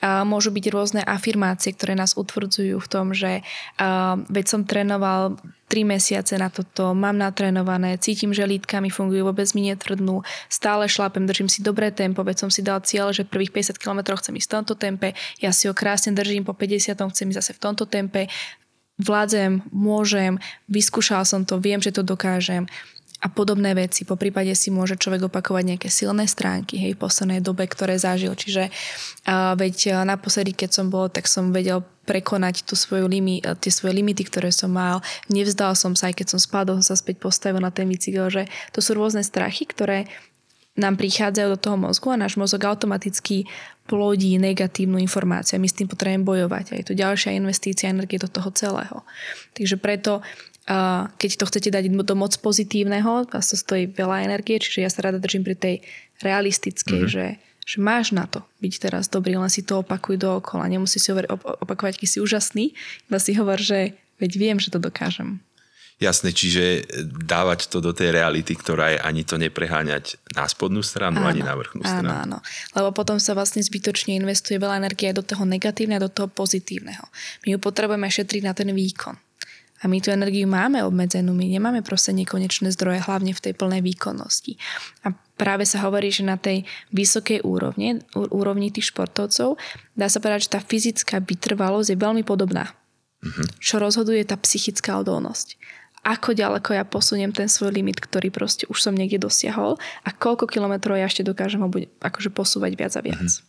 Môžu 0.00 0.48
byť 0.48 0.64
rôzne 0.72 1.02
afirmácie, 1.04 1.76
ktoré 1.76 1.92
nás 1.92 2.16
utvrdzujú 2.16 2.80
v 2.80 2.88
tom, 2.88 3.12
že 3.12 3.44
veď 4.32 4.44
som 4.48 4.64
trénoval 4.64 5.36
3 5.70 5.86
mesiace 5.86 6.34
na 6.34 6.50
toto, 6.50 6.96
mám 6.96 7.14
natrénované, 7.14 7.94
cítim, 8.00 8.34
že 8.34 8.42
lítkami 8.42 8.90
fungujú, 8.90 9.22
vôbec 9.22 9.46
mi 9.54 9.70
netvrdnú, 9.70 10.26
stále 10.50 10.90
šlapem, 10.90 11.28
držím 11.28 11.46
si 11.46 11.62
dobré 11.62 11.94
tempo, 11.94 12.26
veď 12.26 12.42
som 12.42 12.50
si 12.50 12.64
dal 12.64 12.82
cieľ, 12.82 13.14
že 13.14 13.22
prvých 13.22 13.54
50 13.54 13.78
km 13.78 14.18
chcem 14.18 14.34
ísť 14.34 14.48
v 14.50 14.54
tomto 14.58 14.74
tempe, 14.74 15.14
ja 15.38 15.54
si 15.54 15.70
ho 15.70 15.74
krásne 15.76 16.10
držím, 16.10 16.42
po 16.42 16.58
50 16.58 16.96
chcem 16.96 17.30
ísť 17.30 17.38
zase 17.38 17.52
v 17.54 17.62
tomto 17.62 17.86
tempe, 17.86 18.26
vládzem, 18.98 19.62
môžem, 19.70 20.42
vyskúšal 20.66 21.22
som 21.22 21.46
to, 21.46 21.62
viem, 21.62 21.78
že 21.78 21.94
to 21.94 22.02
dokážem 22.02 22.66
a 23.20 23.28
podobné 23.28 23.76
veci. 23.76 24.08
Po 24.08 24.16
prípade 24.16 24.48
si 24.56 24.72
môže 24.72 24.96
človek 24.96 25.28
opakovať 25.28 25.76
nejaké 25.76 25.88
silné 25.92 26.24
stránky 26.24 26.80
hej, 26.80 26.96
v 26.96 27.02
poslednej 27.04 27.44
dobe, 27.44 27.68
ktoré 27.68 28.00
zažil. 28.00 28.32
Čiže 28.32 28.72
uh, 28.72 29.52
veď 29.60 30.08
naposledy, 30.08 30.56
keď 30.56 30.80
som 30.80 30.86
bol, 30.88 31.12
tak 31.12 31.28
som 31.28 31.52
vedel 31.52 31.84
prekonať 32.08 32.64
tú 32.66 32.74
svoju 32.74 33.06
limi, 33.06 33.38
tie 33.38 33.70
svoje 33.70 33.94
limity, 33.94 34.26
ktoré 34.26 34.50
som 34.50 34.72
mal. 34.72 35.04
Nevzdal 35.30 35.76
som 35.76 35.92
sa, 35.94 36.10
aj 36.10 36.18
keď 36.18 36.26
som 36.32 36.40
spadol, 36.40 36.80
sa 36.82 36.98
späť 36.98 37.22
postavil 37.22 37.60
na 37.62 37.70
ten 37.70 37.86
bicykel, 37.86 38.26
že 38.32 38.42
to 38.74 38.82
sú 38.82 38.98
rôzne 38.98 39.22
strachy, 39.22 39.68
ktoré 39.68 40.10
nám 40.80 40.96
prichádzajú 40.96 41.48
do 41.54 41.58
toho 41.60 41.76
mozgu 41.76 42.14
a 42.14 42.20
náš 42.24 42.40
mozog 42.40 42.64
automaticky 42.64 43.44
plodí 43.90 44.38
negatívnu 44.38 45.02
informáciu 45.02 45.58
my 45.58 45.66
s 45.66 45.74
tým 45.74 45.90
potrebujeme 45.90 46.22
bojovať. 46.22 46.64
A 46.70 46.74
je 46.78 46.84
to 46.86 46.94
ďalšia 46.94 47.34
investícia 47.34 47.90
energie 47.90 48.22
do 48.22 48.30
toho 48.30 48.48
celého. 48.54 49.02
Takže 49.52 49.76
preto 49.82 50.22
keď 51.16 51.30
to 51.40 51.44
chcete 51.48 51.68
dať 51.72 51.84
do 51.90 52.14
moc 52.14 52.36
pozitívneho, 52.38 53.26
vás 53.26 53.50
to 53.50 53.56
stojí 53.56 53.90
veľa 53.90 54.28
energie, 54.28 54.60
čiže 54.60 54.84
ja 54.84 54.90
sa 54.92 55.08
rada 55.08 55.18
držím 55.18 55.42
pri 55.42 55.56
tej 55.56 55.74
realistickej, 56.20 57.00
mm-hmm. 57.06 57.14
že, 57.16 57.26
že 57.64 57.76
máš 57.80 58.12
na 58.12 58.28
to 58.28 58.44
byť 58.60 58.72
teraz 58.78 59.08
dobrý, 59.08 59.34
len 59.34 59.50
si 59.50 59.64
to 59.64 59.80
opakuj 59.80 60.20
dookola. 60.20 60.70
Nemusíš 60.70 61.00
si 61.00 61.10
opakovať, 61.10 61.98
keď 61.98 62.08
si 62.08 62.18
úžasný, 62.22 62.64
iba 63.08 63.18
si 63.18 63.34
hovor, 63.34 63.58
že 63.58 63.96
veď 64.20 64.32
viem, 64.36 64.58
že 64.60 64.70
to 64.70 64.78
dokážem. 64.78 65.40
Jasné, 66.00 66.32
čiže 66.32 66.88
dávať 67.28 67.68
to 67.68 67.84
do 67.84 67.92
tej 67.92 68.16
reality, 68.16 68.56
ktorá 68.56 68.96
je 68.96 68.98
ani 69.04 69.20
to 69.20 69.36
nepreháňať 69.36 70.16
na 70.32 70.48
spodnú 70.48 70.80
stranu, 70.80 71.20
áno, 71.20 71.28
ani 71.28 71.44
na 71.44 71.52
vrchnú 71.52 71.84
stranu. 71.84 72.08
Áno, 72.08 72.16
áno. 72.24 72.38
Lebo 72.72 72.88
potom 72.96 73.20
sa 73.20 73.36
vlastne 73.36 73.60
zbytočne 73.60 74.16
investuje 74.16 74.56
veľa 74.56 74.80
energie 74.80 75.12
do 75.12 75.20
toho 75.20 75.44
negatívneho, 75.44 76.00
do 76.00 76.08
toho 76.08 76.24
pozitívneho. 76.32 77.04
My 77.44 77.52
ju 77.52 77.58
potrebujeme 77.60 78.08
šetriť 78.08 78.42
na 78.48 78.56
ten 78.56 78.72
výkon. 78.72 79.12
A 79.80 79.88
my 79.88 79.96
tú 80.04 80.12
energiu 80.12 80.44
máme 80.44 80.84
obmedzenú, 80.84 81.32
my 81.32 81.48
nemáme 81.48 81.80
proste 81.80 82.12
nekonečné 82.12 82.68
zdroje, 82.76 83.00
hlavne 83.00 83.32
v 83.32 83.40
tej 83.40 83.56
plnej 83.56 83.80
výkonnosti. 83.80 84.60
A 85.08 85.16
práve 85.40 85.64
sa 85.64 85.80
hovorí, 85.88 86.12
že 86.12 86.20
na 86.20 86.36
tej 86.36 86.68
vysokej 86.92 87.40
úrovni, 87.40 88.04
úrovni 88.12 88.68
tých 88.68 88.92
športovcov, 88.92 89.56
dá 89.96 90.06
sa 90.12 90.20
povedať, 90.20 90.52
že 90.52 90.52
tá 90.52 90.60
fyzická 90.60 91.24
vytrvalosť 91.24 91.96
je 91.96 91.98
veľmi 91.98 92.22
podobná. 92.28 92.76
Mm-hmm. 93.24 93.56
Čo 93.56 93.80
rozhoduje 93.80 94.20
tá 94.28 94.36
psychická 94.36 95.00
odolnosť. 95.00 95.56
Ako 96.00 96.32
ďaleko 96.32 96.76
ja 96.76 96.84
posuniem 96.88 97.32
ten 97.32 97.48
svoj 97.48 97.76
limit, 97.76 98.00
ktorý 98.00 98.32
proste 98.32 98.64
už 98.72 98.80
som 98.80 98.96
niekde 98.96 99.20
dosiahol 99.20 99.76
a 100.04 100.08
koľko 100.12 100.48
kilometrov 100.48 100.96
ja 100.96 101.04
ešte 101.04 101.20
dokážem 101.20 101.60
ho 101.60 101.68
akože 102.00 102.32
posúvať 102.32 102.72
viac 102.76 102.92
a 102.96 103.04
viac. 103.04 103.20
Mm-hmm. 103.20 103.48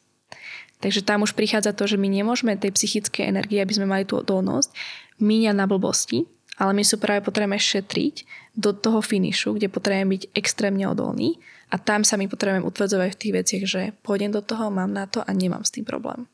Takže 0.81 1.05
tam 1.05 1.21
už 1.21 1.37
prichádza 1.37 1.77
to, 1.77 1.85
že 1.85 1.95
my 1.95 2.09
nemôžeme 2.09 2.57
tej 2.57 2.73
psychickej 2.73 3.29
energie, 3.29 3.61
aby 3.61 3.69
sme 3.71 3.85
mali 3.85 4.03
tú 4.03 4.17
odolnosť, 4.17 4.73
míňať 5.21 5.55
na 5.55 5.65
blbosti, 5.69 6.25
ale 6.59 6.75
my 6.75 6.83
sú 6.85 7.01
práve 7.01 7.25
potrebujeme 7.25 7.57
šetriť 7.57 8.15
do 8.53 8.75
toho 8.75 8.99
finišu, 8.99 9.55
kde 9.55 9.71
potrebujeme 9.71 10.17
byť 10.17 10.23
extrémne 10.35 10.85
odolní 10.85 11.39
a 11.71 11.79
tam 11.79 12.03
sa 12.03 12.19
my 12.19 12.27
potrebujeme 12.27 12.67
utvrdzovať 12.67 13.09
v 13.15 13.19
tých 13.19 13.33
veciach, 13.33 13.63
že 13.63 13.81
pôjdem 14.03 14.29
do 14.29 14.43
toho, 14.43 14.67
mám 14.67 14.91
na 14.91 15.07
to 15.07 15.23
a 15.23 15.31
nemám 15.31 15.63
s 15.63 15.71
tým 15.71 15.87
problém. 15.87 16.27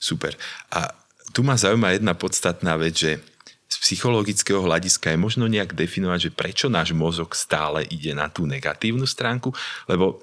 Super. 0.00 0.34
A 0.72 0.96
tu 1.36 1.44
ma 1.44 1.54
zaujíma 1.54 1.92
jedna 1.92 2.16
podstatná 2.16 2.80
vec, 2.80 2.96
že 2.96 3.20
z 3.66 3.76
psychologického 3.82 4.62
hľadiska 4.62 5.12
je 5.12 5.18
možno 5.18 5.44
nejak 5.50 5.74
definovať, 5.74 6.30
že 6.30 6.34
prečo 6.34 6.66
náš 6.70 6.94
mozog 6.94 7.34
stále 7.34 7.84
ide 7.90 8.14
na 8.14 8.30
tú 8.30 8.46
negatívnu 8.46 9.04
stránku, 9.04 9.50
lebo 9.90 10.22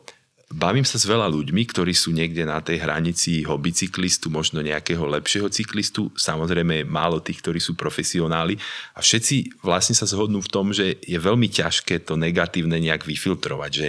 Bavím 0.54 0.86
sa 0.86 1.02
s 1.02 1.10
veľa 1.10 1.26
ľuďmi, 1.34 1.66
ktorí 1.66 1.98
sú 1.98 2.14
niekde 2.14 2.46
na 2.46 2.62
tej 2.62 2.78
hranici 2.86 3.42
hobbycyklistu, 3.42 4.30
možno 4.30 4.62
nejakého 4.62 5.02
lepšieho 5.02 5.50
cyklistu. 5.50 6.14
Samozrejme 6.14 6.86
málo 6.86 7.18
tých, 7.18 7.42
ktorí 7.42 7.58
sú 7.58 7.74
profesionáli. 7.74 8.62
A 8.94 9.02
všetci 9.02 9.66
vlastne 9.66 9.98
sa 9.98 10.06
zhodnú 10.06 10.46
v 10.46 10.52
tom, 10.54 10.70
že 10.70 11.02
je 11.02 11.18
veľmi 11.18 11.50
ťažké 11.50 12.06
to 12.06 12.14
negatívne 12.22 12.78
nejak 12.78 13.02
vyfiltrovať. 13.02 13.72
Že 13.74 13.88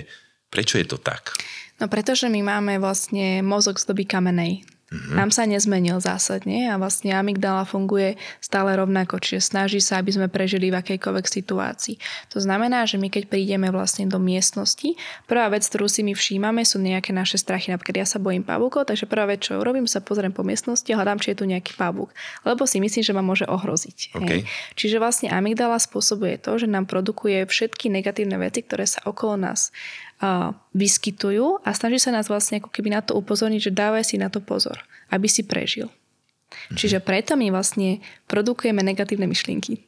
prečo 0.49 0.81
je 0.81 0.87
to 0.89 0.97
tak? 0.97 1.37
No 1.77 1.93
pretože 1.93 2.33
my 2.33 2.41
máme 2.41 2.81
vlastne 2.81 3.45
mozog 3.45 3.77
z 3.77 3.85
doby 3.85 4.09
kamenej. 4.09 4.65
Mm-hmm. 4.95 5.17
Nám 5.19 5.31
sa 5.35 5.43
nezmenil 5.43 5.99
zásadne 5.99 6.71
a 6.71 6.79
vlastne 6.79 7.11
amygdala 7.11 7.67
funguje 7.67 8.15
stále 8.39 8.79
rovnako, 8.79 9.19
čiže 9.19 9.51
snaží 9.51 9.83
sa, 9.83 9.99
aby 9.99 10.15
sme 10.15 10.31
prežili 10.31 10.71
v 10.71 10.79
akejkoľvek 10.79 11.27
situácii. 11.27 11.99
To 12.31 12.39
znamená, 12.39 12.87
že 12.87 13.03
my 13.03 13.11
keď 13.11 13.27
prídeme 13.27 13.75
vlastne 13.75 14.07
do 14.07 14.23
miestnosti, 14.23 14.95
prvá 15.27 15.51
vec, 15.51 15.67
ktorú 15.67 15.91
si 15.91 16.07
my 16.07 16.15
všímame, 16.15 16.63
sú 16.63 16.79
nejaké 16.79 17.11
naše 17.11 17.43
strachy. 17.43 17.75
Napríklad 17.75 18.05
ja 18.05 18.07
sa 18.07 18.23
bojím 18.23 18.47
pavúkov, 18.47 18.87
takže 18.87 19.11
prvá 19.11 19.27
vec, 19.27 19.43
čo 19.43 19.59
urobím, 19.59 19.91
sa 19.91 19.99
pozriem 19.99 20.31
po 20.31 20.47
miestnosti 20.47 20.87
a 20.95 20.99
hľadám, 21.03 21.19
či 21.19 21.35
je 21.35 21.43
tu 21.43 21.45
nejaký 21.51 21.75
pavúk. 21.75 22.15
Lebo 22.47 22.63
si 22.63 22.79
myslím, 22.79 23.03
že 23.03 23.17
ma 23.17 23.27
môže 23.27 23.51
ohroziť. 23.51 24.15
Okay. 24.15 24.29
Hej. 24.31 24.41
Čiže 24.79 24.97
vlastne 25.03 25.29
amygdala 25.35 25.83
spôsobuje 25.83 26.39
to, 26.39 26.55
že 26.63 26.71
nám 26.71 26.87
produkuje 26.87 27.43
všetky 27.51 27.91
negatívne 27.91 28.39
veci, 28.39 28.63
ktoré 28.63 28.87
sa 28.87 29.03
okolo 29.03 29.35
nás 29.35 29.75
vyskytujú 30.73 31.61
a 31.61 31.71
snaží 31.77 32.01
sa 32.01 32.15
nás 32.15 32.31
vlastne 32.33 32.63
ako 32.63 32.73
keby 32.73 32.97
na 32.97 33.05
to 33.05 33.13
upozorniť, 33.19 33.71
že 33.71 33.77
dávaj 33.77 34.05
si 34.09 34.17
na 34.17 34.33
to 34.33 34.41
pozor, 34.41 34.81
aby 35.13 35.29
si 35.29 35.45
prežil. 35.45 35.93
Mhm. 36.71 36.77
Čiže 36.79 36.99
preto 37.03 37.35
my 37.35 37.51
vlastne 37.51 38.01
produkujeme 38.31 38.81
negatívne 38.81 39.29
myšlienky. 39.29 39.85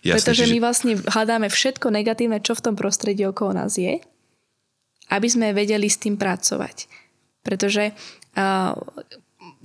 Jasne, 0.00 0.14
Pretože 0.16 0.44
čiže... 0.48 0.52
my 0.56 0.58
vlastne 0.64 0.92
hľadáme 0.96 1.48
všetko 1.52 1.92
negatívne, 1.92 2.40
čo 2.40 2.56
v 2.56 2.64
tom 2.64 2.74
prostredí 2.78 3.28
okolo 3.28 3.52
nás 3.52 3.76
je, 3.76 4.00
aby 5.12 5.28
sme 5.28 5.52
vedeli 5.52 5.88
s 5.90 6.00
tým 6.00 6.16
pracovať. 6.16 6.88
Pretože 7.44 7.92
uh, 7.92 8.72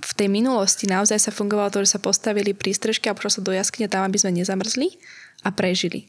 v 0.04 0.12
tej 0.12 0.28
minulosti 0.28 0.84
naozaj 0.84 1.16
sa 1.16 1.32
fungovalo 1.32 1.72
to, 1.72 1.88
že 1.88 1.96
sa 1.96 2.00
postavili 2.02 2.52
prístrežky 2.52 3.08
a 3.08 3.16
pošlo 3.16 3.40
sa 3.40 3.46
do 3.46 3.52
jaskyne 3.56 3.88
tam, 3.88 4.04
aby 4.04 4.20
sme 4.20 4.36
nezamrzli 4.36 5.00
a 5.44 5.48
prežili. 5.52 6.08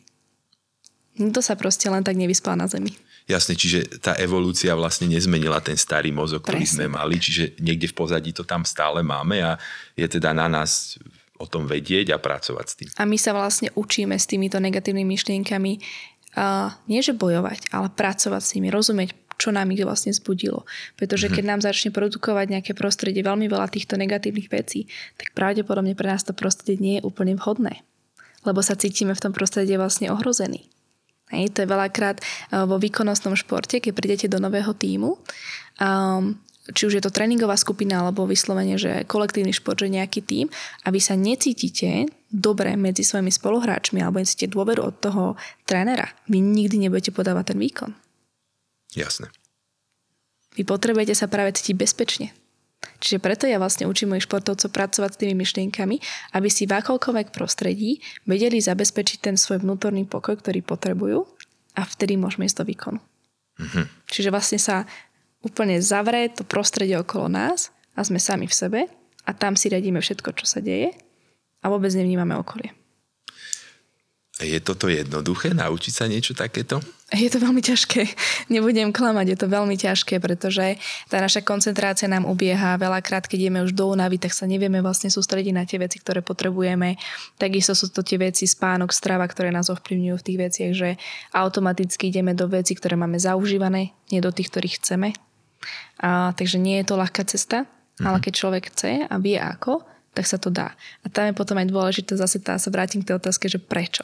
Nikto 1.15 1.39
sa 1.39 1.55
proste 1.55 1.87
len 1.87 2.03
tak 2.03 2.19
nevyspal 2.19 2.59
na 2.59 2.67
zemi. 2.67 2.91
Jasne, 3.25 3.57
čiže 3.57 3.97
tá 4.05 4.13
evolúcia 4.21 4.77
vlastne 4.77 5.09
nezmenila 5.09 5.57
ten 5.57 5.73
starý 5.73 6.13
mozog, 6.13 6.45
ktorý 6.45 6.61
Presne. 6.61 6.85
sme 6.85 6.93
mali, 6.93 7.17
čiže 7.17 7.57
niekde 7.57 7.89
v 7.89 7.97
pozadí 7.97 8.29
to 8.29 8.45
tam 8.45 8.61
stále 8.61 9.01
máme 9.01 9.41
a 9.41 9.57
je 9.97 10.05
teda 10.05 10.29
na 10.29 10.45
nás 10.45 11.01
o 11.41 11.49
tom 11.49 11.65
vedieť 11.65 12.13
a 12.13 12.21
pracovať 12.21 12.65
s 12.69 12.75
tým. 12.77 12.89
A 13.01 13.03
my 13.03 13.17
sa 13.17 13.33
vlastne 13.33 13.73
učíme 13.73 14.13
s 14.13 14.29
týmito 14.29 14.61
negatívnymi 14.61 15.09
myšlienkami 15.09 15.71
uh, 16.37 16.69
nie 16.85 17.01
že 17.01 17.15
bojovať, 17.15 17.71
ale 17.71 17.89
pracovať 17.91 18.41
s 18.43 18.53
nimi, 18.55 18.69
rozumieť, 18.69 19.15
čo 19.35 19.51
nám 19.51 19.73
ich 19.73 19.83
vlastne 19.83 20.15
zbudilo. 20.15 20.63
Pretože 20.95 21.27
keď 21.27 21.43
mhm. 21.43 21.51
nám 21.51 21.61
začne 21.65 21.89
produkovať 21.91 22.45
nejaké 22.53 22.71
prostredie 22.77 23.25
veľmi 23.25 23.51
veľa 23.51 23.67
týchto 23.67 23.99
negatívnych 23.99 24.47
vecí, 24.47 24.87
tak 25.19 25.35
pravdepodobne 25.35 25.97
pre 25.97 26.07
nás 26.07 26.23
to 26.23 26.31
prostredie 26.31 26.79
nie 26.79 26.95
je 27.01 27.05
úplne 27.07 27.35
vhodné. 27.35 27.83
Lebo 28.45 28.61
sa 28.61 28.77
cítime 28.77 29.17
v 29.17 29.23
tom 29.25 29.33
prostredí 29.33 29.73
vlastne 29.75 30.13
ohrození. 30.13 30.69
Hej, 31.33 31.57
to 31.57 31.65
je 31.65 31.71
veľakrát 31.71 32.21
eh, 32.21 32.25
vo 32.65 32.77
výkonnostnom 32.77 33.33
športe, 33.33 33.81
keď 33.81 33.91
prídete 33.93 34.27
do 34.29 34.37
nového 34.37 34.73
týmu 34.77 35.17
um, 35.81 36.37
či 36.73 36.89
už 36.89 36.97
je 36.97 37.03
to 37.03 37.13
tréningová 37.13 37.53
skupina 37.61 38.01
alebo 38.01 38.25
vyslovene, 38.25 38.81
že 38.81 39.05
kolektívny 39.05 39.53
šport, 39.53 39.77
že 39.77 39.91
nejaký 39.91 40.25
tým 40.25 40.49
a 40.81 40.89
vy 40.89 40.97
sa 40.97 41.13
necítite 41.13 42.09
dobre 42.33 42.73
medzi 42.73 43.05
svojimi 43.05 43.29
spoluhráčmi 43.29 44.01
alebo 44.01 44.17
necítite 44.17 44.49
dôveru 44.49 44.81
od 44.81 44.95
toho 44.97 45.23
trénera, 45.69 46.09
vy 46.25 46.41
nikdy 46.41 46.81
nebudete 46.81 47.13
podávať 47.13 47.53
ten 47.53 47.59
výkon. 47.61 47.91
Jasné. 48.97 49.29
Vy 50.57 50.63
potrebujete 50.65 51.13
sa 51.13 51.29
práve 51.29 51.53
cítiť 51.53 51.75
bezpečne. 51.77 52.33
Čiže 53.01 53.17
preto 53.21 53.43
ja 53.45 53.61
vlastne 53.61 53.89
učím 53.89 54.15
mojich 54.15 54.25
športovcov 54.29 54.69
pracovať 54.71 55.11
s 55.15 55.19
tými 55.21 55.35
myšlienkami, 55.37 55.97
aby 56.33 56.49
si 56.49 56.65
v 56.65 56.77
akoľkoľvek 56.79 57.33
prostredí 57.35 57.99
vedeli 58.25 58.61
zabezpečiť 58.61 59.17
ten 59.21 59.35
svoj 59.35 59.61
vnútorný 59.61 60.07
pokoj, 60.07 60.39
ktorý 60.39 60.65
potrebujú 60.65 61.25
a 61.75 61.81
vtedy 61.83 62.15
môžeme 62.15 62.47
ísť 62.47 62.61
do 62.61 62.65
výkonu. 62.65 62.99
Mm-hmm. 63.55 63.85
Čiže 64.11 64.29
vlastne 64.31 64.59
sa 64.59 64.83
úplne 65.45 65.79
zavrie 65.79 66.31
to 66.33 66.43
prostredie 66.43 66.97
okolo 66.97 67.29
nás 67.31 67.69
a 67.95 68.01
sme 68.03 68.19
sami 68.19 68.49
v 68.49 68.55
sebe 68.55 68.79
a 69.23 69.31
tam 69.31 69.53
si 69.53 69.71
radíme 69.71 70.01
všetko, 70.01 70.35
čo 70.35 70.45
sa 70.49 70.59
deje 70.59 70.91
a 71.61 71.65
vôbec 71.71 71.93
nevnímame 71.93 72.37
okolie. 72.37 72.84
Je 74.35 74.59
toto 74.59 74.91
jednoduché, 74.91 75.55
naučiť 75.55 75.93
sa 75.95 76.11
niečo 76.11 76.35
takéto? 76.35 76.83
Je 77.15 77.31
to 77.31 77.39
veľmi 77.39 77.63
ťažké. 77.63 78.03
Nebudem 78.51 78.91
klamať, 78.91 79.31
je 79.31 79.37
to 79.39 79.47
veľmi 79.47 79.79
ťažké, 79.79 80.19
pretože 80.19 80.75
tá 81.07 81.23
naša 81.23 81.39
koncentrácia 81.39 82.11
nám 82.11 82.27
ubieha. 82.27 82.75
Veľakrát, 82.75 83.31
keď 83.31 83.47
ideme 83.47 83.63
už 83.63 83.71
do 83.71 83.87
únavy, 83.87 84.19
tak 84.19 84.35
sa 84.35 84.43
nevieme 84.43 84.83
vlastne 84.83 85.07
sústrediť 85.07 85.53
na 85.55 85.63
tie 85.63 85.79
veci, 85.79 86.03
ktoré 86.03 86.19
potrebujeme. 86.19 86.99
Takisto 87.39 87.71
sú 87.71 87.87
to 87.95 88.03
tie 88.03 88.19
veci, 88.19 88.43
spánok, 88.43 88.91
strava, 88.91 89.23
ktoré 89.23 89.55
nás 89.55 89.71
ovplyvňujú 89.71 90.15
v 90.19 90.25
tých 90.27 90.39
veciach, 90.51 90.71
že 90.75 90.89
automaticky 91.31 92.11
ideme 92.11 92.35
do 92.35 92.51
veci, 92.51 92.75
ktoré 92.75 92.99
máme 92.99 93.15
zaužívané, 93.15 93.95
nie 94.11 94.19
do 94.19 94.35
tých, 94.35 94.51
ktorých 94.51 94.83
chceme. 94.83 95.15
A, 96.03 96.35
takže 96.35 96.59
nie 96.59 96.83
je 96.83 96.91
to 96.91 96.99
ľahká 96.99 97.23
cesta, 97.23 97.63
mm-hmm. 97.63 98.03
ale 98.03 98.17
keď 98.19 98.33
človek 98.35 98.63
chce 98.67 99.07
a 99.07 99.15
vie 99.15 99.39
ako, 99.39 99.79
tak 100.11 100.27
sa 100.27 100.35
to 100.35 100.51
dá. 100.51 100.75
A 101.03 101.07
tam 101.07 101.31
je 101.31 101.39
potom 101.39 101.55
aj 101.55 101.71
dôležité, 101.71 102.19
zase 102.19 102.43
tá, 102.43 102.59
sa 102.59 102.67
vrátim 102.67 102.99
k 102.99 103.15
tej 103.15 103.23
otázke, 103.23 103.47
že 103.47 103.63
prečo. 103.63 104.03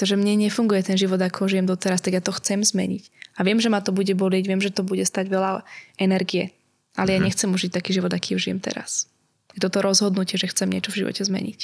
Pretože 0.00 0.16
mne 0.16 0.48
nefunguje 0.48 0.80
ten 0.80 0.96
život, 0.96 1.20
ako 1.20 1.44
žijem 1.44 1.68
doteraz, 1.68 2.00
tak 2.00 2.16
ja 2.16 2.24
to 2.24 2.32
chcem 2.32 2.64
zmeniť. 2.64 3.36
A 3.36 3.44
viem, 3.44 3.60
že 3.60 3.68
ma 3.68 3.84
to 3.84 3.92
bude 3.92 4.08
bolieť, 4.16 4.48
viem, 4.48 4.56
že 4.56 4.72
to 4.72 4.80
bude 4.80 5.04
stať 5.04 5.28
veľa 5.28 5.60
energie. 6.00 6.56
Ale 6.96 7.12
ja 7.12 7.20
mhm. 7.20 7.28
nechcem 7.28 7.52
užiť 7.52 7.68
taký 7.68 7.92
život, 7.92 8.08
aký 8.08 8.32
žijem 8.40 8.64
teraz. 8.64 9.12
Je 9.52 9.60
toto 9.60 9.84
rozhodnutie, 9.84 10.40
že 10.40 10.48
chcem 10.48 10.72
niečo 10.72 10.88
v 10.88 11.04
živote 11.04 11.20
zmeniť. 11.20 11.60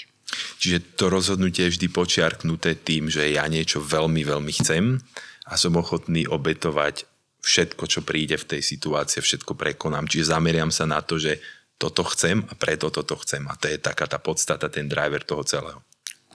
Čiže 0.61 1.01
to 1.01 1.09
rozhodnutie 1.09 1.65
je 1.65 1.81
vždy 1.81 1.89
počiarknuté 1.89 2.77
tým, 2.77 3.09
že 3.09 3.25
ja 3.25 3.49
niečo 3.49 3.81
veľmi, 3.81 4.21
veľmi 4.21 4.53
chcem 4.61 5.01
a 5.49 5.57
som 5.57 5.73
ochotný 5.81 6.29
obetovať 6.29 7.09
všetko, 7.41 7.89
čo 7.89 8.05
príde 8.05 8.37
v 8.37 8.53
tej 8.53 8.61
situácii, 8.61 9.25
všetko 9.25 9.57
prekonám. 9.57 10.13
Čiže 10.13 10.37
zameriam 10.37 10.69
sa 10.69 10.85
na 10.85 11.01
to, 11.01 11.17
že 11.17 11.41
toto 11.81 12.05
chcem 12.13 12.45
a 12.45 12.53
preto 12.53 12.93
toto 12.93 13.17
chcem. 13.17 13.49
A 13.49 13.57
to 13.57 13.73
je 13.73 13.81
taká 13.81 14.05
tá 14.05 14.21
podstata, 14.21 14.69
ten 14.69 14.93
driver 14.93 15.25
toho 15.25 15.41
celého. 15.41 15.81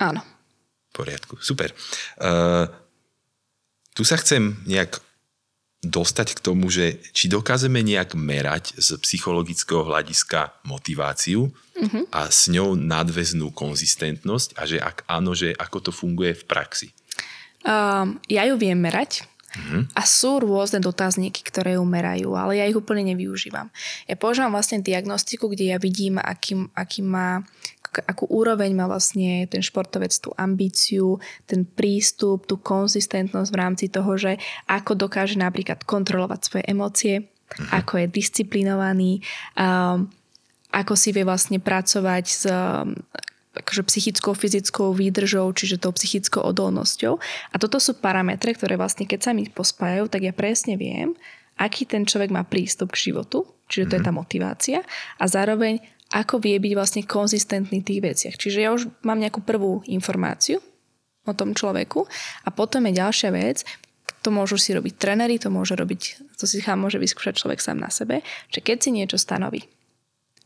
Áno 0.01 0.40
poriadku, 0.91 1.39
super. 1.39 1.71
Uh, 2.19 2.67
tu 3.95 4.07
sa 4.07 4.15
chcem 4.19 4.55
nejak 4.67 4.99
dostať 5.81 6.37
k 6.37 6.43
tomu, 6.45 6.69
že 6.69 7.01
či 7.09 7.25
dokážeme 7.25 7.81
nejak 7.81 8.13
merať 8.13 8.77
z 8.77 9.01
psychologického 9.01 9.81
hľadiska 9.81 10.53
motiváciu 10.69 11.49
uh-huh. 11.49 12.05
a 12.13 12.29
s 12.29 12.53
ňou 12.53 12.77
nadväznú 12.77 13.49
konzistentnosť 13.49 14.61
a 14.61 14.69
že 14.69 14.77
ak 14.77 15.09
áno, 15.09 15.33
že 15.33 15.57
ako 15.57 15.89
to 15.89 15.91
funguje 15.91 16.37
v 16.37 16.43
praxi. 16.45 16.87
Um, 17.65 18.21
ja 18.29 18.45
ju 18.45 18.57
viem 18.61 18.77
merať 18.77 19.25
uh-huh. 19.53 19.83
a 19.93 20.01
sú 20.07 20.39
rôzne 20.41 20.79
dotazníky, 20.79 21.43
ktoré 21.43 21.75
ju 21.75 21.83
merajú, 21.83 22.33
ale 22.35 22.59
ja 22.59 22.65
ich 22.67 22.77
úplne 22.77 23.03
nevyužívam. 23.13 23.67
Ja 24.07 24.15
používam 24.15 24.55
vlastne 24.55 24.83
diagnostiku, 24.83 25.51
kde 25.51 25.75
ja 25.75 25.77
vidím, 25.77 26.17
aký, 26.17 26.67
aký 26.75 27.03
má 27.03 27.43
akú 27.91 28.23
úroveň 28.31 28.71
má 28.71 28.87
vlastne 28.87 29.51
ten 29.51 29.59
športovec 29.59 30.15
tú 30.15 30.31
ambíciu, 30.39 31.19
ten 31.43 31.67
prístup, 31.67 32.47
tú 32.47 32.55
konzistentnosť 32.55 33.49
v 33.51 33.59
rámci 33.59 33.85
toho, 33.91 34.15
že 34.15 34.39
ako 34.71 34.95
dokáže 34.95 35.35
napríklad 35.35 35.83
kontrolovať 35.83 36.39
svoje 36.39 36.63
emócie, 36.71 37.15
mhm. 37.27 37.67
ako 37.75 37.93
je 37.99 38.05
disciplinovaný, 38.07 39.11
um, 39.59 40.07
ako 40.71 40.95
si 40.95 41.11
vie 41.11 41.27
vlastne 41.27 41.59
pracovať 41.59 42.23
s 42.23 42.47
akože 43.51 43.83
psychickou, 43.83 44.31
fyzickou 44.31 44.95
výdržou, 44.95 45.51
čiže 45.51 45.83
tou 45.83 45.91
psychickou 45.91 46.39
odolnosťou. 46.39 47.19
A 47.51 47.55
toto 47.59 47.83
sú 47.83 47.99
parametre, 47.99 48.55
ktoré 48.55 48.79
vlastne 48.79 49.03
keď 49.03 49.19
sa 49.19 49.31
mi 49.35 49.43
pospájajú, 49.51 50.07
tak 50.07 50.23
ja 50.23 50.31
presne 50.31 50.79
viem, 50.79 51.11
aký 51.59 51.83
ten 51.83 52.07
človek 52.07 52.31
má 52.31 52.47
prístup 52.47 52.95
k 52.95 53.11
životu, 53.11 53.43
čiže 53.67 53.91
to 53.91 53.93
je 53.99 54.03
tá 54.07 54.11
mhm. 54.15 54.19
motivácia 54.23 54.79
a 55.19 55.23
zároveň 55.27 55.83
ako 56.11 56.43
vie 56.43 56.59
byť 56.59 56.73
vlastne 56.75 57.01
konzistentný 57.07 57.79
v 57.79 57.87
tých 57.87 58.01
veciach. 58.03 58.35
Čiže 58.35 58.59
ja 58.59 58.75
už 58.75 58.91
mám 59.07 59.19
nejakú 59.19 59.39
prvú 59.39 59.79
informáciu 59.87 60.59
o 61.23 61.31
tom 61.31 61.55
človeku 61.55 62.03
a 62.43 62.49
potom 62.51 62.83
je 62.91 62.99
ďalšia 62.99 63.31
vec, 63.31 63.63
to 64.19 64.29
môžu 64.29 64.59
si 64.59 64.75
robiť 64.75 64.99
trenery, 64.99 65.39
to 65.39 65.47
môže 65.47 65.73
robiť, 65.73 66.35
to 66.35 66.45
si 66.45 66.59
môže 66.75 66.99
vyskúšať 66.99 67.39
človek 67.39 67.63
sám 67.63 67.79
na 67.79 67.87
sebe, 67.87 68.21
že 68.51 68.59
keď 68.59 68.77
si 68.83 68.89
niečo 68.91 69.15
stanoví, 69.15 69.65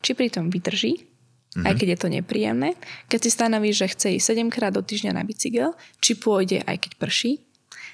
či 0.05 0.13
pri 0.13 0.29
tom 0.29 0.53
vydrží, 0.53 1.14
mm-hmm. 1.55 1.65
aj 1.65 1.73
keď 1.79 1.87
je 1.87 1.99
to 1.99 2.07
nepríjemné, 2.11 2.69
keď 3.07 3.19
si 3.23 3.29
stanoví, 3.31 3.71
že 3.71 3.87
chce 3.87 4.19
ísť 4.19 4.35
7 4.35 4.51
krát 4.51 4.75
do 4.75 4.83
týždňa 4.83 5.15
na 5.15 5.23
bicykel, 5.23 5.71
či 6.03 6.19
pôjde 6.19 6.61
aj 6.67 6.77
keď 6.83 6.91
prší 6.99 7.31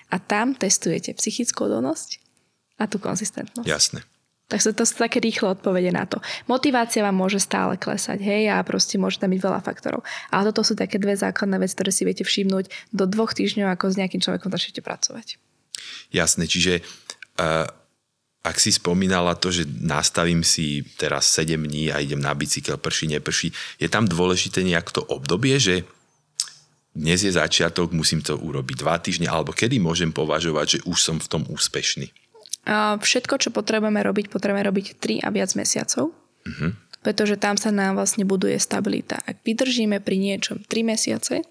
a 0.09 0.18
tam 0.18 0.57
testujete 0.57 1.14
psychickú 1.16 1.70
odolnosť 1.70 2.20
a 2.82 2.89
tú 2.89 2.97
konzistentnosť. 2.97 3.70
Jasné. 3.70 4.01
Tak 4.51 4.59
to 4.59 4.84
sú 4.84 4.99
také 4.99 5.24
rýchle 5.24 5.55
odpovede 5.55 5.95
na 5.95 6.03
to. 6.03 6.20
Motivácia 6.51 6.99
vám 6.99 7.16
môže 7.16 7.39
stále 7.39 7.80
klesať, 7.80 8.20
hej, 8.20 8.51
a 8.51 8.59
proste 8.68 8.99
môže 8.99 9.16
tam 9.16 9.32
byť 9.32 9.39
veľa 9.39 9.64
faktorov. 9.64 10.03
Ale 10.28 10.51
toto 10.51 10.68
sú 10.68 10.76
také 10.76 10.99
dve 10.99 11.16
základné 11.16 11.55
veci, 11.55 11.72
ktoré 11.80 11.91
si 11.95 12.03
viete 12.03 12.28
všimnúť 12.28 12.91
do 12.91 13.07
dvoch 13.07 13.32
týždňov, 13.32 13.72
ako 13.72 13.95
s 13.95 13.95
nejakým 13.95 14.20
človekom 14.20 14.51
začnete 14.51 14.84
pracovať. 14.84 15.39
Jasné, 16.12 16.51
čiže 16.51 16.84
uh, 17.39 17.72
ak 18.42 18.58
si 18.58 18.74
spomínala 18.74 19.38
to, 19.38 19.54
že 19.54 19.70
nastavím 19.70 20.42
si 20.42 20.82
teraz 20.98 21.30
7 21.38 21.62
dní 21.62 21.94
a 21.94 22.02
idem 22.02 22.18
na 22.18 22.34
bicykel, 22.34 22.82
prší, 22.82 23.14
neprší, 23.14 23.54
je 23.78 23.86
tam 23.86 24.10
dôležité 24.10 24.66
nejak 24.66 24.89
to 24.89 25.06
obdobie, 25.06 25.62
že 25.62 25.86
dnes 26.92 27.24
je 27.24 27.32
začiatok, 27.32 27.96
musím 27.96 28.20
to 28.20 28.36
urobiť 28.36 28.76
dva 28.82 29.00
týždne, 29.00 29.30
alebo 29.30 29.56
kedy 29.56 29.80
môžem 29.80 30.12
považovať, 30.12 30.66
že 30.68 30.80
už 30.89 30.98
som 31.00 31.18
v 31.22 31.30
tom 31.30 31.42
úspešný? 31.48 32.12
Všetko, 33.00 33.39
čo 33.39 33.50
potrebujeme 33.54 34.04
robiť, 34.04 34.28
potrebujeme 34.28 34.68
robiť 34.68 35.00
3 35.00 35.24
a 35.26 35.30
viac 35.32 35.56
mesiacov. 35.56 36.12
Uh-huh. 36.12 36.76
Pretože 37.02 37.39
tam 37.39 37.56
sa 37.58 37.72
nám 37.74 37.98
vlastne 37.98 38.28
buduje 38.28 38.60
stabilita. 38.62 39.18
Ak 39.24 39.42
vydržíme 39.42 40.04
pri 40.04 40.20
niečom 40.20 40.62
3 40.68 40.86
mesiace, 40.86 41.42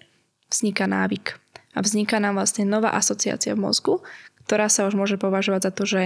vzniká 0.47 0.87
návyk. 0.87 1.35
A 1.75 1.79
vzniká 1.83 2.19
nám 2.19 2.37
vlastne 2.39 2.63
nová 2.63 2.95
asociácia 2.95 3.55
v 3.55 3.63
mozgu, 3.63 3.99
ktorá 4.45 4.67
sa 4.67 4.85
už 4.87 4.95
môže 4.95 5.15
považovať 5.17 5.61
za 5.67 5.71
to, 5.71 5.83
že 5.87 6.01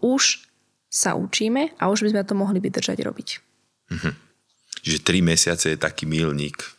už 0.00 0.46
sa 0.88 1.14
učíme 1.14 1.76
a 1.76 1.92
už 1.92 2.08
by 2.08 2.08
sme 2.16 2.22
to 2.24 2.34
mohli 2.34 2.58
vydržať 2.58 2.98
robiť. 3.04 3.28
Uh-huh. 3.92 4.12
Čiže 4.80 5.04
3 5.04 5.20
mesiace 5.20 5.66
je 5.74 5.78
taký 5.78 6.08
milník 6.08 6.78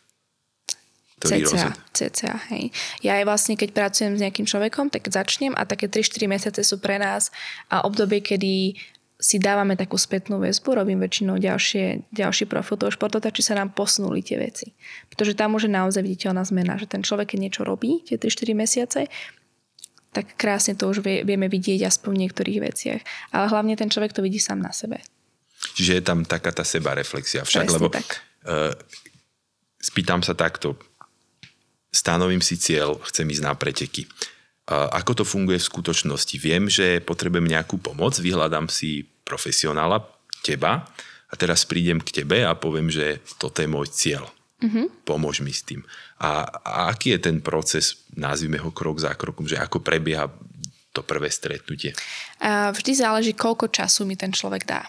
CCA, 1.20 1.76
CCA, 1.92 2.40
hej. 2.48 2.72
Ja 3.04 3.20
aj 3.20 3.28
vlastne, 3.28 3.52
keď 3.52 3.76
pracujem 3.76 4.16
s 4.16 4.24
nejakým 4.24 4.48
človekom, 4.48 4.88
tak 4.88 5.04
začnem 5.04 5.52
a 5.52 5.68
také 5.68 5.84
3-4 5.84 6.24
mesiace 6.24 6.60
sú 6.64 6.80
pre 6.80 6.96
nás 6.96 7.28
a 7.68 7.84
obdobie, 7.84 8.24
kedy 8.24 8.72
si 9.20 9.36
dávame 9.36 9.76
takú 9.76 10.00
spätnú 10.00 10.40
väzbu, 10.40 10.80
robím 10.80 11.04
väčšinou 11.04 11.36
ďalšie, 11.36 12.08
ďalší 12.08 12.48
profil 12.48 12.80
toho 12.80 12.88
športota, 12.88 13.28
či 13.28 13.44
sa 13.44 13.52
nám 13.52 13.76
posunuli 13.76 14.24
tie 14.24 14.40
veci. 14.40 14.72
Pretože 15.12 15.36
tam 15.36 15.52
môže 15.52 15.68
naozaj 15.68 16.00
viditeľná 16.00 16.40
zmena, 16.40 16.80
že 16.80 16.88
ten 16.88 17.04
človek, 17.04 17.36
keď 17.36 17.38
niečo 17.44 17.62
robí, 17.68 18.00
tie 18.08 18.16
3-4 18.16 18.56
mesiace, 18.56 19.00
tak 20.10 20.34
krásne 20.34 20.74
to 20.74 20.90
už 20.90 21.06
vie, 21.06 21.22
vieme 21.22 21.46
vidieť 21.46 21.86
aspoň 21.86 22.10
v 22.10 22.22
niektorých 22.26 22.58
veciach. 22.60 23.00
Ale 23.30 23.46
hlavne 23.46 23.74
ten 23.78 23.86
človek 23.86 24.10
to 24.10 24.22
vidí 24.22 24.42
sám 24.42 24.58
na 24.58 24.74
sebe. 24.74 24.98
Čiže 25.78 26.00
je 26.00 26.02
tam 26.02 26.26
taká 26.26 26.50
tá 26.50 26.66
seba 26.66 26.96
reflexia. 26.96 27.46
Však, 27.46 27.68
Presne 27.68 27.76
lebo 27.78 27.88
tak. 27.92 28.24
Uh, 28.42 28.74
spýtam 29.78 30.24
sa 30.24 30.34
takto, 30.34 30.74
stanovím 31.92 32.42
si 32.42 32.56
cieľ, 32.58 32.98
chcem 33.06 33.26
ísť 33.28 33.44
na 33.44 33.54
preteky. 33.54 34.06
A 34.70 35.02
ako 35.02 35.22
to 35.22 35.24
funguje 35.26 35.58
v 35.58 35.66
skutočnosti? 35.66 36.36
Viem, 36.38 36.70
že 36.70 37.02
potrebujem 37.02 37.50
nejakú 37.50 37.82
pomoc, 37.82 38.14
vyhľadám 38.22 38.70
si 38.70 39.02
profesionála, 39.26 39.98
teba, 40.46 40.86
a 41.30 41.34
teraz 41.38 41.62
prídem 41.62 42.02
k 42.02 42.22
tebe 42.22 42.42
a 42.42 42.58
poviem, 42.58 42.90
že 42.90 43.22
toto 43.38 43.62
je 43.62 43.68
môj 43.70 43.86
cieľ. 43.90 44.26
Mm-hmm. 44.60 45.08
Pomôž 45.08 45.40
mi 45.40 45.50
s 45.50 45.64
tým. 45.64 45.80
A, 46.20 46.44
a 46.44 46.92
aký 46.92 47.16
je 47.16 47.20
ten 47.32 47.40
proces, 47.40 48.04
nazvime 48.12 48.60
ho 48.60 48.70
krok 48.70 49.00
za 49.00 49.16
krokom, 49.16 49.48
že 49.48 49.56
ako 49.56 49.80
prebieha 49.80 50.28
to 50.92 51.00
prvé 51.00 51.32
stretnutie? 51.32 51.96
A 52.44 52.70
vždy 52.70 52.92
záleží, 52.92 53.32
koľko 53.32 53.72
času 53.72 54.04
mi 54.04 54.20
ten 54.20 54.30
človek 54.30 54.68
dá. 54.68 54.84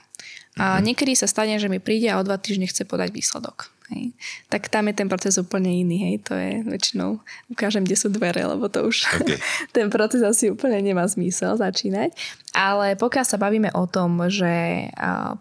A 0.59 0.75
mm-hmm. 0.77 0.83
niekedy 0.83 1.13
sa 1.15 1.31
stane, 1.31 1.55
že 1.55 1.71
mi 1.71 1.79
príde 1.79 2.11
a 2.11 2.19
o 2.19 2.27
dva 2.27 2.35
týždne 2.35 2.67
chce 2.67 2.83
podať 2.83 3.15
výsledok. 3.15 3.71
Hej. 3.91 4.15
Tak 4.47 4.71
tam 4.71 4.87
je 4.87 4.95
ten 4.95 5.11
proces 5.11 5.35
úplne 5.35 5.67
iný, 5.67 5.97
hej. 6.07 6.15
To 6.23 6.33
je 6.33 6.63
väčšinou, 6.63 7.19
ukážem, 7.51 7.83
kde 7.83 7.99
sú 7.99 8.07
dvere, 8.07 8.39
lebo 8.47 8.71
to 8.71 8.87
už 8.87 9.03
okay. 9.19 9.35
ten 9.75 9.91
proces 9.91 10.23
asi 10.23 10.47
úplne 10.47 10.79
nemá 10.79 11.03
zmysel 11.03 11.59
začínať. 11.59 12.15
Ale 12.55 12.95
pokiaľ 12.95 13.25
sa 13.27 13.39
bavíme 13.39 13.71
o 13.75 13.87
tom, 13.87 14.27
že 14.31 14.87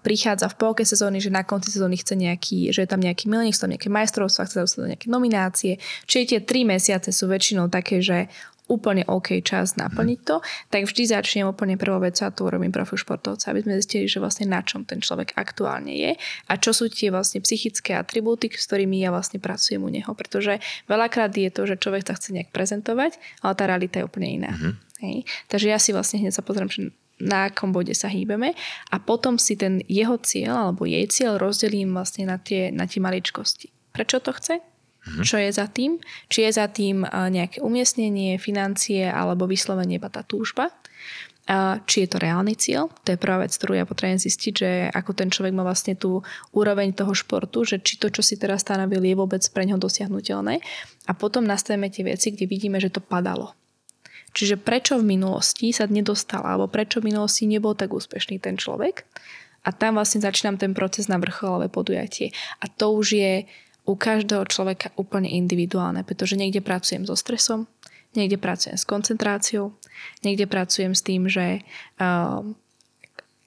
prichádza 0.02 0.50
v 0.50 0.58
polke 0.58 0.82
sezóny, 0.82 1.22
že 1.22 1.30
na 1.30 1.46
konci 1.46 1.70
sezóny 1.70 1.98
chce 1.98 2.14
nejaký, 2.18 2.70
že 2.74 2.86
je 2.86 2.90
tam 2.90 3.02
nejaký 3.02 3.30
milník, 3.30 3.54
sú 3.54 3.66
tam 3.66 3.74
nejaké 3.74 3.90
majstrovstvá, 3.90 4.46
chce 4.46 4.78
tam 4.78 4.86
nejaké 4.86 5.10
nominácie, 5.10 5.78
čiže 6.10 6.36
tie 6.36 6.40
tri 6.42 6.62
mesiace 6.62 7.10
sú 7.14 7.26
väčšinou 7.30 7.70
také, 7.70 7.98
že 7.98 8.30
úplne 8.70 9.02
OK 9.10 9.42
čas 9.42 9.74
naplniť 9.74 10.20
to, 10.22 10.38
tak 10.70 10.86
vždy 10.86 11.10
začnem 11.10 11.50
úplne 11.50 11.74
prvou 11.74 11.98
vec 11.98 12.14
a 12.22 12.30
tu 12.30 12.46
urobím 12.46 12.70
profil 12.70 13.02
športovca, 13.02 13.50
aby 13.50 13.66
sme 13.66 13.82
zistili, 13.82 14.06
že 14.06 14.22
vlastne 14.22 14.46
na 14.46 14.62
čom 14.62 14.86
ten 14.86 15.02
človek 15.02 15.34
aktuálne 15.34 15.90
je 15.90 16.14
a 16.46 16.52
čo 16.54 16.70
sú 16.70 16.86
tie 16.86 17.10
vlastne 17.10 17.42
psychické 17.42 17.98
atribúty, 17.98 18.46
s 18.46 18.70
ktorými 18.70 19.02
ja 19.02 19.10
vlastne 19.10 19.42
pracujem 19.42 19.82
u 19.82 19.90
neho. 19.90 20.14
Pretože 20.14 20.62
veľakrát 20.86 21.34
je 21.34 21.50
to, 21.50 21.66
že 21.66 21.82
človek 21.82 22.06
sa 22.06 22.14
chce 22.14 22.30
nejak 22.30 22.54
prezentovať, 22.54 23.18
ale 23.42 23.52
tá 23.58 23.66
realita 23.66 23.98
je 23.98 24.06
úplne 24.06 24.28
iná. 24.30 24.54
Mm-hmm. 24.54 24.74
Hej. 25.00 25.16
Takže 25.50 25.66
ja 25.66 25.78
si 25.82 25.90
vlastne 25.90 26.22
hneď 26.22 26.38
sa 26.38 26.46
pozriem, 26.46 26.70
že 26.70 26.80
na 27.20 27.52
akom 27.52 27.72
bode 27.72 27.92
sa 27.92 28.08
hýbeme 28.08 28.56
a 28.88 28.96
potom 28.96 29.36
si 29.36 29.52
ten 29.56 29.84
jeho 29.84 30.16
cieľ 30.20 30.72
alebo 30.72 30.88
jej 30.88 31.04
cieľ 31.08 31.36
rozdelím 31.36 31.92
vlastne 31.92 32.24
na 32.24 32.40
tie, 32.40 32.72
na 32.72 32.88
tie 32.88 33.00
maličkosti. 33.00 33.68
Prečo 33.92 34.24
to 34.24 34.32
chce? 34.32 34.69
Mm-hmm. 35.00 35.24
Čo 35.24 35.36
je 35.40 35.50
za 35.50 35.66
tým? 35.66 35.96
Či 36.28 36.38
je 36.44 36.50
za 36.52 36.66
tým 36.68 37.08
nejaké 37.08 37.64
umiestnenie, 37.64 38.36
financie 38.36 39.08
alebo 39.08 39.48
vyslovenie 39.48 39.96
iba 39.96 40.12
tá 40.12 40.20
túžba? 40.20 40.68
Či 41.82 42.06
je 42.06 42.08
to 42.14 42.22
reálny 42.22 42.54
cieľ? 42.54 42.94
To 43.02 43.10
je 43.10 43.18
prvá 43.18 43.42
vec, 43.42 43.50
ktorú 43.50 43.74
ja 43.74 43.88
potrebujem 43.88 44.22
zistiť, 44.22 44.52
že 44.54 44.70
ako 44.94 45.18
ten 45.18 45.34
človek 45.34 45.50
má 45.50 45.66
vlastne 45.66 45.98
tú 45.98 46.22
úroveň 46.54 46.94
toho 46.94 47.10
športu, 47.10 47.66
že 47.66 47.82
či 47.82 47.98
to, 47.98 48.06
čo 48.06 48.22
si 48.22 48.38
teraz 48.38 48.62
stanovil, 48.62 49.02
je 49.02 49.18
vôbec 49.18 49.42
pre 49.50 49.66
neho 49.66 49.80
dosiahnutelné. 49.80 50.62
A 51.08 51.12
potom 51.16 51.42
nastavíme 51.42 51.90
tie 51.90 52.06
veci, 52.06 52.30
kde 52.30 52.46
vidíme, 52.46 52.78
že 52.78 52.94
to 52.94 53.02
padalo. 53.02 53.58
Čiže 54.30 54.62
prečo 54.62 54.94
v 55.02 55.18
minulosti 55.18 55.74
sa 55.74 55.90
nedostal, 55.90 56.46
alebo 56.46 56.70
prečo 56.70 57.02
v 57.02 57.10
minulosti 57.10 57.50
nebol 57.50 57.74
tak 57.74 57.90
úspešný 57.90 58.38
ten 58.38 58.54
človek. 58.54 59.02
A 59.66 59.74
tam 59.74 59.98
vlastne 59.98 60.22
začínam 60.22 60.54
ten 60.54 60.70
proces 60.70 61.10
na 61.10 61.18
vrcholové 61.18 61.66
podujatie. 61.66 62.30
A 62.62 62.70
to 62.70 62.94
už 62.94 63.18
je 63.18 63.32
u 63.90 63.98
každého 63.98 64.46
človeka 64.46 64.94
úplne 64.94 65.26
individuálne, 65.26 66.06
pretože 66.06 66.38
niekde 66.38 66.62
pracujem 66.62 67.02
so 67.02 67.18
stresom, 67.18 67.66
niekde 68.14 68.38
pracujem 68.38 68.78
s 68.78 68.86
koncentráciou, 68.86 69.74
niekde 70.22 70.46
pracujem 70.46 70.94
s 70.94 71.02
tým, 71.02 71.26
že 71.26 71.66
uh, 71.98 72.46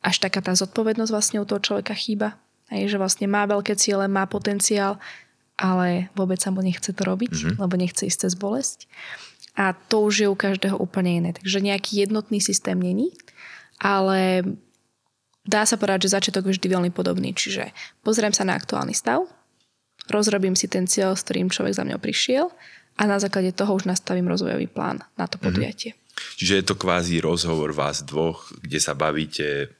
až 0.03 0.15
taká 0.19 0.43
tá 0.43 0.51
zodpovednosť 0.51 1.11
vlastne 1.15 1.39
u 1.39 1.47
toho 1.47 1.63
človeka 1.63 1.95
chýba. 1.95 2.35
Hej, 2.67 2.95
že 2.95 2.97
vlastne 2.99 3.27
má 3.31 3.47
veľké 3.47 3.79
ciele, 3.79 4.11
má 4.11 4.27
potenciál, 4.27 4.99
ale 5.55 6.11
vôbec 6.17 6.41
sa 6.43 6.51
mu 6.51 6.59
nechce 6.59 6.91
to 6.91 7.03
robiť, 7.07 7.31
mm-hmm. 7.31 7.55
lebo 7.63 7.75
nechce 7.79 8.03
ísť 8.03 8.27
cez 8.27 8.33
bolesť. 8.35 8.91
A 9.53 9.77
to 9.77 10.03
už 10.03 10.25
je 10.25 10.27
u 10.27 10.35
každého 10.35 10.75
úplne 10.75 11.23
iné. 11.23 11.29
Takže 11.31 11.61
nejaký 11.61 12.03
jednotný 12.03 12.41
systém 12.41 12.75
není, 12.75 13.13
ale 13.77 14.43
dá 15.45 15.63
sa 15.69 15.77
povedať, 15.77 16.09
že 16.09 16.15
začiatok 16.17 16.49
je 16.49 16.57
vždy 16.57 16.67
veľmi 16.67 16.91
podobný. 16.91 17.37
Čiže 17.37 17.69
pozriem 18.01 18.33
sa 18.33 18.43
na 18.43 18.57
aktuálny 18.57 18.97
stav, 18.97 19.29
rozrobím 20.09 20.55
si 20.57 20.67
ten 20.67 20.87
cieľ, 20.89 21.15
s 21.15 21.23
ktorým 21.27 21.51
človek 21.51 21.73
za 21.75 21.83
mňou 21.87 21.99
prišiel 21.99 22.51
a 22.99 23.03
na 23.09 23.17
základe 23.17 23.55
toho 23.55 23.73
už 23.73 23.89
nastavím 23.89 24.29
rozvojový 24.29 24.67
plán 24.69 25.01
na 25.17 25.25
to 25.27 25.39
mhm. 25.39 25.43
podujatie. 25.43 25.91
Mm-hmm. 25.93 26.01
Čiže 26.13 26.53
je 26.61 26.65
to 26.65 26.75
kvázi 26.77 27.25
rozhovor 27.25 27.73
vás 27.73 28.05
dvoch, 28.05 28.53
kde 28.61 28.77
sa 28.77 28.93
bavíte 28.93 29.73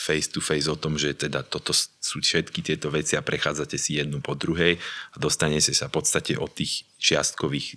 face 0.00 0.32
to 0.32 0.40
face 0.40 0.64
o 0.70 0.80
tom, 0.80 0.96
že 0.96 1.12
teda 1.12 1.44
toto 1.44 1.76
sú 1.76 2.24
všetky 2.24 2.64
tieto 2.64 2.88
veci 2.88 3.20
a 3.20 3.26
prechádzate 3.26 3.76
si 3.76 4.00
jednu 4.00 4.24
po 4.24 4.32
druhej 4.32 4.80
a 5.12 5.16
dostanete 5.20 5.76
sa 5.76 5.92
v 5.92 6.00
podstate 6.00 6.40
od 6.40 6.48
tých 6.56 6.88
čiastkových 6.96 7.76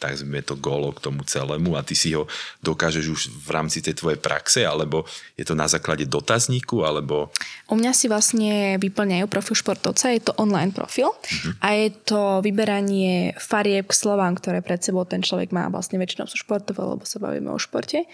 tak 0.00 0.16
sme 0.16 0.40
to 0.40 0.56
golo 0.56 0.96
k 0.96 1.04
tomu 1.04 1.20
celému 1.28 1.76
a 1.76 1.84
ty 1.84 1.92
si 1.92 2.16
ho 2.16 2.24
dokážeš 2.64 3.04
už 3.04 3.20
v 3.28 3.48
rámci 3.52 3.84
tej 3.84 4.00
tvojej 4.00 4.16
praxe, 4.16 4.64
alebo 4.64 5.04
je 5.36 5.44
to 5.44 5.52
na 5.52 5.68
základe 5.68 6.08
dotazníku, 6.08 6.80
alebo... 6.88 7.28
U 7.68 7.76
mňa 7.76 7.92
si 7.92 8.08
vlastne 8.08 8.80
vyplňajú 8.80 9.28
profil 9.28 9.54
športovca, 9.60 10.16
je 10.16 10.24
to 10.24 10.32
online 10.40 10.72
profil 10.72 11.12
uh-huh. 11.12 11.52
a 11.60 11.76
je 11.76 11.92
to 12.08 12.40
vyberanie 12.40 13.36
farieb 13.36 13.92
k 13.92 13.94
slovám, 13.94 14.40
ktoré 14.40 14.64
pred 14.64 14.80
sebou 14.80 15.04
ten 15.04 15.20
človek 15.20 15.52
má, 15.52 15.68
vlastne 15.68 16.00
väčšinou 16.00 16.24
sú 16.24 16.40
športové, 16.40 16.80
lebo 16.80 17.04
sa 17.04 17.20
bavíme 17.20 17.52
o 17.52 17.60
športe. 17.60 18.08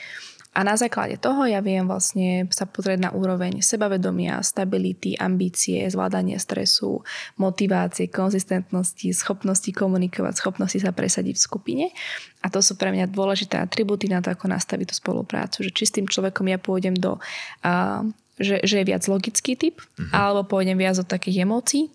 A 0.56 0.64
na 0.64 0.72
základe 0.72 1.20
toho 1.20 1.44
ja 1.44 1.60
viem 1.60 1.84
vlastne 1.84 2.48
sa 2.48 2.64
pozrieť 2.64 3.04
na 3.04 3.10
úroveň 3.12 3.60
sebavedomia, 3.60 4.40
stability, 4.40 5.12
ambície, 5.12 5.84
zvládanie 5.84 6.40
stresu, 6.40 7.04
motivácie, 7.36 8.08
konzistentnosti, 8.08 9.12
schopnosti 9.12 9.68
komunikovať, 9.68 10.40
schopnosti 10.40 10.80
sa 10.80 10.96
presadiť 10.96 11.36
v 11.36 11.44
skupine. 11.44 11.84
A 12.40 12.48
to 12.48 12.64
sú 12.64 12.80
pre 12.80 12.88
mňa 12.88 13.12
dôležité 13.12 13.60
atributy 13.60 14.08
na 14.08 14.24
to, 14.24 14.32
ako 14.32 14.48
nastaviť 14.48 14.86
tú 14.88 14.96
spoluprácu. 14.96 15.60
Že 15.60 15.70
či 15.76 15.84
s 15.84 15.94
tým 16.00 16.08
človekom 16.08 16.48
ja 16.48 16.56
pôjdem 16.56 16.96
do... 16.96 17.20
Uh, 17.60 18.08
že, 18.36 18.60
že 18.68 18.84
je 18.84 18.88
viac 18.92 19.00
logický 19.08 19.56
typ, 19.56 19.80
uh-huh. 19.80 20.12
alebo 20.12 20.44
pôjdem 20.44 20.76
viac 20.76 21.00
od 21.00 21.08
takých 21.08 21.48
emócií. 21.48 21.88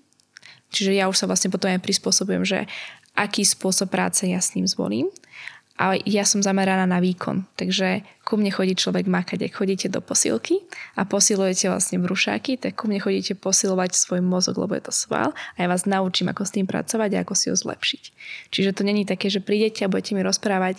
Čiže 0.73 0.97
ja 0.97 1.05
už 1.05 1.17
sa 1.17 1.29
vlastne 1.29 1.53
potom 1.53 1.69
aj 1.69 1.85
prispôsobujem, 1.85 2.41
že 2.41 2.59
aký 3.13 3.45
spôsob 3.45 3.93
práce 3.93 4.25
ja 4.25 4.41
s 4.41 4.57
ním 4.57 4.65
zvolím 4.65 5.09
a 5.81 5.97
ja 6.05 6.21
som 6.29 6.45
zameraná 6.45 6.85
na 6.85 7.01
výkon. 7.01 7.49
Takže 7.57 8.05
ku 8.21 8.37
mne 8.37 8.53
chodí 8.53 8.77
človek 8.77 9.09
makať, 9.09 9.49
ak 9.49 9.57
chodíte 9.57 9.89
do 9.89 9.97
posilky 9.97 10.61
a 10.93 11.09
posilujete 11.09 11.73
vlastne 11.73 11.97
brušáky, 11.97 12.61
tak 12.61 12.77
ku 12.77 12.85
mne 12.85 13.01
chodíte 13.01 13.33
posilovať 13.33 13.97
svoj 13.97 14.21
mozog, 14.21 14.61
lebo 14.61 14.77
je 14.77 14.85
to 14.85 14.93
sval 14.93 15.33
a 15.33 15.57
ja 15.57 15.65
vás 15.65 15.89
naučím, 15.89 16.29
ako 16.29 16.45
s 16.45 16.53
tým 16.53 16.69
pracovať 16.69 17.17
a 17.17 17.25
ako 17.25 17.33
si 17.33 17.49
ho 17.49 17.57
zlepšiť. 17.57 18.03
Čiže 18.53 18.77
to 18.77 18.85
není 18.85 19.09
také, 19.09 19.33
že 19.33 19.41
prídete 19.41 19.81
a 19.81 19.89
budete 19.89 20.13
mi 20.13 20.21
rozprávať, 20.21 20.77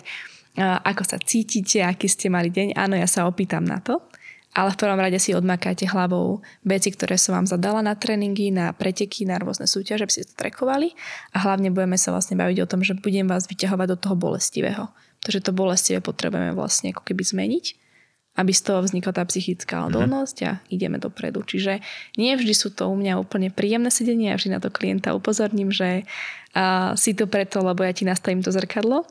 ako 0.61 1.03
sa 1.03 1.19
cítite, 1.19 1.83
aký 1.83 2.07
ste 2.07 2.31
mali 2.31 2.47
deň. 2.47 2.79
Áno, 2.79 2.95
ja 2.95 3.09
sa 3.09 3.27
opýtam 3.27 3.67
na 3.67 3.83
to, 3.83 3.99
ale 4.53 4.69
v 4.69 4.79
prvom 4.79 5.01
rade 5.01 5.17
si 5.17 5.33
odmakáte 5.33 5.89
hlavou 5.89 6.45
veci, 6.61 6.93
ktoré 6.93 7.17
som 7.17 7.33
vám 7.33 7.49
zadala 7.49 7.81
na 7.81 7.97
tréningy, 7.97 8.53
na 8.53 8.69
preteky, 8.69 9.25
na 9.25 9.41
rôzne 9.41 9.65
súťaže, 9.65 10.05
aby 10.05 10.13
ste 10.13 10.29
to 10.29 10.37
trekovali 10.37 10.93
a 11.33 11.41
hlavne 11.41 11.73
budeme 11.73 11.97
sa 11.97 12.13
vlastne 12.13 12.37
baviť 12.37 12.57
o 12.61 12.69
tom, 12.69 12.85
že 12.85 12.93
budem 12.93 13.25
vás 13.25 13.49
vyťahovať 13.49 13.87
do 13.89 13.97
toho 13.97 14.15
bolestivého. 14.15 14.93
Takže 15.25 15.49
to 15.49 15.57
bolestivé 15.57 15.99
potrebujeme 16.05 16.53
vlastne 16.53 16.93
ako 16.93 17.01
keby 17.01 17.25
zmeniť, 17.25 17.65
aby 18.37 18.51
z 18.53 18.61
toho 18.61 18.85
vznikla 18.85 19.11
tá 19.17 19.23
psychická 19.25 19.81
mhm. 19.81 19.85
odolnosť 19.89 20.37
a 20.45 20.51
ideme 20.69 21.01
dopredu. 21.01 21.41
Čiže 21.41 21.81
nie 22.21 22.37
vždy 22.37 22.53
sú 22.53 22.69
to 22.69 22.93
u 22.93 22.95
mňa 22.95 23.17
úplne 23.17 23.49
príjemné 23.49 23.89
sedenie, 23.89 24.29
ja 24.29 24.37
vždy 24.37 24.53
na 24.53 24.61
to 24.61 24.69
klienta 24.69 25.17
upozorním, 25.17 25.73
že 25.73 26.05
uh, 26.53 26.93
si 26.93 27.17
to 27.17 27.25
preto, 27.25 27.65
lebo 27.65 27.81
ja 27.81 27.93
ti 27.93 28.05
nastavím 28.05 28.45
to 28.45 28.53
zrkadlo 28.53 29.01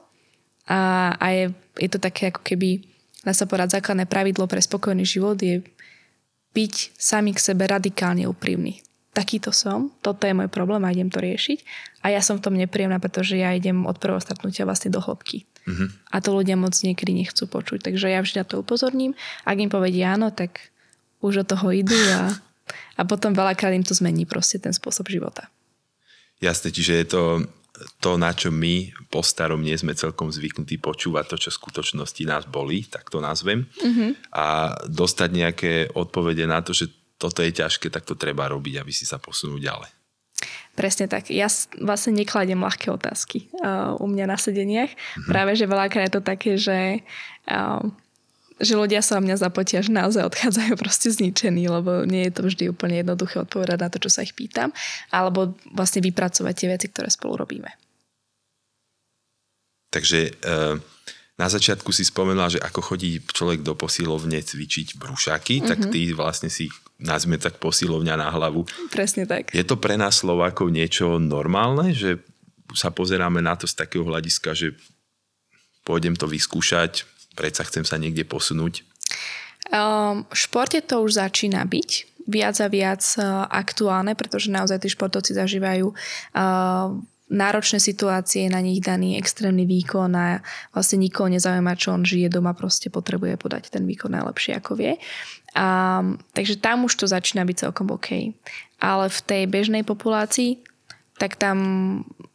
a, 0.70 1.12
a 1.18 1.26
je, 1.34 1.44
je 1.82 1.88
to 1.90 1.98
také 1.98 2.30
ako 2.30 2.46
keby 2.46 2.91
dá 3.22 3.32
sa 3.34 3.46
povedať, 3.46 3.78
základné 3.78 4.10
pravidlo 4.10 4.50
pre 4.50 4.58
spokojný 4.58 5.06
život 5.06 5.38
je 5.38 5.62
byť 6.52 6.74
sami 6.98 7.32
k 7.32 7.40
sebe 7.40 7.64
radikálne 7.64 8.28
úprimný. 8.28 8.84
Takýto 9.12 9.52
som, 9.52 9.92
toto 10.00 10.24
je 10.24 10.32
môj 10.32 10.48
problém 10.48 10.80
a 10.88 10.92
idem 10.92 11.12
to 11.12 11.20
riešiť. 11.20 11.58
A 12.00 12.12
ja 12.16 12.24
som 12.24 12.40
v 12.40 12.44
tom 12.48 12.54
nepríjemná, 12.56 12.96
pretože 12.96 13.36
ja 13.36 13.52
idem 13.52 13.84
od 13.84 14.00
prvého 14.00 14.20
stretnutia 14.20 14.64
vlastne 14.64 14.88
do 14.88 15.04
hĺbky. 15.04 15.44
Mm-hmm. 15.68 15.88
A 16.10 16.16
to 16.24 16.32
ľudia 16.32 16.56
moc 16.56 16.72
niekedy 16.72 17.12
nechcú 17.12 17.44
počuť. 17.44 17.92
Takže 17.92 18.08
ja 18.08 18.24
vždy 18.24 18.42
na 18.42 18.46
to 18.48 18.64
upozorním. 18.64 19.12
Ak 19.44 19.60
im 19.60 19.68
povedia 19.68 20.16
áno, 20.16 20.32
tak 20.32 20.72
už 21.20 21.44
od 21.44 21.48
toho 21.52 21.70
idú 21.70 21.96
a, 22.16 22.32
a 22.96 23.02
potom 23.04 23.36
veľakrát 23.36 23.76
im 23.76 23.84
to 23.84 23.92
zmení 23.92 24.24
proste 24.24 24.58
ten 24.58 24.72
spôsob 24.72 25.12
života. 25.12 25.52
Jasne, 26.42 26.74
čiže 26.74 26.92
je 26.98 27.06
to 27.06 27.22
to, 28.04 28.20
na 28.20 28.36
čo 28.36 28.52
my 28.52 28.92
po 29.08 29.24
starom 29.24 29.64
nie 29.64 29.74
sme 29.74 29.96
celkom 29.96 30.28
zvyknutí 30.28 30.76
počúvať 30.76 31.24
to, 31.32 31.36
čo 31.48 31.48
v 31.52 31.58
skutočnosti 31.60 32.22
nás 32.28 32.44
bolí, 32.44 32.84
tak 32.84 33.08
to 33.08 33.18
nazvem. 33.18 33.64
Mm-hmm. 33.80 34.10
A 34.36 34.76
dostať 34.86 35.30
nejaké 35.32 35.72
odpovede 35.96 36.44
na 36.44 36.60
to, 36.60 36.76
že 36.76 36.92
toto 37.16 37.40
je 37.40 37.54
ťažké, 37.54 37.88
tak 37.88 38.04
to 38.04 38.18
treba 38.18 38.50
robiť, 38.50 38.82
aby 38.82 38.92
si 38.92 39.08
sa 39.08 39.16
posunul 39.16 39.62
ďalej. 39.62 39.88
Presne 40.72 41.06
tak. 41.06 41.28
Ja 41.28 41.46
vlastne 41.78 42.16
nekladiem 42.16 42.58
ľahké 42.58 42.88
otázky 42.90 43.52
uh, 43.60 43.94
u 44.00 44.08
mňa 44.08 44.26
na 44.26 44.38
sedeniach. 44.40 44.92
Mm-hmm. 44.92 45.28
Práve, 45.28 45.52
že 45.54 45.68
veľakrát 45.68 46.08
je 46.08 46.14
to 46.16 46.22
také, 46.24 46.56
že 46.56 47.04
uh, 47.48 47.80
že 48.60 48.74
ľudia 48.76 49.00
sa 49.00 49.18
o 49.18 49.24
mňa 49.24 49.36
zapotia, 49.38 49.80
že 49.80 49.94
naozaj 49.94 50.28
odchádzajú 50.28 50.72
proste 50.82 51.08
zničení, 51.12 51.68
lebo 51.70 52.04
nie 52.04 52.28
je 52.28 52.32
to 52.34 52.42
vždy 52.48 52.64
úplne 52.72 53.00
jednoduché 53.00 53.40
odpovedať 53.44 53.78
na 53.80 53.88
to, 53.88 53.98
čo 54.02 54.10
sa 54.12 54.26
ich 54.26 54.36
pýtam, 54.36 54.74
alebo 55.14 55.56
vlastne 55.72 56.04
vypracovať 56.04 56.54
tie 56.54 56.68
veci, 56.68 56.86
ktoré 56.90 57.08
spolu 57.08 57.40
robíme. 57.40 57.70
Takže 59.92 60.20
e, 60.24 60.30
na 61.36 61.48
začiatku 61.48 61.92
si 61.92 62.04
spomenula, 62.08 62.48
že 62.48 62.60
ako 62.64 62.80
chodí 62.80 63.20
človek 63.20 63.60
do 63.60 63.76
posilovne 63.76 64.40
cvičiť 64.40 64.96
brúšaky, 64.96 65.60
mm-hmm. 65.60 65.68
tak 65.68 65.78
mhm. 65.84 65.90
ty 65.92 66.00
vlastne 66.16 66.48
si 66.48 66.72
nazme 67.02 67.34
tak 67.36 67.58
posilovňa 67.58 68.14
na 68.14 68.30
hlavu. 68.30 68.64
Presne 68.88 69.26
tak. 69.26 69.50
Je 69.50 69.66
to 69.66 69.76
pre 69.76 69.98
nás 69.98 70.22
Slovákov 70.22 70.70
niečo 70.70 71.18
normálne, 71.18 71.90
že 71.90 72.22
sa 72.72 72.88
pozeráme 72.88 73.42
na 73.44 73.58
to 73.58 73.68
z 73.68 73.74
takého 73.76 74.06
hľadiska, 74.06 74.56
že 74.56 74.72
pôjdem 75.82 76.14
to 76.14 76.30
vyskúšať, 76.30 77.04
predsa 77.34 77.66
chcem 77.66 77.84
sa 77.84 77.96
niekde 77.96 78.24
posunúť? 78.24 78.84
Um, 79.72 80.28
v 80.28 80.36
športe 80.36 80.80
to 80.84 81.00
už 81.04 81.16
začína 81.16 81.64
byť. 81.64 81.90
viac 82.30 82.56
a 82.62 82.68
viac 82.70 83.02
aktuálne, 83.50 84.14
pretože 84.14 84.46
naozaj 84.46 84.86
tí 84.86 84.88
športovci 84.94 85.34
zažívajú 85.34 85.90
náročné 87.32 87.80
situácie, 87.80 88.52
na 88.52 88.60
nich 88.60 88.84
daný 88.84 89.16
extrémny 89.16 89.64
výkon 89.64 90.12
a 90.12 90.44
vlastne 90.76 91.00
nikoho 91.00 91.32
nezaujíma, 91.32 91.80
čo 91.80 91.96
on 91.96 92.04
žije 92.04 92.28
doma, 92.28 92.52
proste 92.52 92.92
potrebuje 92.92 93.40
podať 93.40 93.72
ten 93.72 93.88
výkon 93.88 94.12
najlepšie, 94.12 94.60
ako 94.60 94.76
vie. 94.76 95.00
A, 95.56 96.04
takže 96.36 96.60
tam 96.60 96.84
už 96.84 96.92
to 96.92 97.08
začína 97.08 97.48
byť 97.48 97.66
celkom 97.66 97.88
OK. 97.88 98.36
Ale 98.84 99.06
v 99.08 99.20
tej 99.24 99.42
bežnej 99.48 99.82
populácii, 99.82 100.60
tak 101.16 101.40
tam 101.40 101.56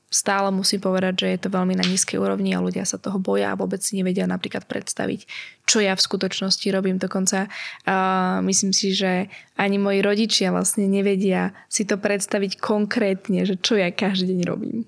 stále 0.07 0.47
musím 0.55 0.79
povedať, 0.79 1.13
že 1.19 1.27
je 1.35 1.39
to 1.43 1.49
veľmi 1.51 1.75
na 1.75 1.83
nízkej 1.83 2.15
úrovni 2.15 2.55
a 2.55 2.63
ľudia 2.63 2.87
sa 2.87 2.95
toho 2.95 3.19
boja 3.19 3.51
a 3.51 3.59
vôbec 3.59 3.83
si 3.83 3.99
nevedia 3.99 4.23
napríklad 4.23 4.63
predstaviť, 4.63 5.27
čo 5.67 5.83
ja 5.83 5.93
v 5.93 6.05
skutočnosti 6.05 6.67
robím. 6.71 6.95
Dokonca 6.95 7.51
uh, 7.51 8.39
myslím 8.47 8.71
si, 8.71 8.95
že 8.95 9.27
ani 9.59 9.75
moji 9.75 9.99
rodičia 9.99 10.55
vlastne 10.55 10.87
nevedia 10.87 11.51
si 11.67 11.83
to 11.83 11.99
predstaviť 11.99 12.55
konkrétne, 12.55 13.43
že 13.43 13.59
čo 13.59 13.75
ja 13.75 13.91
každý 13.91 14.31
deň 14.31 14.41
robím. 14.47 14.87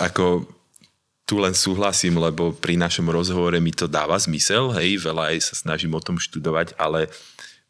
Ako 0.00 0.48
tu 1.28 1.38
len 1.38 1.52
súhlasím, 1.52 2.18
lebo 2.18 2.56
pri 2.56 2.80
našom 2.80 3.06
rozhovore 3.12 3.56
mi 3.60 3.70
to 3.70 3.84
dáva 3.86 4.16
zmysel, 4.16 4.72
hej, 4.80 5.00
veľa 5.00 5.36
aj 5.36 5.52
sa 5.52 5.54
snažím 5.54 5.92
o 5.94 6.02
tom 6.02 6.16
študovať, 6.16 6.74
ale 6.80 7.12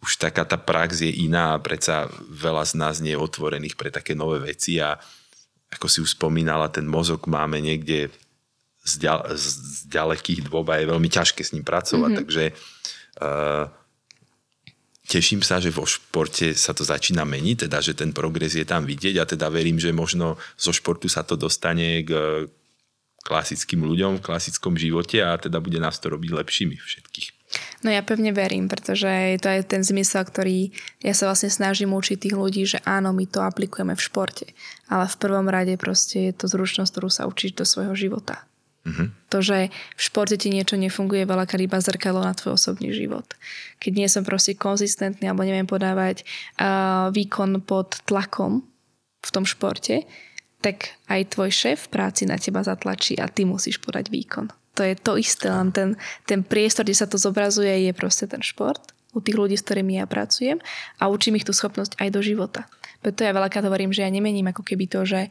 už 0.03 0.19
taká 0.19 0.43
tá 0.43 0.59
prax 0.59 1.07
je 1.07 1.13
iná 1.27 1.55
a 1.55 1.63
predsa 1.63 2.11
veľa 2.27 2.67
z 2.67 2.73
nás 2.75 2.99
nie 2.99 3.15
je 3.15 3.23
otvorených 3.23 3.79
pre 3.79 3.95
také 3.95 4.19
nové 4.19 4.43
veci 4.43 4.83
a 4.83 4.99
ako 5.73 5.87
si 5.89 5.99
už 6.05 6.15
spomínala, 6.15 6.69
ten 6.69 6.85
mozog 6.85 7.25
máme 7.25 7.59
niekde 7.59 8.13
z, 8.85 8.93
ďal, 8.99 9.25
z 9.35 9.89
ďalekých 9.89 10.47
dôb 10.47 10.69
a 10.69 10.79
je 10.79 10.91
veľmi 10.91 11.09
ťažké 11.09 11.41
s 11.41 11.55
ním 11.57 11.65
pracovať, 11.65 12.11
mm-hmm. 12.13 12.21
takže 12.21 12.45
uh, 13.23 13.65
teším 15.07 15.41
sa, 15.45 15.63
že 15.63 15.73
vo 15.73 15.87
športe 15.87 16.53
sa 16.57 16.75
to 16.75 16.83
začína 16.83 17.23
meniť, 17.23 17.69
teda 17.69 17.79
že 17.81 17.93
ten 17.97 18.11
progres 18.11 18.59
je 18.59 18.67
tam 18.67 18.85
vidieť 18.85 19.17
a 19.23 19.29
teda 19.29 19.49
verím, 19.49 19.79
že 19.79 19.95
možno 19.95 20.41
zo 20.59 20.73
športu 20.75 21.07
sa 21.07 21.23
to 21.23 21.39
dostane 21.39 22.03
k 22.03 22.11
klasickým 23.23 23.87
ľuďom 23.87 24.19
v 24.19 24.25
klasickom 24.25 24.75
živote 24.75 25.23
a 25.23 25.39
teda 25.39 25.63
bude 25.63 25.79
nás 25.79 26.03
to 26.03 26.11
robiť 26.11 26.31
lepšími 26.43 26.75
všetkých. 26.75 27.42
No 27.83 27.91
ja 27.91 27.99
pevne 28.07 28.31
verím, 28.31 28.71
pretože 28.71 29.11
je 29.11 29.39
to 29.43 29.51
aj 29.51 29.67
ten 29.67 29.83
zmysel, 29.83 30.23
ktorý 30.23 30.71
ja 31.03 31.15
sa 31.19 31.27
vlastne 31.27 31.51
snažím 31.51 31.91
učiť 31.91 32.15
tých 32.15 32.37
ľudí, 32.39 32.63
že 32.63 32.79
áno, 32.87 33.11
my 33.11 33.27
to 33.27 33.43
aplikujeme 33.43 33.99
v 33.99 34.03
športe, 34.03 34.47
ale 34.87 35.11
v 35.11 35.17
prvom 35.19 35.51
rade 35.51 35.75
proste 35.75 36.31
je 36.31 36.33
to 36.35 36.47
zručnosť, 36.47 36.91
ktorú 36.95 37.11
sa 37.11 37.27
učíš 37.27 37.59
do 37.59 37.67
svojho 37.67 37.99
života. 37.99 38.47
Mm-hmm. 38.83 39.31
To, 39.31 39.39
že 39.43 39.71
v 39.71 40.01
športe 40.03 40.39
ti 40.39 40.51
niečo 40.51 40.79
nefunguje, 40.79 41.27
veľakrát 41.27 41.63
iba 41.63 41.79
zrkadlo 41.79 42.23
na 42.23 42.35
tvoj 42.35 42.55
osobný 42.55 42.95
život. 42.95 43.27
Keď 43.83 43.93
nie 43.95 44.07
som 44.11 44.23
proste 44.23 44.59
konzistentný 44.59 45.31
alebo 45.31 45.47
neviem 45.47 45.67
podávať 45.67 46.23
uh, 46.23 47.11
výkon 47.15 47.63
pod 47.63 48.03
tlakom 48.07 48.63
v 49.23 49.31
tom 49.31 49.47
športe, 49.47 50.07
tak 50.63 50.99
aj 51.11 51.35
tvoj 51.35 51.51
šéf 51.51 51.91
v 51.91 51.93
práci 51.95 52.23
na 52.27 52.39
teba 52.39 52.63
zatlačí 52.63 53.19
a 53.19 53.27
ty 53.27 53.43
musíš 53.43 53.83
podať 53.83 54.11
výkon 54.11 54.51
to 54.73 54.83
je 54.83 54.95
to 54.97 55.21
isté, 55.21 55.53
len 55.53 55.69
ten, 55.73 55.95
ten 56.25 56.41
priestor, 56.41 56.89
kde 56.89 56.97
sa 56.97 57.09
to 57.09 57.21
zobrazuje, 57.21 57.89
je 57.89 57.93
proste 57.93 58.25
ten 58.29 58.41
šport 58.41 58.81
u 59.13 59.21
tých 59.21 59.37
ľudí, 59.37 59.57
s 59.61 59.65
ktorými 59.65 60.01
ja 60.01 60.09
pracujem 60.09 60.59
a 60.97 61.13
učím 61.13 61.37
ich 61.37 61.45
tú 61.45 61.53
schopnosť 61.53 62.01
aj 62.01 62.09
do 62.09 62.21
života. 62.25 62.65
Preto 63.05 63.27
ja 63.27 63.37
veľakrát 63.37 63.67
hovorím, 63.69 63.93
že 63.93 64.07
ja 64.07 64.11
nemením 64.11 64.49
ako 64.49 64.65
keby 64.65 64.89
to, 64.89 65.05
že, 65.05 65.29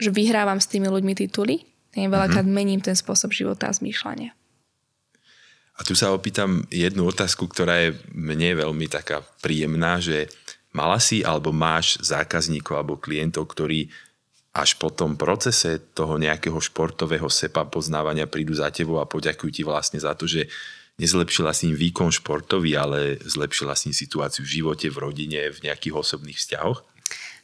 že 0.00 0.10
vyhrávam 0.10 0.58
s 0.58 0.66
tými 0.66 0.90
ľuďmi 0.90 1.14
tituly, 1.14 1.62
ja 1.94 2.06
veľakrát 2.06 2.46
mm-hmm. 2.46 2.58
mením 2.58 2.80
ten 2.82 2.94
spôsob 2.94 3.34
života 3.34 3.66
a 3.66 3.74
zmýšľania. 3.74 4.34
A 5.74 5.80
tu 5.82 5.96
sa 5.96 6.12
opýtam 6.12 6.68
jednu 6.68 7.08
otázku, 7.08 7.48
ktorá 7.48 7.88
je 7.88 7.90
mne 8.12 8.52
veľmi 8.52 8.86
taká 8.86 9.24
príjemná, 9.40 9.96
že 9.96 10.28
mala 10.76 11.00
si 11.00 11.24
alebo 11.24 11.50
máš 11.56 11.96
zákazníkov 12.04 12.74
alebo 12.76 13.00
klientov, 13.00 13.48
ktorí 13.48 13.88
až 14.50 14.74
po 14.82 14.90
tom 14.90 15.14
procese 15.14 15.78
toho 15.94 16.18
nejakého 16.18 16.58
športového 16.58 17.30
sepa 17.30 17.62
poznávania 17.62 18.26
prídu 18.26 18.50
za 18.58 18.74
tebou 18.74 18.98
a 18.98 19.06
poďakujú 19.06 19.50
ti 19.54 19.62
vlastne 19.62 20.02
za 20.02 20.18
to, 20.18 20.26
že 20.26 20.50
nezlepšila 20.98 21.54
si 21.54 21.70
im 21.70 21.76
výkon 21.78 22.10
športový, 22.10 22.74
ale 22.74 23.16
zlepšila 23.22 23.78
si 23.78 23.94
im 23.94 23.96
situáciu 23.96 24.42
v 24.42 24.52
živote, 24.60 24.86
v 24.90 25.00
rodine, 25.00 25.40
v 25.54 25.70
nejakých 25.70 25.94
osobných 25.94 26.36
vzťahoch? 26.36 26.82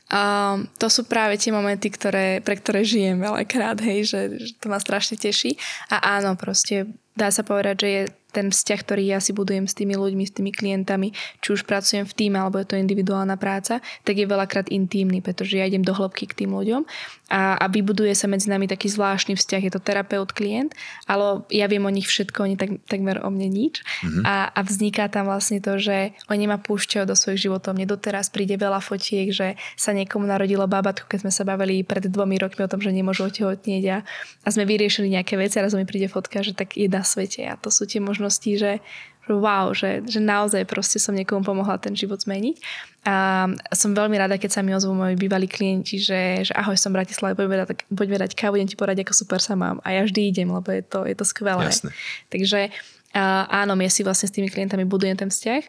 Um, 0.07 0.71
to 0.79 0.87
sú 0.87 1.03
práve 1.03 1.35
tie 1.35 1.51
momenty, 1.51 1.91
ktoré, 1.91 2.39
pre 2.39 2.55
ktoré 2.55 2.87
žijem 2.87 3.19
veľakrát, 3.19 3.83
hej, 3.83 4.07
že, 4.07 4.21
že 4.39 4.53
to 4.55 4.71
ma 4.71 4.79
strašne 4.79 5.19
teší. 5.19 5.59
A 5.91 6.23
áno, 6.23 6.39
proste 6.39 6.87
dá 7.19 7.35
sa 7.35 7.43
povedať, 7.43 7.75
že 7.83 7.89
je 7.91 8.03
ten 8.37 8.53
vzťah, 8.53 8.81
ktorý 8.85 9.17
ja 9.17 9.19
si 9.25 9.33
budujem 9.33 9.65
s 9.65 9.73
tými 9.73 9.97
ľuďmi, 9.97 10.25
s 10.29 10.37
tými 10.37 10.53
klientami, 10.53 11.17
či 11.41 11.49
už 11.57 11.65
pracujem 11.65 12.05
v 12.05 12.13
týme 12.13 12.37
alebo 12.37 12.61
je 12.61 12.69
to 12.69 12.77
individuálna 12.77 13.41
práca, 13.41 13.81
tak 14.05 14.21
je 14.21 14.29
veľakrát 14.29 14.69
intímny, 14.69 15.25
pretože 15.25 15.57
ja 15.57 15.65
idem 15.65 15.81
do 15.81 15.97
hĺbky 15.97 16.29
k 16.29 16.45
tým 16.45 16.53
ľuďom 16.53 16.85
a, 17.27 17.59
a 17.59 17.67
vybuduje 17.67 18.15
sa 18.15 18.31
medzi 18.31 18.47
nami 18.47 18.71
taký 18.71 18.87
zvláštny 18.87 19.35
vzťah, 19.35 19.63
je 19.67 19.73
to 19.73 19.81
terapeut-klient, 19.83 20.77
ale 21.11 21.43
ja 21.51 21.67
viem 21.67 21.83
o 21.83 21.91
nich 21.91 22.07
všetko, 22.07 22.39
oni 22.47 22.55
tak, 22.55 22.79
takmer 22.87 23.19
o 23.25 23.33
mne 23.33 23.51
nič 23.51 23.83
mm-hmm. 23.83 24.23
a, 24.23 24.55
a 24.55 24.61
vzniká 24.63 25.11
tam 25.11 25.27
vlastne 25.27 25.59
to, 25.59 25.81
že 25.81 26.15
oni 26.31 26.47
ma 26.47 26.61
púšťajú 26.61 27.03
do 27.09 27.19
svojich 27.19 27.51
životov. 27.51 27.75
Mne 27.75 27.91
doteraz 27.91 28.31
príde 28.31 28.55
veľa 28.55 28.79
fotiek, 28.79 29.35
že 29.35 29.59
sa 29.75 29.91
niekomu 29.91 30.29
narodilo 30.29 30.69
babatko, 30.71 31.11
keď 31.11 31.27
sme 31.27 31.33
sa 31.35 31.43
bavili 31.43 31.83
pred 31.83 32.07
dvomi 32.07 32.39
rokmi 32.39 32.63
o 32.63 32.71
tom, 32.71 32.79
že 32.79 32.95
nemôžu 32.95 33.27
otehotnieť 33.27 33.85
a, 33.91 33.99
a 34.47 34.49
sme 34.53 34.63
vyriešili 34.69 35.11
nejaké 35.19 35.35
veci 35.35 35.59
a 35.59 35.67
raz 35.67 35.75
mi 35.75 35.83
príde 35.83 36.07
fotka, 36.07 36.47
že 36.47 36.55
tak 36.55 36.79
je 36.79 36.87
na 36.87 37.03
svete 37.03 37.43
a 37.43 37.59
to 37.59 37.75
sú 37.75 37.91
tie 37.91 37.99
možno 37.99 38.26
možností, 38.27 38.59
že, 38.59 38.83
wow, 39.31 39.71
že, 39.71 40.03
že 40.11 40.19
naozaj 40.19 40.67
proste 40.67 40.99
som 40.99 41.15
niekomu 41.15 41.47
pomohla 41.47 41.79
ten 41.79 41.95
život 41.95 42.19
zmeniť. 42.19 42.59
A 43.07 43.47
som 43.71 43.95
veľmi 43.95 44.19
rada, 44.19 44.35
keď 44.35 44.59
sa 44.59 44.61
mi 44.67 44.75
ozvú 44.75 44.91
moji 44.91 45.15
bývalí 45.15 45.47
klienti, 45.47 46.03
že, 46.03 46.51
že 46.51 46.53
ahoj, 46.59 46.75
som 46.75 46.91
v 46.91 46.99
Bratislave, 46.99 47.39
poďme 47.39 47.63
dať, 47.63 47.87
poďme 47.87 48.19
dať 48.19 48.35
kávu, 48.35 48.59
idem 48.59 48.67
ti 48.67 48.75
poradiť, 48.75 49.07
ako 49.07 49.15
super 49.15 49.39
sa 49.39 49.55
mám. 49.55 49.79
A 49.87 49.95
ja 49.95 50.03
vždy 50.03 50.21
idem, 50.27 50.51
lebo 50.51 50.67
je 50.75 50.83
to, 50.83 51.07
je 51.07 51.15
to 51.15 51.23
skvelé. 51.23 51.71
Jasne. 51.71 51.95
Takže 52.35 52.75
áno, 53.15 53.79
ja 53.79 53.91
si 53.91 54.03
vlastne 54.03 54.27
s 54.27 54.35
tými 54.35 54.51
klientami 54.51 54.83
budujem 54.83 55.15
ten 55.15 55.31
vzťah 55.31 55.63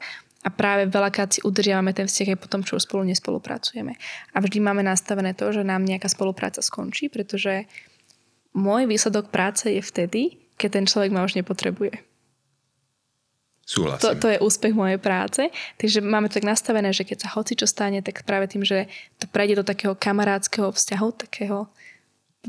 a 0.45 0.49
práve 0.49 0.89
veľakrát 0.89 1.38
si 1.38 1.39
udržiavame 1.45 1.93
ten 1.93 2.10
vzťah 2.10 2.34
aj 2.34 2.39
potom, 2.41 2.66
čo 2.66 2.82
spolu 2.82 3.05
nespolupracujeme. 3.05 3.93
A 4.34 4.38
vždy 4.41 4.58
máme 4.64 4.82
nastavené 4.82 5.38
to, 5.38 5.53
že 5.53 5.62
nám 5.62 5.86
nejaká 5.86 6.10
spolupráca 6.10 6.66
skončí, 6.66 7.08
pretože 7.14 7.70
môj 8.58 8.89
výsledok 8.89 9.30
práce 9.30 9.70
je 9.70 9.82
vtedy, 9.84 10.41
keď 10.58 10.70
ten 10.82 10.86
človek 10.89 11.14
ma 11.14 11.22
už 11.22 11.38
nepotrebuje. 11.38 12.07
Súhlasím. 13.68 13.99
To, 13.99 14.09
to 14.15 14.28
je 14.32 14.39
úspech 14.39 14.72
mojej 14.72 14.95
práce. 14.95 15.43
Takže 15.76 15.99
máme 15.99 16.32
to 16.32 16.39
tak 16.39 16.47
nastavené, 16.47 16.95
že 16.95 17.03
keď 17.03 17.28
sa 17.28 17.30
hoci 17.36 17.59
čo 17.59 17.68
stane, 17.68 17.99
tak 17.99 18.24
práve 18.24 18.47
tým, 18.47 18.63
že 18.63 18.88
to 19.20 19.28
prejde 19.28 19.59
do 19.59 19.68
takého 19.68 19.91
kamarádskeho 19.91 20.72
vzťahu, 20.72 21.07
takého 21.20 21.68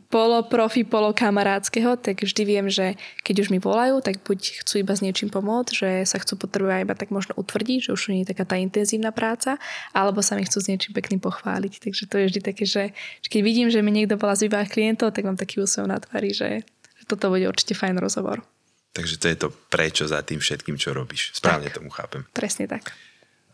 poloprofi, 0.06 0.86
polokamarádskeho, 0.86 1.98
tak 1.98 2.22
vždy 2.22 2.42
viem, 2.46 2.70
že 2.70 2.94
keď 3.26 3.34
už 3.42 3.48
mi 3.50 3.58
volajú, 3.58 3.98
tak 3.98 4.22
buď 4.22 4.62
chcú 4.62 4.78
iba 4.78 4.94
s 4.94 5.02
niečím 5.02 5.26
pomôcť, 5.26 5.72
že 5.74 5.90
sa 6.06 6.22
chcú 6.22 6.38
potrebovať 6.38 6.86
iba 6.86 6.94
tak 6.94 7.10
možno 7.10 7.34
utvrdiť, 7.34 7.90
že 7.90 7.94
už 7.98 8.14
nie 8.14 8.22
je 8.22 8.30
taká 8.30 8.46
tá 8.46 8.54
intenzívna 8.54 9.10
práca, 9.10 9.58
alebo 9.90 10.22
sa 10.22 10.38
mi 10.38 10.46
chcú 10.46 10.62
s 10.62 10.70
niečím 10.70 10.94
pekným 10.94 11.18
pochváliť. 11.18 11.82
Takže 11.82 12.06
to 12.06 12.14
je 12.22 12.24
vždy 12.30 12.40
také, 12.46 12.62
že, 12.62 12.94
keď 13.26 13.40
vidím, 13.42 13.68
že 13.74 13.82
mi 13.82 13.90
niekto 13.90 14.14
bola 14.14 14.38
z 14.38 14.46
klientov, 14.46 15.10
tak 15.10 15.26
mám 15.26 15.34
taký 15.34 15.58
úsmev 15.58 15.90
na 15.90 15.98
tvári, 15.98 16.30
že 16.30 16.62
toto 17.10 17.34
bude 17.34 17.50
určite 17.50 17.74
fajn 17.74 17.98
rozhovor. 17.98 18.46
Takže 18.92 19.14
to 19.20 19.26
je 19.30 19.36
to 19.36 19.48
prečo 19.70 20.04
za 20.08 20.24
tým 20.24 20.40
všetkým, 20.42 20.80
čo 20.80 20.96
robíš. 20.96 21.36
Správne 21.36 21.70
tak, 21.70 21.78
tomu 21.78 21.90
chápem. 21.92 22.24
Presne 22.34 22.66
tak. 22.66 22.90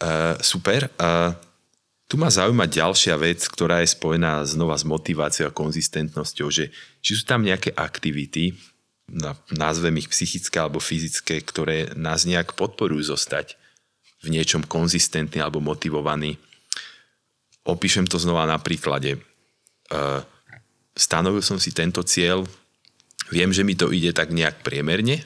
Uh, 0.01 0.39
super. 0.41 0.89
Uh, 0.97 1.37
tu 2.05 2.20
ma 2.20 2.28
zaujíma 2.28 2.68
ďalšia 2.68 3.16
vec, 3.16 3.43
ktorá 3.49 3.80
je 3.80 3.93
spojená 3.93 4.45
znova 4.45 4.76
s 4.76 4.85
motiváciou 4.85 5.49
a 5.49 5.57
konzistentnosťou, 5.57 6.49
že 6.53 6.70
či 7.01 7.12
sú 7.16 7.24
tam 7.24 7.43
nejaké 7.43 7.72
aktivity, 7.72 8.55
nazvem 9.53 10.01
ich 10.01 10.09
psychické 10.09 10.57
alebo 10.61 10.80
fyzické, 10.80 11.41
ktoré 11.45 11.93
nás 11.93 12.24
nejak 12.24 12.57
podporujú 12.57 13.12
zostať 13.12 13.57
v 14.24 14.32
niečom 14.32 14.64
konzistentný 14.64 15.45
alebo 15.45 15.61
motivovaný. 15.61 16.41
Opíšem 17.64 18.09
to 18.09 18.16
znova 18.16 18.49
na 18.49 18.57
príklade. 18.57 19.20
Uh, 19.93 20.24
stanovil 20.97 21.45
som 21.45 21.61
si 21.61 21.72
tento 21.72 22.01
cieľ, 22.05 22.49
Viem, 23.33 23.55
že 23.55 23.64
mi 23.64 23.79
to 23.79 23.89
ide 23.95 24.12
tak 24.12 24.35
nejak 24.35 24.61
priemerne, 24.66 25.25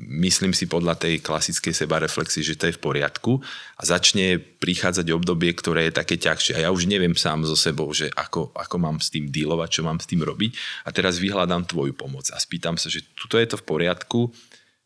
myslím 0.00 0.56
si 0.56 0.64
podľa 0.64 0.96
tej 0.96 1.20
klasickej 1.20 1.76
sebareflexie, 1.76 2.40
že 2.40 2.56
to 2.56 2.64
je 2.72 2.76
v 2.76 2.80
poriadku. 2.80 3.36
A 3.76 3.82
začne 3.84 4.40
prichádzať 4.40 5.12
obdobie, 5.12 5.52
ktoré 5.52 5.88
je 5.88 5.98
také 6.00 6.16
ťažšie. 6.16 6.56
A 6.56 6.64
ja 6.68 6.70
už 6.72 6.88
neviem 6.88 7.12
sám 7.12 7.44
so 7.44 7.52
sebou, 7.52 7.92
že 7.92 8.08
ako, 8.16 8.56
ako 8.56 8.76
mám 8.80 8.96
s 9.04 9.12
tým 9.12 9.28
dealovať, 9.28 9.68
čo 9.68 9.82
mám 9.84 10.00
s 10.00 10.08
tým 10.08 10.24
robiť. 10.24 10.56
A 10.88 10.96
teraz 10.96 11.20
vyhľadám 11.20 11.68
tvoju 11.68 11.92
pomoc 11.92 12.32
a 12.32 12.40
spýtam 12.40 12.80
sa, 12.80 12.88
že 12.88 13.04
tuto 13.12 13.36
je 13.36 13.52
to 13.52 13.60
v 13.60 13.68
poriadku, 13.68 14.32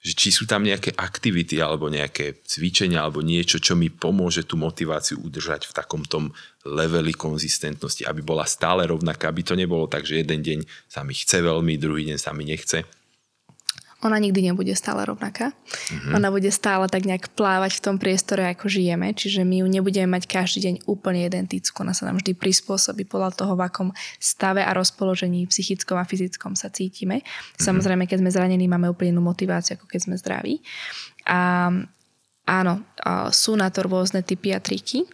že 0.03 0.18
či 0.18 0.34
sú 0.34 0.51
tam 0.51 0.66
nejaké 0.66 0.99
aktivity 0.99 1.62
alebo 1.62 1.86
nejaké 1.86 2.43
cvičenia 2.43 3.07
alebo 3.07 3.22
niečo, 3.22 3.62
čo 3.62 3.78
mi 3.78 3.86
pomôže 3.86 4.43
tú 4.43 4.59
motiváciu 4.59 5.22
udržať 5.22 5.70
v 5.70 5.76
takom 5.78 6.03
tom 6.03 6.34
leveli 6.62 7.10
konzistentnosti, 7.10 8.06
aby 8.06 8.22
bola 8.22 8.46
stále 8.46 8.86
rovnaká, 8.86 9.28
aby 9.28 9.42
to 9.42 9.58
nebolo 9.58 9.90
tak, 9.90 10.06
že 10.06 10.22
jeden 10.22 10.42
deň 10.42 10.58
sa 10.86 11.02
mi 11.02 11.14
chce 11.14 11.42
veľmi, 11.42 11.74
druhý 11.78 12.06
deň 12.06 12.18
sa 12.18 12.30
mi 12.30 12.46
nechce. 12.46 12.86
ona 14.02 14.18
nikdy 14.18 14.50
nebude 14.50 14.74
stále 14.74 15.06
rovnaká. 15.06 15.54
Mm-hmm. 15.54 16.18
Ona 16.18 16.28
bude 16.34 16.50
stále 16.50 16.90
tak 16.90 17.06
nejak 17.06 17.38
plávať 17.38 17.78
v 17.78 17.84
tom 17.86 17.96
priestore, 18.02 18.42
ako 18.50 18.66
žijeme, 18.66 19.14
čiže 19.14 19.46
my 19.46 19.62
ju 19.62 19.66
nebudeme 19.70 20.18
mať 20.18 20.26
každý 20.26 20.58
deň 20.66 20.74
úplne 20.90 21.22
identickú. 21.22 21.86
Ona 21.86 21.94
sa 21.94 22.10
nám 22.10 22.18
vždy 22.18 22.34
prispôsobí 22.34 23.06
podľa 23.06 23.30
toho, 23.38 23.54
v 23.54 23.62
akom 23.62 23.88
stave 24.18 24.66
a 24.66 24.74
rozpoložení 24.74 25.46
psychickom 25.46 26.02
a 26.02 26.06
fyzickom 26.06 26.58
sa 26.58 26.66
cítime. 26.74 27.22
Mm-hmm. 27.22 27.62
Samozrejme, 27.62 28.04
keď 28.10 28.26
sme 28.26 28.34
zranení, 28.34 28.66
máme 28.66 28.90
úplne 28.90 29.14
inú 29.14 29.22
motiváciu, 29.22 29.78
ako 29.78 29.86
keď 29.86 30.00
sme 30.02 30.14
zdraví. 30.18 30.58
A 31.30 31.70
áno, 32.49 32.82
sú 33.30 33.55
na 33.55 33.70
to 33.70 33.86
rôzne 33.86 34.26
typy 34.26 34.51
a 34.55 34.59
triky, 34.59 35.07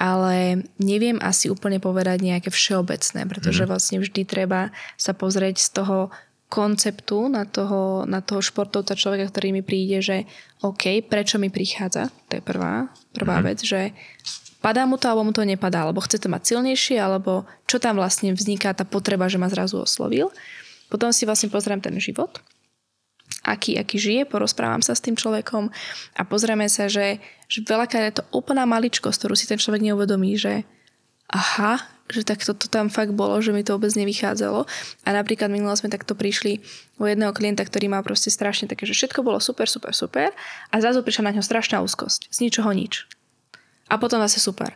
ale 0.00 0.64
neviem 0.80 1.20
asi 1.20 1.52
úplne 1.52 1.76
povedať 1.76 2.24
nejaké 2.24 2.48
všeobecné, 2.48 3.28
pretože 3.28 3.62
mm-hmm. 3.62 3.70
vlastne 3.70 3.96
vždy 4.00 4.22
treba 4.24 4.72
sa 4.96 5.12
pozrieť 5.12 5.60
z 5.60 5.68
toho 5.76 5.98
konceptu 6.50 7.30
na 7.30 7.46
toho, 7.46 8.02
na 8.10 8.18
toho 8.24 8.42
športovca 8.42 8.98
človeka, 8.98 9.30
ktorý 9.30 9.54
mi 9.54 9.62
príde, 9.62 10.02
že 10.02 10.16
OK, 10.66 11.04
prečo 11.06 11.38
mi 11.38 11.46
prichádza? 11.46 12.10
To 12.26 12.40
je 12.40 12.42
prvá, 12.42 12.90
prvá 13.14 13.38
mm-hmm. 13.38 13.48
vec, 13.54 13.58
že 13.62 13.94
padá 14.58 14.82
mu 14.82 14.98
to, 14.98 15.06
alebo 15.06 15.30
mu 15.30 15.32
to 15.36 15.46
nepadá, 15.46 15.86
alebo 15.86 16.02
chce 16.02 16.18
to 16.18 16.26
mať 16.26 16.42
silnejšie, 16.50 16.98
alebo 16.98 17.46
čo 17.70 17.78
tam 17.78 18.02
vlastne 18.02 18.34
vzniká 18.34 18.74
tá 18.74 18.82
potreba, 18.82 19.30
že 19.30 19.38
ma 19.38 19.46
zrazu 19.46 19.78
oslovil. 19.78 20.34
Potom 20.90 21.14
si 21.14 21.22
vlastne 21.22 21.46
pozriem 21.54 21.78
ten 21.78 21.94
život, 22.02 22.42
aký, 23.44 23.80
aký 23.80 23.96
žije, 23.96 24.22
porozprávam 24.28 24.84
sa 24.84 24.92
s 24.92 25.04
tým 25.04 25.16
človekom 25.16 25.72
a 26.16 26.22
pozrieme 26.28 26.68
sa, 26.68 26.86
že, 26.92 27.20
že 27.48 27.64
veľakrát 27.64 28.04
je 28.12 28.16
to 28.20 28.24
úplná 28.36 28.68
maličkosť, 28.68 29.16
ktorú 29.24 29.34
si 29.36 29.48
ten 29.48 29.56
človek 29.56 29.80
neuvedomí, 29.80 30.36
že 30.36 30.68
aha, 31.30 31.80
že 32.10 32.26
tak 32.26 32.42
to 32.42 32.52
tam 32.66 32.90
fakt 32.90 33.14
bolo, 33.14 33.38
že 33.38 33.54
mi 33.54 33.62
to 33.62 33.78
vôbec 33.78 33.94
nevychádzalo. 33.94 34.66
A 35.06 35.08
napríklad 35.14 35.46
minulo 35.46 35.72
sme 35.78 35.88
takto 35.88 36.18
prišli 36.18 36.58
u 36.98 37.06
jedného 37.06 37.30
klienta, 37.30 37.62
ktorý 37.62 37.86
mal 37.86 38.02
proste 38.02 38.34
strašne 38.34 38.66
také, 38.66 38.82
že 38.84 38.98
všetko 38.98 39.22
bolo 39.22 39.38
super, 39.38 39.70
super, 39.70 39.94
super 39.94 40.34
a 40.68 40.74
zrazu 40.82 41.06
prišla 41.06 41.30
na 41.30 41.34
ňo 41.38 41.42
strašná 41.46 41.78
úzkosť. 41.80 42.28
Z 42.28 42.38
ničoho 42.42 42.70
nič. 42.74 43.06
A 43.90 43.98
potom 43.98 44.22
zase 44.22 44.38
super. 44.38 44.74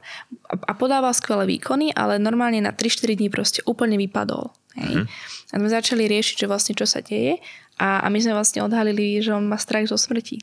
A 0.51 0.73
podával 0.75 1.15
skvelé 1.15 1.47
výkony, 1.47 1.95
ale 1.95 2.19
normálne 2.19 2.59
na 2.59 2.75
3-4 2.75 3.15
dní 3.15 3.31
proste 3.31 3.63
úplne 3.63 3.95
vypadol. 3.95 4.51
Hej. 4.75 5.07
Mm-hmm. 5.07 5.07
A 5.55 5.59
sme 5.63 5.71
začali 5.71 6.11
riešiť, 6.11 6.35
že 6.35 6.51
vlastne 6.51 6.75
čo 6.75 6.83
sa 6.83 6.99
deje 6.99 7.39
a, 7.79 8.05
a 8.05 8.07
my 8.11 8.19
sme 8.23 8.37
vlastne 8.37 8.63
odhalili, 8.63 9.19
že 9.19 9.35
on 9.35 9.47
má 9.47 9.59
strach 9.59 9.87
zo 9.91 9.99
smrti. 9.99 10.39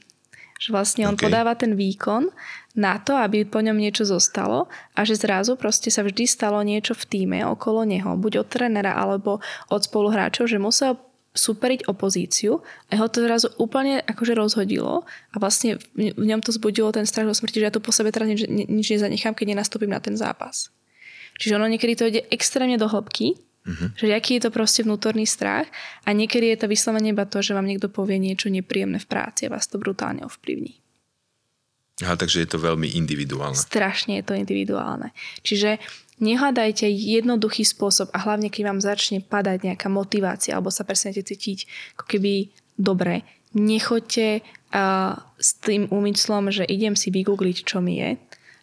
Že 0.61 0.69
vlastne 0.77 1.03
on 1.09 1.17
okay. 1.17 1.25
podáva 1.25 1.57
ten 1.57 1.73
výkon 1.73 2.29
na 2.77 3.01
to, 3.01 3.17
aby 3.17 3.43
po 3.47 3.59
ňom 3.65 3.75
niečo 3.75 4.05
zostalo 4.05 4.69
a 4.93 5.01
že 5.01 5.17
zrazu 5.17 5.57
proste 5.57 5.89
sa 5.89 6.05
vždy 6.05 6.29
stalo 6.29 6.61
niečo 6.61 6.93
v 6.93 7.07
týme 7.07 7.39
okolo 7.49 7.83
neho, 7.87 8.13
buď 8.13 8.45
od 8.45 8.47
trénera 8.47 8.93
alebo 8.93 9.41
od 9.73 9.81
spoluhráčov, 9.81 10.45
že 10.45 10.61
musel 10.61 11.01
superiť 11.31 11.87
opozíciu 11.87 12.59
a 12.91 12.99
ho 12.99 13.07
to 13.07 13.23
zrazu 13.23 13.47
úplne 13.55 14.03
akože 14.03 14.35
rozhodilo 14.35 15.07
a 15.31 15.35
vlastne 15.39 15.79
v 15.95 16.25
ňom 16.27 16.43
to 16.43 16.51
zbudilo 16.51 16.91
ten 16.91 17.07
strach 17.07 17.23
o 17.23 17.31
smrti, 17.31 17.63
že 17.63 17.67
ja 17.71 17.73
tu 17.73 17.79
po 17.79 17.95
sebe 17.95 18.11
teraz 18.11 18.27
nič, 18.27 18.43
nič 18.51 18.87
nezanechám, 18.99 19.31
keď 19.31 19.55
nenastúpim 19.55 19.87
na 19.87 20.03
ten 20.03 20.19
zápas. 20.19 20.67
Čiže 21.39 21.55
ono 21.55 21.71
niekedy 21.71 21.93
to 21.95 22.03
ide 22.11 22.27
extrémne 22.27 22.75
do 22.75 22.91
hĺbky 22.91 23.39
Uh-huh. 23.61 23.93
Že 23.93 24.17
aký 24.17 24.41
je 24.41 24.49
to 24.49 24.51
proste 24.51 24.81
vnútorný 24.81 25.29
strach 25.29 25.69
a 26.01 26.09
niekedy 26.17 26.49
je 26.49 26.65
to 26.65 26.67
vyslovene 26.67 27.13
iba 27.13 27.29
to, 27.29 27.45
že 27.45 27.53
vám 27.53 27.69
niekto 27.69 27.93
povie 27.93 28.17
niečo 28.17 28.49
nepríjemné 28.49 28.97
v 28.97 29.05
práci 29.05 29.45
a 29.45 29.53
vás 29.53 29.69
to 29.69 29.77
brutálne 29.77 30.25
ovplyvní. 30.25 30.81
Aha, 32.01 32.17
takže 32.17 32.41
je 32.41 32.49
to 32.49 32.57
veľmi 32.57 32.97
individuálne. 32.97 33.53
Strašne 33.53 34.17
je 34.17 34.25
to 34.25 34.33
individuálne. 34.33 35.13
Čiže 35.45 35.77
nehľadajte 36.17 36.89
jednoduchý 36.89 37.61
spôsob 37.61 38.09
a 38.13 38.25
hlavne 38.25 38.49
keď 38.49 38.73
vám 38.73 38.79
začne 38.81 39.21
padať 39.21 39.69
nejaká 39.69 39.85
motivácia 39.93 40.57
alebo 40.57 40.73
sa 40.73 40.81
prestanete 40.81 41.21
cítiť 41.21 41.69
ako 41.97 42.05
keby 42.09 42.49
dobre, 42.81 43.21
nechoďte 43.53 44.41
uh, 44.41 45.13
s 45.37 45.49
tým 45.61 45.85
úmyslom, 45.93 46.49
že 46.49 46.65
idem 46.65 46.97
si 46.97 47.13
vygoogliť, 47.13 47.57
čo 47.61 47.83
mi 47.83 48.01
je, 48.01 48.17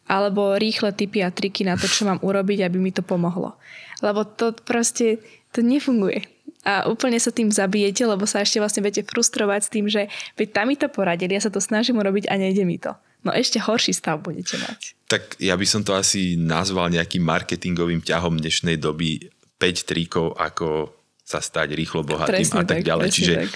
alebo 0.08 0.56
rýchle 0.56 0.90
typy 0.96 1.20
a 1.20 1.28
triky 1.28 1.68
na 1.68 1.76
to, 1.76 1.84
čo 1.84 2.08
mám 2.08 2.18
urobiť, 2.24 2.64
aby 2.64 2.80
mi 2.80 2.90
to 2.90 3.04
pomohlo. 3.04 3.54
Lebo 4.00 4.24
to 4.24 4.56
proste, 4.64 5.20
to 5.52 5.60
nefunguje. 5.60 6.24
A 6.64 6.88
úplne 6.90 7.20
sa 7.20 7.30
tým 7.30 7.52
zabijete, 7.52 8.02
lebo 8.08 8.24
sa 8.24 8.42
ešte 8.42 8.58
vlastne 8.58 8.82
budete 8.82 9.06
frustrovať 9.06 9.60
s 9.62 9.72
tým, 9.72 9.86
že 9.86 10.10
veď 10.34 10.48
tam 10.50 10.66
mi 10.72 10.76
to 10.80 10.88
poradili, 10.90 11.36
ja 11.36 11.44
sa 11.44 11.52
to 11.52 11.62
snažím 11.62 12.00
urobiť 12.00 12.26
a 12.28 12.34
nejde 12.40 12.64
mi 12.64 12.80
to. 12.80 12.96
No 13.22 13.34
ešte 13.34 13.60
horší 13.60 13.92
stav 13.92 14.24
budete 14.24 14.58
mať. 14.58 14.94
Tak 15.10 15.22
ja 15.42 15.54
by 15.58 15.66
som 15.66 15.82
to 15.84 15.94
asi 15.94 16.38
nazval 16.38 16.88
nejakým 16.88 17.22
marketingovým 17.22 18.00
ťahom 18.00 18.38
dnešnej 18.38 18.78
doby 18.78 19.28
5 19.58 19.88
trikov, 19.88 20.38
ako 20.38 20.94
sa 21.26 21.42
stať 21.44 21.76
rýchlo 21.76 22.06
bohatým 22.06 22.40
presne 22.40 22.62
a 22.62 22.64
tak, 22.64 22.80
tak 22.80 22.88
ďalej. 22.88 23.08
Čiže 23.12 23.34
tak 23.36 23.52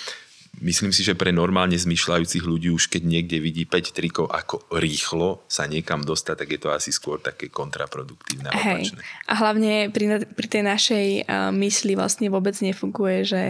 myslím 0.60 0.92
si, 0.92 1.00
že 1.00 1.16
pre 1.16 1.32
normálne 1.32 1.78
zmyšľajúcich 1.78 2.44
ľudí 2.44 2.68
už 2.68 2.92
keď 2.92 3.02
niekde 3.08 3.38
vidí 3.40 3.64
5 3.64 3.96
trikov, 3.96 4.26
ako 4.28 4.68
rýchlo 4.76 5.46
sa 5.48 5.64
niekam 5.64 6.04
dostať, 6.04 6.34
tak 6.44 6.48
je 6.52 6.60
to 6.60 6.68
asi 6.68 6.90
skôr 6.92 7.16
také 7.22 7.48
kontraproduktívne 7.48 8.52
opačné. 8.52 9.00
A 9.30 9.32
hlavne 9.40 9.88
pri, 9.88 10.28
pri 10.28 10.46
tej 10.50 10.62
našej 10.68 11.06
uh, 11.24 11.48
mysli 11.56 11.96
vlastne 11.96 12.28
vôbec 12.28 12.54
nefunguje, 12.60 13.24
že 13.24 13.44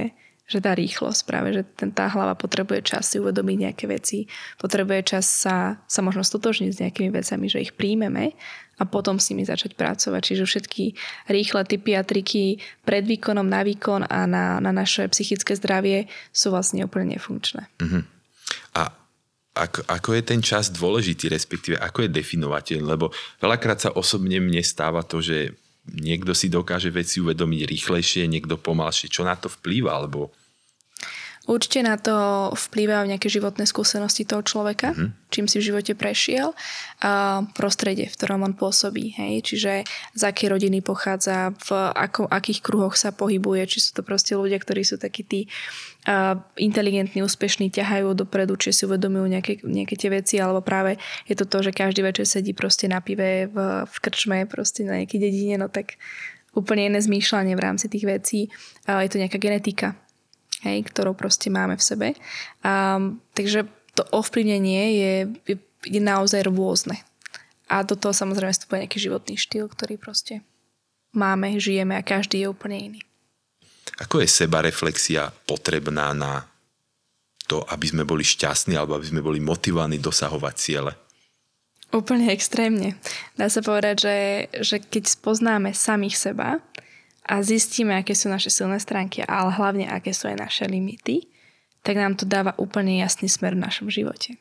že 0.52 0.60
tá 0.60 0.76
rýchlosť 0.76 1.20
práve, 1.24 1.56
že 1.56 1.62
ten, 1.64 1.88
tá 1.94 2.12
hlava 2.12 2.36
potrebuje 2.36 2.84
čas 2.84 3.08
si 3.08 3.16
uvedomiť 3.16 3.56
nejaké 3.56 3.84
veci, 3.88 4.28
potrebuje 4.60 5.16
čas 5.16 5.24
sa, 5.24 5.80
sa 5.88 6.00
možno 6.04 6.20
stotožniť 6.26 6.70
s 6.74 6.80
nejakými 6.84 7.08
vecami, 7.08 7.46
že 7.48 7.64
ich 7.64 7.72
príjmeme 7.72 8.36
a 8.80 8.88
potom 8.88 9.20
s 9.20 9.28
nimi 9.30 9.44
začať 9.44 9.76
pracovať. 9.76 10.22
Čiže 10.22 10.44
všetky 10.48 10.84
rýchle 11.28 11.62
typy 11.68 11.92
a 11.96 12.02
triky 12.02 12.56
pred 12.82 13.04
výkonom 13.04 13.44
na 13.44 13.60
výkon 13.62 14.08
a 14.08 14.24
na, 14.24 14.58
na 14.58 14.72
naše 14.72 15.06
psychické 15.12 15.52
zdravie 15.54 16.08
sú 16.32 16.50
vlastne 16.50 16.82
úplne 16.84 17.16
nefunkčné. 17.16 17.68
Uh-huh. 17.78 18.02
A 18.76 18.92
ako, 19.52 19.84
ako 19.84 20.10
je 20.16 20.22
ten 20.24 20.40
čas 20.40 20.72
dôležitý, 20.72 21.28
respektíve 21.28 21.76
ako 21.76 22.08
je 22.08 22.16
definovateľ, 22.16 22.80
lebo 22.80 23.12
veľakrát 23.36 23.84
sa 23.84 23.90
osobne 23.92 24.40
mne 24.40 24.64
stáva 24.64 25.04
to, 25.04 25.20
že 25.20 25.52
niekto 25.92 26.32
si 26.32 26.48
dokáže 26.48 26.88
veci 26.88 27.20
uvedomiť 27.20 27.60
rýchlejšie, 27.68 28.30
niekto 28.30 28.56
pomalšie. 28.56 29.12
Čo 29.12 29.28
na 29.28 29.36
to 29.36 29.52
vplýva? 29.52 29.92
Alebo 29.92 30.32
Určite 31.42 31.82
na 31.82 31.98
to 31.98 32.14
vplývajú 32.54 33.02
nejaké 33.10 33.26
životné 33.26 33.66
skúsenosti 33.66 34.22
toho 34.22 34.46
človeka, 34.46 34.94
mm-hmm. 34.94 35.10
čím 35.26 35.50
si 35.50 35.58
v 35.58 35.74
živote 35.74 35.98
prešiel 35.98 36.54
a 37.02 37.42
prostredie, 37.58 38.06
v 38.06 38.14
ktorom 38.14 38.46
on 38.46 38.54
pôsobí. 38.54 39.18
Hej? 39.18 39.50
Čiže 39.50 39.72
z 40.14 40.22
akej 40.22 40.54
rodiny 40.54 40.86
pochádza, 40.86 41.50
v 41.66 41.70
ako, 41.98 42.30
akých 42.30 42.62
kruhoch 42.62 42.94
sa 42.94 43.10
pohybuje, 43.10 43.66
či 43.66 43.82
sú 43.82 43.90
to 43.98 44.06
proste 44.06 44.38
ľudia, 44.38 44.54
ktorí 44.62 44.86
sú 44.86 45.02
takí 45.02 45.26
tí 45.26 45.40
uh, 46.06 46.38
inteligentní, 46.62 47.26
úspešní, 47.26 47.74
ťahajú 47.74 48.14
dopredu, 48.14 48.54
či 48.54 48.70
si 48.70 48.86
uvedomujú 48.86 49.26
nejaké, 49.26 49.66
nejaké 49.66 49.98
tie 49.98 50.14
veci, 50.14 50.38
alebo 50.38 50.62
práve 50.62 50.94
je 51.26 51.34
to 51.34 51.42
to, 51.50 51.58
že 51.58 51.74
každý 51.74 52.06
večer 52.06 52.22
sedí 52.22 52.54
proste 52.54 52.86
na 52.86 53.02
pive 53.02 53.50
v, 53.50 53.56
v 53.82 53.96
krčme, 53.98 54.46
proste 54.46 54.86
na 54.86 55.02
nejakej 55.02 55.18
dedine, 55.18 55.58
no 55.58 55.66
tak 55.66 55.98
úplne 56.54 56.86
iné 56.86 57.02
zmýšľanie 57.02 57.58
v 57.58 57.64
rámci 57.66 57.90
tých 57.90 58.06
vecí. 58.06 58.46
Uh, 58.86 59.02
je 59.02 59.10
to 59.10 59.18
nejaká 59.18 59.42
genetika 59.42 59.98
hej, 60.62 60.78
ktorou 60.86 61.12
proste 61.12 61.50
máme 61.50 61.76
v 61.76 61.84
sebe. 61.84 62.08
A, 62.62 62.98
takže 63.34 63.66
to 63.92 64.06
ovplyvnenie 64.14 64.82
je, 64.96 65.14
je, 65.52 65.56
je 65.84 66.00
naozaj 66.00 66.48
rôzne. 66.48 67.02
A 67.68 67.84
do 67.84 67.96
toho 67.96 68.16
samozrejme 68.16 68.52
vstupuje 68.52 68.82
nejaký 68.84 68.98
životný 69.00 69.34
štýl, 69.36 69.68
ktorý 69.68 69.96
proste 69.96 70.40
máme, 71.12 71.60
žijeme 71.60 71.96
a 71.96 72.04
každý 72.04 72.44
je 72.44 72.50
úplne 72.52 72.78
iný. 72.92 73.00
Ako 74.00 74.24
je 74.24 74.28
sebareflexia 74.28 75.28
potrebná 75.44 76.16
na 76.16 76.48
to, 77.44 77.60
aby 77.68 77.84
sme 77.84 78.08
boli 78.08 78.24
šťastní 78.24 78.72
alebo 78.78 78.96
aby 78.96 79.06
sme 79.12 79.20
boli 79.20 79.38
motivovaní 79.42 80.00
dosahovať 80.00 80.54
ciele? 80.56 80.92
Úplne 81.92 82.32
extrémne. 82.32 82.96
Dá 83.36 83.52
sa 83.52 83.60
povedať, 83.60 83.96
že, 84.00 84.16
že 84.64 84.76
keď 84.80 85.12
spoznáme 85.12 85.76
samých 85.76 86.16
seba, 86.16 86.64
a 87.22 87.38
zistíme, 87.42 87.94
aké 87.94 88.18
sú 88.18 88.26
naše 88.26 88.50
silné 88.50 88.82
stránky, 88.82 89.22
ale 89.22 89.54
hlavne, 89.54 89.86
aké 89.86 90.10
sú 90.10 90.26
aj 90.26 90.42
naše 90.42 90.64
limity, 90.66 91.30
tak 91.82 91.98
nám 91.98 92.18
to 92.18 92.26
dáva 92.26 92.54
úplne 92.58 92.98
jasný 92.98 93.30
smer 93.30 93.54
v 93.54 93.64
našom 93.66 93.90
živote. 93.90 94.38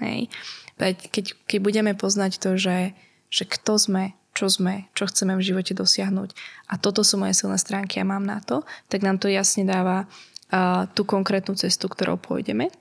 Hej. 0.00 0.32
Keď, 0.80 1.36
keď 1.44 1.58
budeme 1.60 1.92
poznať 1.92 2.40
to, 2.40 2.56
že, 2.56 2.96
že 3.28 3.44
kto 3.44 3.76
sme, 3.76 4.04
čo 4.32 4.48
sme, 4.48 4.88
čo 4.96 5.04
chceme 5.08 5.36
v 5.36 5.44
živote 5.44 5.76
dosiahnuť 5.76 6.32
a 6.72 6.80
toto 6.80 7.04
sú 7.04 7.20
moje 7.20 7.36
silné 7.36 7.60
stránky 7.60 8.00
a 8.00 8.08
mám 8.08 8.24
na 8.24 8.40
to, 8.40 8.64
tak 8.88 9.04
nám 9.04 9.20
to 9.20 9.28
jasne 9.28 9.68
dáva 9.68 10.08
uh, 10.08 10.88
tú 10.96 11.04
konkrétnu 11.04 11.52
cestu, 11.52 11.88
ktorou 11.88 12.16
pôjdeme 12.16 12.72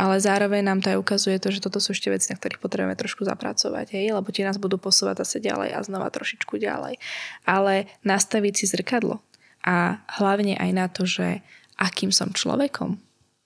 ale 0.00 0.16
zároveň 0.16 0.64
nám 0.64 0.80
to 0.80 0.96
aj 0.96 0.96
ukazuje 0.96 1.36
to, 1.36 1.52
že 1.52 1.60
toto 1.60 1.76
sú 1.76 1.92
ešte 1.92 2.08
veci, 2.08 2.32
na 2.32 2.40
ktorých 2.40 2.64
potrebujeme 2.64 2.96
trošku 2.96 3.28
zapracovať, 3.28 3.92
hej? 3.92 4.16
lebo 4.16 4.32
tie 4.32 4.48
nás 4.48 4.56
budú 4.56 4.80
posúvať 4.80 5.20
zase 5.28 5.44
ďalej 5.44 5.76
a 5.76 5.84
znova 5.84 6.08
trošičku 6.08 6.56
ďalej. 6.56 6.96
Ale 7.44 7.84
nastaviť 8.00 8.54
si 8.56 8.64
zrkadlo 8.64 9.20
a 9.60 10.00
hlavne 10.16 10.56
aj 10.56 10.70
na 10.72 10.88
to, 10.88 11.04
že 11.04 11.44
akým 11.76 12.08
som 12.16 12.32
človekom, 12.32 12.96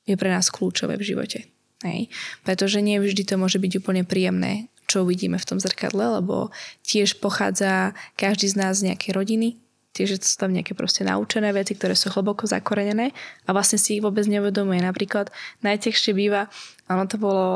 je 0.06 0.14
pre 0.14 0.30
nás 0.30 0.46
kľúčové 0.46 0.94
v 0.94 1.06
živote. 1.10 1.50
Hej? 1.82 2.06
Pretože 2.46 2.78
nie 2.78 3.02
vždy 3.02 3.26
to 3.26 3.34
môže 3.34 3.58
byť 3.58 3.82
úplne 3.82 4.06
príjemné, 4.06 4.70
čo 4.86 5.02
uvidíme 5.02 5.42
v 5.42 5.48
tom 5.48 5.58
zrkadle, 5.58 6.22
lebo 6.22 6.54
tiež 6.86 7.18
pochádza 7.18 7.98
každý 8.14 8.46
z 8.46 8.56
nás 8.62 8.78
z 8.78 8.94
nejakej 8.94 9.10
rodiny, 9.10 9.48
Tiež 9.94 10.18
sú 10.18 10.34
tam 10.34 10.50
nejaké 10.50 10.74
proste 10.74 11.06
naučené 11.06 11.54
veci, 11.54 11.78
ktoré 11.78 11.94
sú 11.94 12.10
hlboko 12.10 12.50
zakorenené 12.50 13.14
a 13.46 13.54
vlastne 13.54 13.78
si 13.78 13.96
ich 13.96 14.02
vôbec 14.02 14.26
neuvedomuje. 14.26 14.82
Napríklad 14.82 15.30
najtekšie 15.62 16.10
býva, 16.18 16.50
ono 16.90 17.06
to 17.06 17.14
bolo 17.14 17.46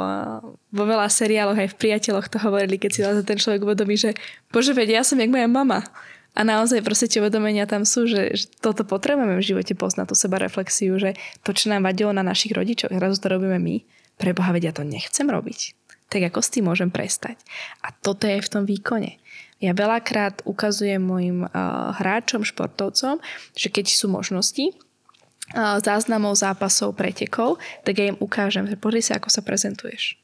vo 0.70 0.84
veľa 0.86 1.10
seriáloch, 1.10 1.58
aj 1.58 1.74
v 1.74 1.80
priateľoch 1.82 2.30
to 2.30 2.38
hovorili, 2.38 2.78
keď 2.78 2.90
si 2.94 3.00
ten 3.26 3.38
človek 3.42 3.66
uvedomí, 3.66 3.98
že 3.98 4.14
bože, 4.54 4.70
veď 4.70 4.88
ja 4.96 5.02
som 5.02 5.18
jak 5.18 5.34
moja 5.34 5.50
mama. 5.50 5.82
A 6.38 6.46
naozaj 6.46 6.86
proste 6.86 7.10
tie 7.10 7.18
uvedomenia 7.18 7.66
tam 7.66 7.82
sú, 7.82 8.06
že, 8.06 8.30
že 8.38 8.46
toto 8.62 8.86
potrebujeme 8.86 9.42
v 9.42 9.42
živote 9.42 9.74
poznať, 9.74 10.06
tú 10.06 10.14
seba 10.14 10.38
reflexiu, 10.38 10.94
že 10.94 11.18
to, 11.42 11.50
čo 11.50 11.74
nám 11.74 11.90
vadilo 11.90 12.14
na 12.14 12.22
našich 12.22 12.54
rodičoch, 12.54 12.94
zrazu 12.94 13.18
to 13.18 13.26
robíme 13.26 13.58
my, 13.58 13.82
preboha, 14.14 14.54
veď 14.54 14.70
ja 14.70 14.72
to 14.78 14.86
nechcem 14.86 15.26
robiť. 15.26 15.74
Tak 16.08 16.30
ako 16.30 16.38
s 16.38 16.52
tým 16.54 16.70
môžem 16.70 16.88
prestať? 16.94 17.36
A 17.82 17.90
toto 17.90 18.30
je 18.30 18.38
v 18.38 18.48
tom 18.48 18.64
výkone. 18.64 19.18
Ja 19.58 19.74
veľakrát 19.74 20.46
ukazujem 20.46 21.02
mojim 21.02 21.42
uh, 21.42 21.50
hráčom, 21.98 22.46
športovcom, 22.46 23.18
že 23.58 23.68
keď 23.74 23.90
sú 23.90 24.06
možnosti, 24.06 24.70
uh, 24.70 25.82
záznamov 25.82 26.38
zápasov, 26.38 26.94
pretekov, 26.94 27.58
tak 27.82 27.98
ja 27.98 28.14
im 28.14 28.18
ukážem, 28.22 28.70
že 28.70 28.78
pozri 28.78 29.02
sa, 29.02 29.18
ako 29.18 29.34
sa 29.34 29.42
prezentuješ. 29.42 30.14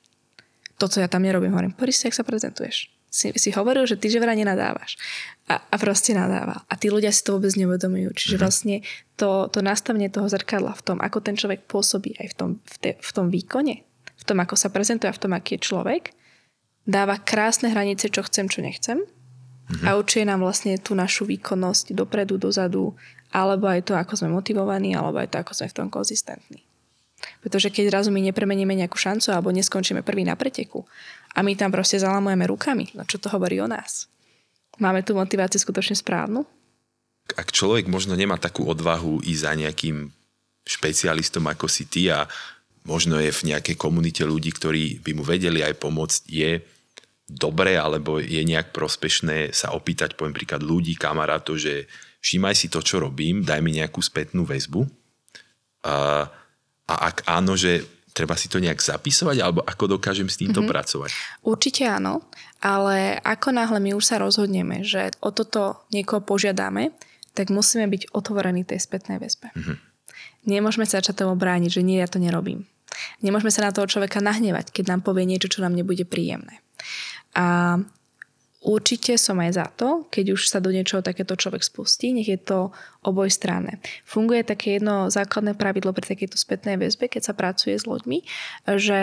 To, 0.78 0.86
co 0.86 1.02
ja 1.02 1.10
tam 1.10 1.26
nerobím, 1.26 1.50
hovorím, 1.50 1.74
pozri 1.74 1.90
sa, 1.90 2.06
ako 2.10 2.22
sa 2.22 2.26
prezentuješ. 2.26 2.94
Si, 3.10 3.30
si 3.38 3.50
hovoril, 3.54 3.86
že 3.86 3.98
ty 3.98 4.10
že 4.10 4.18
vraj 4.18 4.38
nenadávaš. 4.38 4.98
A, 5.46 5.62
a 5.62 5.76
proste 5.78 6.14
nadával. 6.14 6.66
A 6.66 6.74
tí 6.74 6.90
ľudia 6.90 7.14
si 7.14 7.22
to 7.22 7.38
vôbec 7.38 7.54
neuvedomujú. 7.54 8.10
Čiže 8.10 8.38
mm-hmm. 8.38 8.42
vlastne 8.42 8.76
to, 9.14 9.50
to 9.54 9.62
nastavenie 9.62 10.10
toho 10.10 10.26
zrkadla 10.26 10.74
v 10.74 10.82
tom, 10.82 10.98
ako 10.98 11.22
ten 11.22 11.38
človek 11.38 11.66
pôsobí 11.66 12.18
aj 12.18 12.26
v 12.30 12.34
tom, 12.34 12.50
v, 12.66 12.76
te, 12.82 12.90
v 12.98 13.10
tom 13.14 13.30
výkone, 13.30 13.86
v 14.18 14.24
tom, 14.26 14.38
ako 14.42 14.58
sa 14.58 14.70
prezentuje 14.70 15.10
a 15.10 15.14
v 15.14 15.22
tom, 15.22 15.30
aký 15.30 15.58
je 15.58 15.66
človek, 15.66 16.10
dáva 16.90 17.22
krásne 17.22 17.70
hranice, 17.70 18.10
čo 18.10 18.26
chcem, 18.26 18.50
čo 18.50 18.62
nechcem 18.62 19.02
mm-hmm. 19.68 19.86
a 19.88 19.96
určuje 19.96 20.24
nám 20.24 20.44
vlastne 20.44 20.76
tú 20.80 20.92
našu 20.96 21.28
výkonnosť 21.28 21.96
dopredu, 21.96 22.36
dozadu, 22.36 22.92
alebo 23.34 23.66
aj 23.66 23.90
to, 23.90 23.92
ako 23.98 24.14
sme 24.14 24.30
motivovaní, 24.30 24.94
alebo 24.94 25.18
aj 25.18 25.34
to, 25.34 25.36
ako 25.42 25.52
sme 25.52 25.66
v 25.70 25.76
tom 25.76 25.88
konzistentní. 25.90 26.62
Pretože 27.40 27.72
keď 27.72 27.90
zrazu 27.90 28.12
my 28.12 28.20
nepremeníme 28.30 28.76
nejakú 28.76 29.00
šancu 29.00 29.32
alebo 29.32 29.48
neskončíme 29.48 30.04
prvý 30.04 30.28
na 30.28 30.36
preteku 30.36 30.84
a 31.32 31.40
my 31.40 31.56
tam 31.56 31.72
proste 31.72 31.96
zalamujeme 31.96 32.44
rukami, 32.44 32.92
no 32.92 33.08
čo 33.08 33.16
to 33.16 33.32
hovorí 33.32 33.58
o 33.64 33.68
nás? 33.68 34.06
Máme 34.76 35.00
tú 35.06 35.16
motiváciu 35.16 35.62
skutočne 35.62 35.96
správnu? 35.96 36.44
Ak 37.38 37.54
človek 37.54 37.88
možno 37.88 38.12
nemá 38.12 38.36
takú 38.36 38.68
odvahu 38.68 39.24
ísť 39.24 39.40
za 39.40 39.52
nejakým 39.56 39.96
špecialistom 40.64 41.44
ako 41.48 41.66
si 41.68 41.88
ty 41.88 42.12
a 42.12 42.28
možno 42.84 43.16
je 43.16 43.32
v 43.32 43.54
nejakej 43.54 43.76
komunite 43.80 44.24
ľudí, 44.24 44.52
ktorí 44.52 45.00
by 45.00 45.10
mu 45.16 45.24
vedeli 45.24 45.64
aj 45.64 45.80
pomôcť, 45.80 46.20
je 46.28 46.60
dobré 47.24 47.80
alebo 47.80 48.20
je 48.20 48.40
nejak 48.44 48.70
prospešné 48.76 49.56
sa 49.56 49.72
opýtať, 49.72 50.14
poviem 50.14 50.36
príklad 50.36 50.60
ľudí, 50.60 50.94
kamarátov, 50.94 51.56
že 51.56 51.88
všímaj 52.20 52.54
si 52.56 52.68
to, 52.68 52.84
čo 52.84 53.00
robím, 53.00 53.40
daj 53.44 53.64
mi 53.64 53.72
nejakú 53.72 54.00
spätnú 54.04 54.44
väzbu. 54.44 54.84
A, 55.84 56.28
a 56.84 56.94
ak 57.12 57.24
áno, 57.28 57.56
že 57.56 57.84
treba 58.14 58.38
si 58.38 58.46
to 58.46 58.62
nejak 58.62 58.78
zapisovať, 58.78 59.36
alebo 59.42 59.60
ako 59.66 59.98
dokážem 59.98 60.30
s 60.30 60.38
týmto 60.38 60.62
mm-hmm. 60.62 60.72
pracovať? 60.72 61.10
Určite 61.42 61.82
áno, 61.88 62.22
ale 62.62 63.18
ako 63.20 63.48
náhle 63.50 63.80
my 63.82 63.90
už 63.98 64.04
sa 64.04 64.16
rozhodneme, 64.22 64.86
že 64.86 65.10
o 65.18 65.34
toto 65.34 65.84
niekoho 65.90 66.22
požiadame, 66.22 66.94
tak 67.34 67.50
musíme 67.50 67.90
byť 67.90 68.14
otvorení 68.14 68.62
tej 68.62 68.78
spätnej 68.78 69.18
väzbe. 69.18 69.50
Mm-hmm. 69.50 69.76
Nemôžeme 70.44 70.86
sa 70.86 71.02
začať 71.02 71.26
tomu 71.26 71.34
brániť, 71.34 71.80
že 71.80 71.82
nie, 71.82 71.98
ja 71.98 72.06
to 72.06 72.22
nerobím. 72.22 72.68
Nemôžeme 73.24 73.50
sa 73.50 73.66
na 73.66 73.74
toho 73.74 73.90
človeka 73.90 74.22
nahnevať, 74.22 74.70
keď 74.70 74.94
nám 74.94 75.00
povie 75.02 75.26
niečo, 75.26 75.50
čo 75.50 75.64
nám 75.66 75.74
nebude 75.74 76.06
príjemné. 76.06 76.62
A 77.34 77.76
určite 78.64 79.20
som 79.20 79.36
aj 79.44 79.60
za 79.60 79.66
to, 79.68 80.08
keď 80.08 80.40
už 80.40 80.48
sa 80.48 80.56
do 80.56 80.72
niečoho 80.72 81.04
takéto 81.04 81.36
človek 81.36 81.60
spustí, 81.60 82.16
nech 82.16 82.32
je 82.32 82.40
to 82.40 82.72
oboj 83.04 83.28
strane. 83.28 83.76
Funguje 84.08 84.40
také 84.40 84.80
jedno 84.80 85.12
základné 85.12 85.52
pravidlo 85.52 85.92
pri 85.92 86.16
takejto 86.16 86.40
spätnej 86.40 86.80
väzbe, 86.80 87.12
keď 87.12 87.22
sa 87.28 87.36
pracuje 87.36 87.76
s 87.76 87.84
ľuďmi, 87.84 88.24
že 88.80 89.02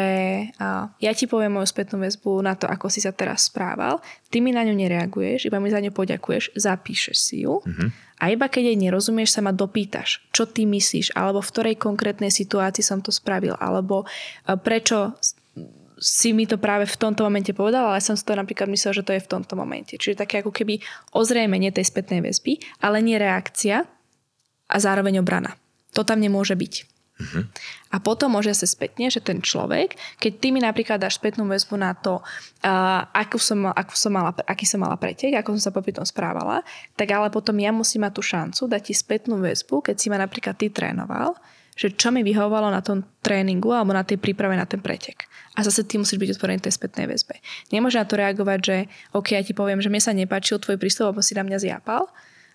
ja 0.97 1.11
ti 1.13 1.29
poviem 1.29 1.61
moju 1.61 1.69
spätnú 1.69 2.01
väzbu 2.01 2.41
na 2.41 2.57
to, 2.57 2.65
ako 2.65 2.89
si 2.89 3.05
sa 3.05 3.13
teraz 3.13 3.53
správal, 3.53 4.01
ty 4.33 4.41
mi 4.41 4.49
na 4.49 4.65
ňu 4.65 4.73
nereaguješ, 4.73 5.45
iba 5.45 5.61
mi 5.61 5.69
za 5.69 5.77
ňu 5.77 5.93
poďakuješ, 5.93 6.57
zapíšeš 6.57 7.17
si 7.21 7.45
ju 7.45 7.61
mm-hmm. 7.61 8.09
A 8.21 8.29
iba 8.29 8.45
keď 8.45 8.69
jej 8.69 8.77
nerozumieš, 8.77 9.33
sa 9.33 9.41
ma 9.41 9.49
dopýtaš, 9.49 10.21
čo 10.29 10.45
ty 10.45 10.69
myslíš, 10.69 11.17
alebo 11.17 11.41
v 11.41 11.51
ktorej 11.57 11.81
konkrétnej 11.81 12.29
situácii 12.29 12.85
som 12.85 13.01
to 13.01 13.09
spravil, 13.09 13.57
alebo 13.57 14.05
prečo 14.61 15.17
si 16.01 16.33
mi 16.33 16.49
to 16.49 16.57
práve 16.57 16.89
v 16.89 16.97
tomto 16.97 17.21
momente 17.21 17.53
povedal, 17.53 17.93
ale 17.93 18.01
som 18.01 18.17
si 18.17 18.25
to 18.25 18.33
napríklad 18.33 18.65
myslel, 18.73 18.97
že 18.97 19.05
to 19.05 19.13
je 19.13 19.21
v 19.21 19.29
tomto 19.29 19.53
momente. 19.53 20.01
Čiže 20.01 20.25
také 20.25 20.41
ako 20.41 20.49
keby 20.49 20.81
ozrejmenie 21.13 21.69
tej 21.69 21.85
spätnej 21.85 22.25
väzby, 22.25 22.57
ale 22.81 23.05
nie 23.05 23.21
reakcia 23.21 23.85
a 24.65 24.75
zároveň 24.81 25.21
obrana. 25.21 25.53
To 25.93 26.01
tam 26.01 26.17
nemôže 26.17 26.57
byť. 26.57 26.73
Uh-huh. 27.21 27.45
A 27.93 28.01
potom 28.01 28.33
môže 28.33 28.49
sa 28.57 28.65
spätne, 28.65 29.13
že 29.13 29.21
ten 29.21 29.45
človek, 29.45 29.93
keď 30.17 30.31
ty 30.41 30.47
mi 30.49 30.57
napríklad 30.57 30.97
dáš 30.97 31.21
spätnú 31.21 31.45
väzbu 31.45 31.77
na 31.77 31.93
to, 31.93 32.17
uh, 32.17 33.05
akú 33.13 33.37
som, 33.37 33.69
akú 33.69 33.93
som 33.93 34.17
mala, 34.17 34.33
aký 34.49 34.65
som 34.65 34.81
mala 34.81 34.97
pretek, 34.97 35.37
ako 35.37 35.53
som 35.59 35.69
sa 35.69 35.75
popri 35.75 35.93
tom 35.93 36.07
správala, 36.07 36.65
tak 36.97 37.13
ale 37.13 37.29
potom 37.29 37.53
ja 37.61 37.69
musím 37.69 38.09
mať 38.09 38.13
tú 38.17 38.23
šancu 38.25 38.61
dať 38.65 38.81
ti 38.89 38.93
spätnú 38.97 39.37
väzbu, 39.37 39.85
keď 39.85 39.95
si 40.01 40.09
ma 40.09 40.17
napríklad 40.17 40.57
ty 40.57 40.73
trénoval, 40.73 41.37
že 41.81 41.97
čo 41.97 42.13
mi 42.13 42.21
vyhovovalo 42.21 42.69
na 42.69 42.85
tom 42.85 43.01
tréningu 43.25 43.73
alebo 43.73 43.89
na 43.89 44.05
tej 44.05 44.21
príprave 44.21 44.53
na 44.53 44.69
ten 44.69 44.77
pretek. 44.77 45.25
A 45.57 45.65
zase 45.65 45.81
ty 45.81 45.97
musíš 45.97 46.21
byť 46.21 46.37
otvorený 46.37 46.61
tej 46.61 46.77
spätnej 46.77 47.09
väzbe. 47.09 47.41
Nemôže 47.73 47.97
na 47.97 48.05
to 48.05 48.21
reagovať, 48.21 48.59
že 48.61 48.75
OK, 49.17 49.33
ja 49.33 49.41
ti 49.41 49.57
poviem, 49.57 49.81
že 49.81 49.89
mne 49.89 49.97
sa 49.97 50.13
nepáčil 50.13 50.61
tvoj 50.61 50.77
prístup, 50.77 51.09
lebo 51.09 51.25
si 51.25 51.33
na 51.33 51.41
mňa 51.41 51.57
zjapal. 51.57 52.05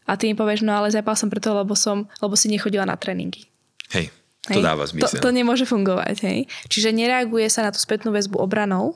A 0.07 0.15
ty 0.15 0.31
mi 0.31 0.39
povieš, 0.39 0.63
no 0.63 0.79
ale 0.79 0.95
zjapal 0.95 1.19
som 1.19 1.27
preto, 1.27 1.51
lebo, 1.51 1.75
som, 1.75 2.07
lebo 2.23 2.39
si 2.39 2.47
nechodila 2.47 2.87
na 2.87 2.95
tréningy. 2.95 3.51
Hej, 3.91 4.15
to 4.47 4.63
hej? 4.63 4.63
dáva 4.63 4.87
zmysel. 4.87 5.19
To, 5.19 5.27
to 5.27 5.31
nemôže 5.35 5.67
fungovať. 5.67 6.23
Hej? 6.23 6.39
Čiže 6.71 6.95
nereaguje 6.95 7.51
sa 7.51 7.67
na 7.67 7.75
tú 7.75 7.83
spätnú 7.83 8.15
väzbu 8.15 8.39
obranou, 8.39 8.95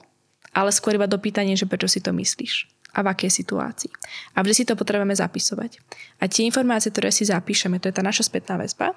ale 0.55 0.71
skôr 0.71 0.95
iba 0.95 1.11
dopýtanie, 1.11 1.59
že 1.59 1.67
prečo 1.67 1.91
si 1.91 1.99
to 1.99 2.15
myslíš 2.15 2.71
a 2.95 3.03
v 3.03 3.11
akej 3.11 3.31
situácii. 3.43 3.91
A 4.35 4.43
vždy 4.43 4.55
si 4.55 4.65
to 4.67 4.79
potrebujeme 4.79 5.15
zapisovať. 5.15 5.79
A 6.23 6.31
tie 6.31 6.47
informácie, 6.47 6.91
ktoré 6.91 7.15
si 7.15 7.27
zapíšeme, 7.27 7.79
to 7.79 7.91
je 7.91 7.95
tá 7.95 8.03
naša 8.03 8.27
spätná 8.27 8.59
väzba, 8.59 8.95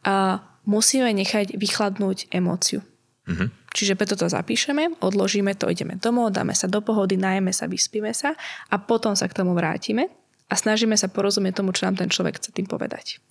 a 0.00 0.40
musíme 0.68 1.10
nechať 1.12 1.56
vychladnúť 1.56 2.30
emóciu. 2.32 2.84
Mm-hmm. 3.28 3.48
Čiže 3.70 3.94
preto 3.94 4.18
to 4.18 4.26
zapíšeme, 4.26 4.98
odložíme 4.98 5.54
to, 5.54 5.70
ideme 5.70 5.94
domov, 5.94 6.34
dáme 6.34 6.52
sa 6.58 6.66
do 6.66 6.82
pohody, 6.82 7.14
najeme 7.14 7.54
sa, 7.54 7.70
vyspíme 7.70 8.10
sa 8.10 8.34
a 8.66 8.76
potom 8.82 9.14
sa 9.14 9.30
k 9.30 9.36
tomu 9.38 9.54
vrátime 9.54 10.10
a 10.50 10.54
snažíme 10.58 10.98
sa 10.98 11.06
porozumieť 11.06 11.62
tomu, 11.62 11.70
čo 11.70 11.86
nám 11.86 11.94
ten 11.94 12.10
človek 12.10 12.42
chce 12.42 12.50
tým 12.50 12.66
povedať. 12.66 13.22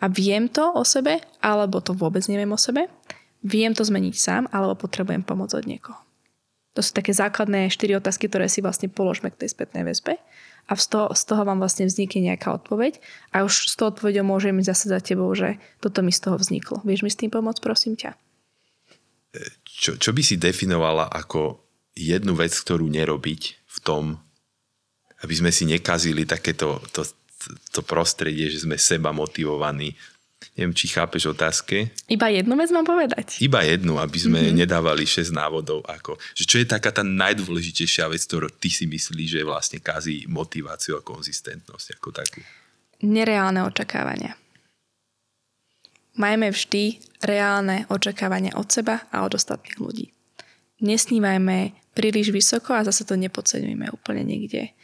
A 0.00 0.06
viem 0.06 0.46
to 0.46 0.70
o 0.70 0.86
sebe, 0.86 1.18
alebo 1.42 1.82
to 1.82 1.92
vôbec 1.92 2.22
neviem 2.30 2.48
o 2.54 2.60
sebe, 2.60 2.86
viem 3.42 3.74
to 3.74 3.82
zmeniť 3.82 4.14
sám, 4.14 4.42
alebo 4.54 4.86
potrebujem 4.86 5.26
pomoc 5.26 5.50
od 5.52 5.66
niekoho. 5.66 5.98
To 6.78 6.80
sú 6.86 6.94
také 6.94 7.10
základné 7.10 7.66
štyri 7.74 7.98
otázky, 7.98 8.30
ktoré 8.30 8.46
si 8.46 8.62
vlastne 8.62 8.86
položme 8.86 9.34
k 9.34 9.44
tej 9.44 9.58
spätnej 9.58 9.82
väzbe 9.82 10.22
a 10.68 10.72
z 10.76 10.86
toho, 10.92 11.06
z 11.16 11.22
toho 11.24 11.42
vám 11.46 11.62
vlastne 11.62 11.86
vznikne 11.88 12.32
nejaká 12.32 12.52
odpoveď 12.56 13.00
a 13.32 13.46
už 13.46 13.70
s 13.70 13.74
tou 13.78 13.88
odpoveďou 13.88 14.24
môžem 14.26 14.58
zase 14.60 14.90
za 14.90 15.00
tebou, 15.00 15.30
že 15.32 15.56
toto 15.80 16.04
mi 16.04 16.12
z 16.12 16.20
toho 16.26 16.36
vzniklo. 16.36 16.82
Vieš 16.84 17.06
mi 17.06 17.10
s 17.10 17.18
tým 17.18 17.32
pomôcť, 17.32 17.60
prosím 17.62 17.96
ťa? 17.96 18.14
Čo, 19.62 19.96
čo 19.96 20.10
by 20.10 20.22
si 20.26 20.36
definovala 20.36 21.06
ako 21.06 21.62
jednu 21.94 22.34
vec, 22.34 22.50
ktorú 22.50 22.90
nerobiť 22.90 23.42
v 23.66 23.78
tom, 23.80 24.18
aby 25.22 25.34
sme 25.36 25.54
si 25.54 25.68
nekazili 25.68 26.26
takéto 26.26 26.82
to, 26.90 27.06
to 27.70 27.80
prostredie, 27.84 28.50
že 28.50 28.64
sme 28.66 28.76
seba 28.76 29.14
motivovaní 29.14 29.94
Neviem, 30.58 30.74
či 30.74 30.90
chápeš 30.90 31.30
otázke. 31.30 31.94
Iba 32.10 32.26
jednu 32.26 32.58
vec 32.58 32.74
mám 32.74 32.82
povedať? 32.82 33.38
Iba 33.38 33.62
jednu, 33.62 34.02
aby 34.02 34.18
sme 34.18 34.40
mm-hmm. 34.42 34.58
nedávali 34.66 35.06
6 35.06 35.30
návodov. 35.30 35.86
Ako, 35.86 36.18
že 36.34 36.42
čo 36.42 36.58
je 36.58 36.66
taká 36.66 36.90
tá 36.90 37.06
najdôležitejšia 37.06 38.10
vec, 38.10 38.26
ktorú 38.26 38.50
ty 38.58 38.66
si 38.66 38.90
myslíš, 38.90 39.40
že 39.40 39.46
vlastne 39.46 39.78
kazí 39.78 40.26
motiváciu 40.26 40.98
a 40.98 41.06
konzistentnosť 41.06 41.86
ako 41.96 42.08
takú? 42.10 42.40
Nereálne 43.06 43.62
očakávania. 43.62 44.34
Majme 46.18 46.50
vždy 46.50 46.98
reálne 47.22 47.86
očakávania 47.86 48.58
od 48.58 48.68
seba 48.68 49.06
a 49.14 49.22
od 49.22 49.38
ostatných 49.38 49.78
ľudí. 49.78 50.10
Nesnívajme 50.82 51.72
príliš 51.94 52.34
vysoko 52.34 52.74
a 52.74 52.84
zase 52.84 53.06
to 53.06 53.14
nepodceňujme 53.14 53.86
úplne 53.94 54.26
niekde, 54.26 54.74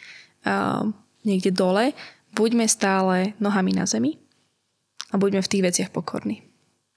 uh, 0.47 0.87
niekde 1.27 1.51
dole. 1.51 1.93
Buďme 2.33 2.71
stále 2.71 3.35
nohami 3.43 3.75
na 3.75 3.85
zemi 3.85 4.17
a 5.17 5.23
buďme 5.23 5.41
v 5.41 5.51
tých 5.51 5.65
veciach 5.65 5.91
pokorní. 5.97 6.45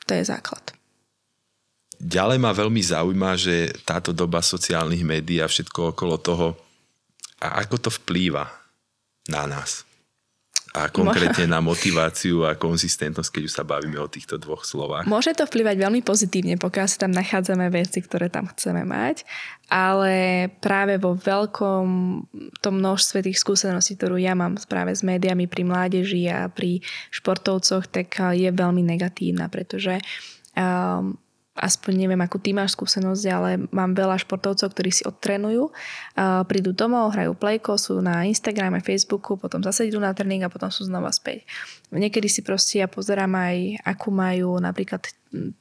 To 0.04 0.12
je 0.12 0.28
základ. 0.28 0.76
Ďalej 2.00 2.40
ma 2.40 2.52
veľmi 2.52 2.80
zaujíma, 2.84 3.40
že 3.40 3.72
táto 3.88 4.12
doba 4.12 4.44
sociálnych 4.44 5.04
médií 5.04 5.40
a 5.40 5.48
všetko 5.48 5.96
okolo 5.96 6.16
toho, 6.20 6.48
a 7.40 7.64
ako 7.64 7.88
to 7.88 7.90
vplýva 8.04 8.48
na 9.32 9.48
nás. 9.48 9.88
A 10.76 10.90
konkrétne 10.94 11.50
na 11.56 11.60
motiváciu 11.64 12.46
a 12.46 12.54
konzistentnosť, 12.54 13.30
keď 13.30 13.44
už 13.50 13.54
sa 13.54 13.66
bavíme 13.66 13.98
o 13.98 14.12
týchto 14.12 14.38
dvoch 14.38 14.62
slovách. 14.62 15.10
Môže 15.10 15.34
to 15.34 15.50
vplyvať 15.50 15.76
veľmi 15.82 16.02
pozitívne, 16.06 16.62
pokiaľ 16.62 16.86
sa 16.86 17.08
tam 17.08 17.14
nachádzame 17.16 17.74
veci, 17.74 18.06
ktoré 18.06 18.30
tam 18.30 18.46
chceme 18.54 18.86
mať, 18.86 19.26
ale 19.70 20.48
práve 20.62 21.02
vo 21.02 21.18
veľkom 21.18 21.86
tom 22.62 22.74
množstve 22.78 23.26
tých 23.26 23.42
skúseností, 23.42 23.98
ktorú 23.98 24.22
ja 24.22 24.38
mám 24.38 24.62
práve 24.70 24.94
s 24.94 25.02
médiami 25.02 25.50
pri 25.50 25.64
mládeži 25.66 26.30
a 26.30 26.50
pri 26.50 26.86
športovcoch, 27.10 27.90
tak 27.90 28.14
je 28.38 28.50
veľmi 28.50 28.86
negatívna, 28.86 29.50
pretože 29.50 29.98
um, 30.54 31.18
aspoň 31.60 32.08
neviem, 32.08 32.22
akú 32.24 32.40
ty 32.40 32.56
máš 32.56 32.74
skúsenosť, 32.80 33.24
ale 33.28 33.50
mám 33.76 33.92
veľa 33.92 34.16
športovcov, 34.24 34.72
ktorí 34.72 34.90
si 34.90 35.04
odtrenujú, 35.04 35.70
prídu 36.48 36.72
domov, 36.72 37.12
hrajú 37.12 37.36
plejko, 37.36 37.76
sú 37.76 38.00
na 38.00 38.24
Instagrame, 38.24 38.80
Facebooku, 38.80 39.36
potom 39.36 39.60
zase 39.60 39.92
idú 39.92 40.00
na 40.00 40.16
tréning 40.16 40.48
a 40.48 40.50
potom 40.50 40.72
sú 40.72 40.88
znova 40.88 41.12
späť. 41.12 41.44
Niekedy 41.92 42.32
si 42.32 42.42
proste 42.42 42.80
ja 42.80 42.88
pozerám 42.88 43.36
aj, 43.36 43.84
akú 43.84 44.10
majú 44.10 44.58
napríklad 44.58 45.04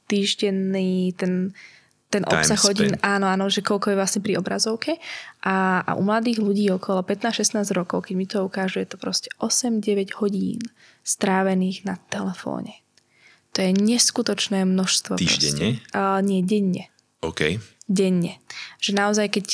týždenný 0.07 1.13
ten 1.19 1.51
ten 2.09 2.25
Time 2.25 2.41
obsah 2.41 2.57
hodín, 2.65 2.97
áno, 3.05 3.29
áno, 3.29 3.45
že 3.53 3.61
koľko 3.61 3.93
je 3.93 3.99
vlastne 4.01 4.21
pri 4.25 4.41
obrazovke 4.41 4.97
a, 5.45 5.85
a 5.85 5.91
u 5.93 6.01
mladých 6.01 6.41
ľudí 6.41 6.65
okolo 6.73 7.05
15-16 7.05 7.69
rokov, 7.77 8.09
keď 8.09 8.13
mi 8.17 8.25
to 8.25 8.41
ukáže, 8.41 8.81
je 8.81 8.89
to 8.89 8.97
proste 8.97 9.29
8-9 9.37 10.17
hodín 10.17 10.57
strávených 11.05 11.85
na 11.85 12.01
telefóne. 12.09 12.81
To 13.53 13.57
je 13.65 13.71
neskutočné 13.73 14.65
množstvo. 14.65 15.17
Týždenne? 15.17 15.81
Uh, 15.91 16.21
nie, 16.21 16.45
denne. 16.45 16.93
OK. 17.19 17.59
Denne. 17.89 18.37
Že 18.77 18.91
naozaj, 18.93 19.27
keď, 19.33 19.45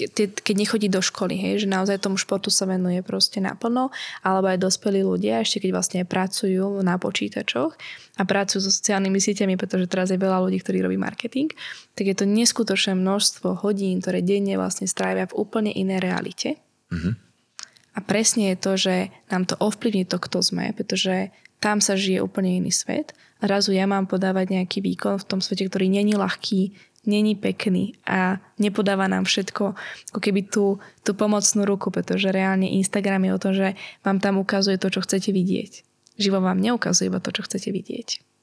keď 0.44 0.56
nechodí 0.60 0.92
do 0.92 1.00
školy, 1.00 1.40
hej, 1.40 1.64
že 1.64 1.72
naozaj 1.72 2.04
tomu 2.04 2.20
športu 2.20 2.52
sa 2.52 2.68
venuje 2.68 3.00
proste 3.00 3.40
naplno, 3.40 3.96
alebo 4.28 4.52
aj 4.52 4.60
dospelí 4.60 5.08
ľudia, 5.08 5.40
ešte 5.40 5.64
keď 5.64 5.72
vlastne 5.72 6.00
pracujú 6.04 6.84
na 6.84 7.00
počítačoch 7.00 7.72
a 8.20 8.22
pracujú 8.28 8.60
so 8.60 8.72
sociálnymi 8.76 9.24
sieťami, 9.24 9.56
pretože 9.56 9.88
teraz 9.88 10.12
je 10.12 10.20
veľa 10.20 10.44
ľudí, 10.44 10.60
ktorí 10.60 10.84
robí 10.84 11.00
marketing, 11.00 11.56
tak 11.96 12.12
je 12.12 12.16
to 12.20 12.28
neskutočné 12.28 13.00
množstvo 13.00 13.64
hodín, 13.64 14.04
ktoré 14.04 14.20
denne 14.20 14.60
vlastne 14.60 14.84
strávia 14.84 15.32
v 15.32 15.38
úplne 15.40 15.72
inej 15.72 16.04
realite. 16.04 16.50
Mm-hmm. 16.92 17.14
A 17.96 18.00
presne 18.04 18.52
je 18.52 18.58
to, 18.60 18.72
že 18.76 18.96
nám 19.32 19.48
to 19.48 19.56
ovplyvní 19.64 20.04
to, 20.04 20.20
kto 20.20 20.44
sme, 20.44 20.76
pretože 20.76 21.32
tam 21.64 21.80
sa 21.80 21.96
žije 21.96 22.20
úplne 22.20 22.60
iný 22.60 22.76
svet. 22.76 23.16
Razu 23.46 23.72
ja 23.72 23.86
mám 23.86 24.10
podávať 24.10 24.58
nejaký 24.58 24.82
výkon 24.82 25.22
v 25.22 25.28
tom 25.30 25.40
svete, 25.40 25.70
ktorý 25.70 25.88
není 25.88 26.18
ľahký, 26.18 26.74
není 27.06 27.38
pekný 27.38 27.94
a 28.04 28.42
nepodáva 28.58 29.06
nám 29.06 29.30
všetko 29.30 29.64
ako 30.12 30.20
keby 30.20 30.50
tú, 30.50 30.82
tú 31.06 31.14
pomocnú 31.14 31.64
ruku, 31.64 31.94
pretože 31.94 32.34
reálne 32.34 32.66
Instagram 32.82 33.30
je 33.30 33.32
o 33.32 33.42
tom, 33.42 33.54
že 33.54 33.68
vám 34.02 34.18
tam 34.18 34.42
ukazuje 34.42 34.82
to, 34.82 34.90
čo 34.90 35.06
chcete 35.06 35.30
vidieť. 35.30 35.86
Živo 36.18 36.42
vám 36.42 36.58
neukazuje 36.58 37.08
iba 37.14 37.22
to, 37.22 37.30
čo 37.30 37.46
chcete 37.46 37.70
vidieť. 37.70 38.35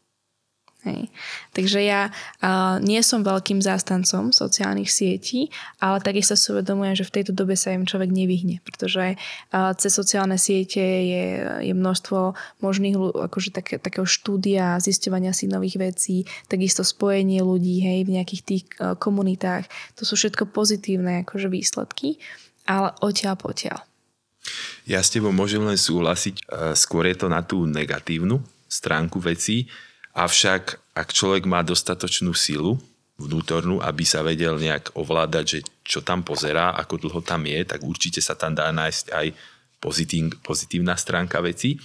Hej. 0.82 1.14
Takže 1.54 1.78
ja 1.78 2.10
uh, 2.10 2.82
nie 2.82 2.98
som 3.06 3.22
veľkým 3.22 3.62
zástancom 3.62 4.34
sociálnych 4.34 4.90
sietí, 4.90 5.46
ale 5.78 6.02
takisto 6.02 6.34
si 6.34 6.50
uvedomujem, 6.50 6.98
že 6.98 7.06
v 7.06 7.14
tejto 7.22 7.30
dobe 7.30 7.54
sa 7.54 7.70
im 7.70 7.86
človek 7.86 8.10
nevyhne, 8.10 8.58
pretože 8.66 9.14
uh, 9.14 9.70
cez 9.78 9.94
sociálne 9.94 10.34
siete 10.42 10.82
je, 10.82 11.26
je 11.70 11.70
množstvo 11.70 12.34
možných 12.58 12.98
akože 12.98 13.54
také, 13.54 13.78
takého 13.78 14.02
štúdia, 14.02 14.82
zisťovania 14.82 15.30
si 15.30 15.46
nových 15.46 15.78
vecí, 15.78 16.26
takisto 16.50 16.82
spojenie 16.82 17.46
ľudí 17.46 17.78
hej, 17.78 18.02
v 18.02 18.18
nejakých 18.18 18.42
tých 18.42 18.64
uh, 18.82 18.98
komunitách. 18.98 19.70
To 19.98 20.02
sú 20.02 20.18
všetko 20.18 20.50
pozitívne 20.50 21.22
akože 21.22 21.46
výsledky, 21.46 22.18
ale 22.66 22.90
odtiaľ 22.98 23.38
potiaľ. 23.38 23.78
Ja 24.90 24.98
s 24.98 25.14
tebou 25.14 25.30
môžem 25.30 25.62
len 25.62 25.78
súhlasiť, 25.78 26.50
skôr 26.74 27.06
je 27.06 27.14
to 27.14 27.30
na 27.30 27.46
tú 27.46 27.62
negatívnu 27.70 28.42
stránku 28.66 29.22
vecí, 29.22 29.70
Avšak 30.12 30.82
ak 30.92 31.08
človek 31.12 31.48
má 31.48 31.64
dostatočnú 31.64 32.36
silu 32.36 32.76
vnútornú, 33.16 33.80
aby 33.80 34.04
sa 34.04 34.20
vedel 34.20 34.58
nejak 34.60 34.92
ovládať, 34.92 35.44
že 35.46 35.58
čo 35.86 36.00
tam 36.04 36.26
pozerá, 36.26 36.74
ako 36.76 37.08
dlho 37.08 37.20
tam 37.24 37.46
je, 37.48 37.60
tak 37.64 37.80
určite 37.80 38.20
sa 38.20 38.36
tam 38.36 38.52
dá 38.52 38.68
nájsť 38.74 39.06
aj 39.14 39.26
pozitív, 39.78 40.36
pozitívna 40.42 40.98
stránka 40.98 41.40
veci. 41.40 41.78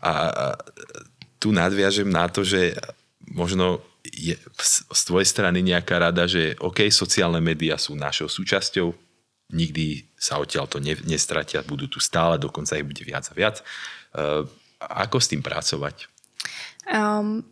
A, 0.00 0.54
tu 1.36 1.52
nadviažem 1.52 2.08
na 2.08 2.26
to, 2.32 2.46
že 2.46 2.72
možno 3.28 3.84
je 4.06 4.38
z 4.94 5.02
tvojej 5.04 5.28
strany 5.28 5.60
nejaká 5.60 6.00
rada, 6.00 6.24
že 6.24 6.56
OK, 6.62 6.88
sociálne 6.88 7.42
médiá 7.42 7.76
sú 7.76 7.92
našou 7.92 8.30
súčasťou, 8.30 8.94
nikdy 9.52 10.06
sa 10.16 10.40
odtiaľ 10.40 10.66
to 10.70 10.80
nestratia, 10.82 11.66
budú 11.66 11.86
tu 11.86 11.98
stále, 12.00 12.40
dokonca 12.40 12.78
ich 12.78 12.86
bude 12.86 13.02
viac 13.04 13.28
a 13.30 13.34
viac. 13.34 13.60
Uh, 14.16 14.46
ako 14.80 15.18
s 15.20 15.30
tým 15.30 15.42
pracovať? 15.42 16.08
Um, 16.86 17.42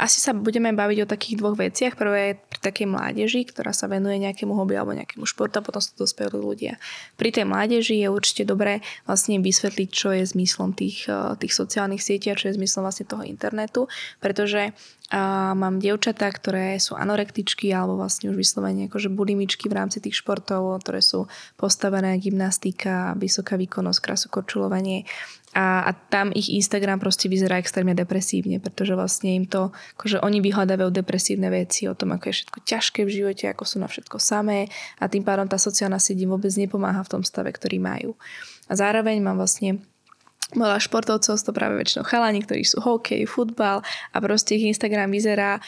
asi 0.00 0.16
sa 0.16 0.32
budeme 0.32 0.72
baviť 0.72 0.98
o 1.04 1.10
takých 1.10 1.36
dvoch 1.36 1.60
veciach. 1.60 1.92
Prvé 1.92 2.32
je 2.32 2.40
pri 2.40 2.60
takej 2.64 2.86
mládeži, 2.88 3.44
ktorá 3.44 3.76
sa 3.76 3.84
venuje 3.84 4.16
nejakému 4.16 4.56
hobby 4.56 4.80
alebo 4.80 4.96
nejakému 4.96 5.28
športu 5.28 5.60
a 5.60 5.66
potom 5.66 5.84
sú 5.84 5.92
to 5.92 6.08
dospelí 6.08 6.40
ľudia. 6.40 6.80
Pri 7.20 7.28
tej 7.28 7.44
mládeži 7.44 8.00
je 8.00 8.08
určite 8.08 8.48
dobré 8.48 8.80
vlastne 9.04 9.36
vysvetliť, 9.36 9.88
čo 9.92 10.16
je 10.16 10.24
zmyslom 10.24 10.72
tých, 10.72 11.04
eh, 11.12 11.36
tých 11.36 11.52
sociálnych 11.52 12.00
sietí 12.00 12.32
a 12.32 12.38
čo 12.40 12.48
je 12.48 12.56
zmyslom 12.56 12.88
vlastne 12.88 13.04
toho 13.04 13.22
internetu, 13.28 13.92
pretože 14.24 14.72
a 15.10 15.52
mám 15.58 15.82
dievčatá, 15.82 16.30
ktoré 16.30 16.78
sú 16.78 16.94
anorektičky 16.94 17.74
alebo 17.74 17.98
vlastne 17.98 18.30
už 18.30 18.46
vyslovene 18.46 18.86
akože 18.86 19.10
bulimičky 19.10 19.66
v 19.66 19.74
rámci 19.74 19.98
tých 19.98 20.22
športov, 20.22 20.78
ktoré 20.86 21.02
sú 21.02 21.26
postavené 21.58 22.14
gymnastika, 22.22 23.18
vysoká 23.18 23.58
výkonnosť, 23.58 23.98
krasokorčulovanie 23.98 25.10
a, 25.50 25.82
a 25.82 25.90
tam 25.92 26.30
ich 26.30 26.46
Instagram 26.46 27.02
proste 27.02 27.26
vyzerá 27.26 27.58
extrémne 27.58 27.90
depresívne, 27.90 28.62
pretože 28.62 28.94
vlastne 28.94 29.34
im 29.34 29.44
to, 29.50 29.74
akože 29.98 30.22
oni 30.22 30.38
vyhľadávajú 30.38 30.90
depresívne 30.94 31.50
veci 31.50 31.90
o 31.90 31.94
tom, 31.98 32.14
ako 32.14 32.30
je 32.30 32.34
všetko 32.38 32.58
ťažké 32.62 33.00
v 33.02 33.10
živote, 33.10 33.44
ako 33.50 33.64
sú 33.66 33.76
na 33.82 33.90
všetko 33.90 34.22
samé 34.22 34.70
a 35.02 35.10
tým 35.10 35.26
pádom 35.26 35.50
tá 35.50 35.58
sociálna 35.58 35.98
sieť 35.98 36.22
im 36.22 36.30
vôbec 36.30 36.54
nepomáha 36.54 37.02
v 37.02 37.12
tom 37.18 37.22
stave, 37.26 37.50
ktorý 37.50 37.82
majú. 37.82 38.14
A 38.70 38.78
zároveň 38.78 39.18
mám 39.18 39.42
vlastne 39.42 39.82
veľa 40.54 40.78
športovcov, 40.82 41.34
to 41.34 41.50
práve 41.50 41.78
väčšinou 41.78 42.06
chalani, 42.06 42.46
ktorí 42.46 42.62
sú 42.62 42.78
hokej, 42.82 43.26
futbal 43.26 43.82
a 44.14 44.16
proste 44.22 44.54
ich 44.54 44.70
Instagram 44.70 45.10
vyzerá 45.10 45.58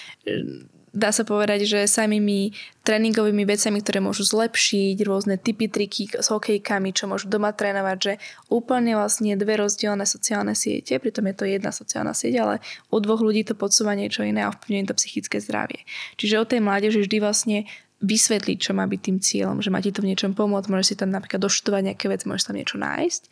dá 0.92 1.08
sa 1.08 1.24
povedať, 1.24 1.64
že 1.64 1.88
samými 1.88 2.52
tréningovými 2.84 3.48
vecami, 3.48 3.80
ktoré 3.80 3.98
môžu 4.04 4.28
zlepšiť, 4.28 4.96
rôzne 5.08 5.40
typy 5.40 5.66
triky 5.72 6.12
s 6.12 6.28
hokejkami, 6.28 6.92
čo 6.92 7.08
môžu 7.08 7.32
doma 7.32 7.50
trénovať, 7.56 7.98
že 7.98 8.12
úplne 8.52 8.92
vlastne 8.94 9.32
dve 9.40 9.56
rozdielne 9.56 10.04
sociálne 10.04 10.52
siete, 10.52 11.00
pritom 11.00 11.24
je 11.32 11.34
to 11.34 11.44
jedna 11.48 11.72
sociálna 11.72 12.12
sieť, 12.12 12.34
ale 12.44 12.54
u 12.92 13.00
dvoch 13.00 13.24
ľudí 13.24 13.42
to 13.48 13.56
podsúva 13.56 13.96
niečo 13.96 14.20
iné 14.22 14.44
a 14.44 14.52
ovplyvňuje 14.52 14.88
to 14.92 14.98
psychické 15.00 15.40
zdravie. 15.40 15.88
Čiže 16.20 16.38
o 16.38 16.48
tej 16.48 16.60
mládeži 16.60 17.00
vždy 17.00 17.16
vlastne 17.18 17.58
vysvetliť, 18.02 18.58
čo 18.58 18.74
má 18.74 18.84
byť 18.84 19.00
tým 19.00 19.18
cieľom, 19.22 19.58
že 19.62 19.70
má 19.70 19.78
ti 19.78 19.94
to 19.94 20.02
v 20.02 20.12
niečom 20.12 20.34
pomôcť, 20.34 20.68
môže 20.68 20.92
si 20.92 20.98
tam 20.98 21.14
napríklad 21.14 21.38
doštudovať 21.38 21.94
nejaké 21.94 22.10
veci, 22.10 22.26
môžeš 22.26 22.50
tam 22.50 22.58
niečo 22.58 22.76
nájsť 22.76 23.22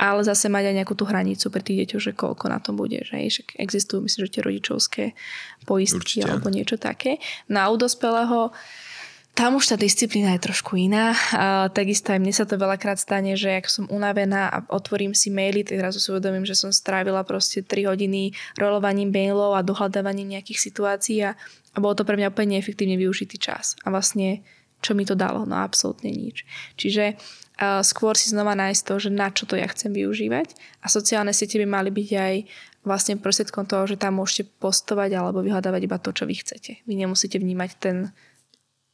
ale 0.00 0.24
zase 0.24 0.48
mať 0.48 0.72
aj 0.72 0.74
nejakú 0.82 0.94
tú 0.96 1.04
hranicu 1.04 1.46
pre 1.52 1.62
tých 1.62 1.78
deťov, 1.86 2.00
že 2.00 2.12
koľko 2.16 2.44
na 2.48 2.58
tom 2.58 2.74
bude. 2.80 3.04
Že 3.04 3.28
však 3.28 3.48
existujú, 3.60 4.00
myslím, 4.04 4.22
že 4.26 4.32
tie 4.32 4.42
rodičovské 4.42 5.04
poistky 5.68 6.24
Určite. 6.24 6.28
alebo 6.28 6.48
niečo 6.48 6.76
také. 6.80 7.20
Na 7.46 7.68
no 7.68 7.74
u 7.74 7.76
dospelého 7.76 8.50
tam 9.32 9.56
už 9.56 9.72
tá 9.72 9.76
disciplína 9.80 10.36
je 10.36 10.44
trošku 10.44 10.76
iná. 10.76 11.16
A 11.32 11.72
takisto 11.72 12.12
aj 12.12 12.20
mne 12.20 12.36
sa 12.36 12.44
to 12.44 12.60
veľakrát 12.60 13.00
stane, 13.00 13.32
že 13.32 13.48
ak 13.48 13.64
som 13.64 13.88
unavená 13.88 14.52
a 14.52 14.60
otvorím 14.68 15.16
si 15.16 15.32
maily, 15.32 15.64
tak 15.64 15.80
zrazu 15.80 16.04
si 16.04 16.12
uvedomím, 16.12 16.44
že 16.44 16.52
som 16.52 16.68
strávila 16.68 17.24
proste 17.24 17.64
3 17.64 17.88
hodiny 17.88 18.36
rolovaním 18.60 19.08
mailov 19.08 19.56
a 19.56 19.64
dohľadávaním 19.64 20.36
nejakých 20.36 20.60
situácií 20.60 21.24
a, 21.24 21.32
a 21.72 21.78
bolo 21.80 21.96
to 21.96 22.04
pre 22.04 22.20
mňa 22.20 22.28
úplne 22.28 22.60
neefektívne 22.60 23.00
využitý 23.00 23.40
čas. 23.40 23.72
A 23.88 23.88
vlastne 23.88 24.44
čo 24.84 24.92
mi 24.92 25.08
to 25.08 25.16
dalo? 25.16 25.48
No 25.48 25.64
absolútne 25.64 26.12
nič. 26.12 26.44
Čiže 26.76 27.16
skôr 27.86 28.18
si 28.18 28.32
znova 28.32 28.58
nájsť 28.58 28.82
to, 28.82 28.94
že 28.98 29.10
na 29.12 29.28
čo 29.30 29.46
to 29.46 29.54
ja 29.54 29.68
chcem 29.70 29.94
využívať. 29.94 30.56
A 30.82 30.86
sociálne 30.90 31.30
siete 31.30 31.60
by 31.62 31.66
mali 31.68 31.90
byť 31.94 32.10
aj 32.16 32.34
vlastne 32.82 33.14
prostriedkom 33.18 33.62
toho, 33.66 33.86
že 33.86 34.00
tam 34.00 34.18
môžete 34.18 34.50
postovať 34.58 35.14
alebo 35.14 35.38
vyhľadávať 35.44 35.82
iba 35.86 35.98
to, 36.02 36.10
čo 36.10 36.26
vy 36.26 36.34
chcete. 36.42 36.82
Vy 36.82 36.94
nemusíte 36.98 37.38
vnímať 37.38 37.70
ten, 37.78 38.10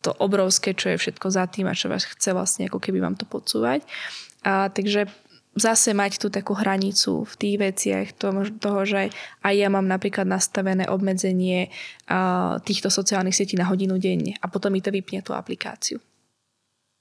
to 0.05 0.13
obrovské, 0.21 0.77
čo 0.77 0.93
je 0.93 1.01
všetko 1.01 1.27
za 1.33 1.49
tým 1.49 1.67
a 1.67 1.79
čo 1.79 1.89
vás 1.89 2.05
chce 2.05 2.37
vlastne 2.37 2.69
ako 2.69 2.79
keby 2.79 3.01
vám 3.01 3.17
to 3.17 3.25
podsúvať. 3.25 3.81
A, 4.45 4.69
takže 4.69 5.09
zase 5.57 5.97
mať 5.97 6.21
tú 6.21 6.29
takú 6.29 6.53
hranicu 6.53 7.25
v 7.25 7.35
tých 7.41 7.57
veciach 7.57 8.07
toho, 8.61 8.81
že 8.85 9.09
aj 9.43 9.55
ja 9.57 9.73
mám 9.73 9.89
napríklad 9.89 10.29
nastavené 10.29 10.85
obmedzenie 10.93 11.73
a, 12.05 12.61
týchto 12.61 12.93
sociálnych 12.93 13.33
sietí 13.35 13.57
na 13.57 13.65
hodinu 13.65 13.97
denne 13.97 14.37
a 14.45 14.47
potom 14.53 14.77
mi 14.77 14.85
to 14.85 14.93
vypne 14.93 15.25
tú 15.25 15.33
aplikáciu. 15.33 15.97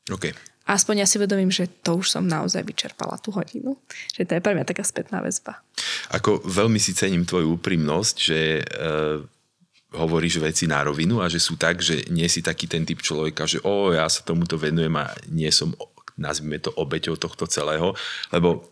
Okay 0.07 0.32
aspoň 0.68 1.03
ja 1.03 1.07
si 1.07 1.18
vedomím, 1.18 1.49
že 1.49 1.72
to 1.82 2.03
už 2.03 2.11
som 2.13 2.28
naozaj 2.28 2.61
vyčerpala 2.68 3.15
tú 3.24 3.32
hodinu. 3.32 3.80
Že 4.13 4.22
to 4.28 4.32
je 4.36 4.43
pre 4.43 4.53
mňa 4.53 4.68
taká 4.68 4.84
spätná 4.84 5.24
väzba. 5.24 5.63
Ako 6.11 6.43
veľmi 6.43 6.78
si 6.78 6.91
cením 6.91 7.24
tvoju 7.24 7.55
úprimnosť, 7.57 8.15
že 8.20 8.39
e, 8.59 8.63
hovoríš 9.95 10.43
veci 10.43 10.68
na 10.68 10.84
rovinu 10.84 11.24
a 11.24 11.32
že 11.32 11.39
sú 11.39 11.55
tak, 11.55 11.80
že 11.80 12.05
nie 12.11 12.28
si 12.28 12.43
taký 12.43 12.68
ten 12.68 12.84
typ 12.84 12.99
človeka, 12.99 13.47
že 13.47 13.63
o, 13.63 13.95
ja 13.95 14.05
sa 14.11 14.22
tomuto 14.28 14.59
venujem 14.59 14.91
a 14.99 15.15
nie 15.32 15.47
som, 15.49 15.72
nazvime 16.20 16.59
to, 16.59 16.76
obeťou 16.76 17.15
tohto 17.15 17.47
celého, 17.47 17.95
lebo 18.36 18.68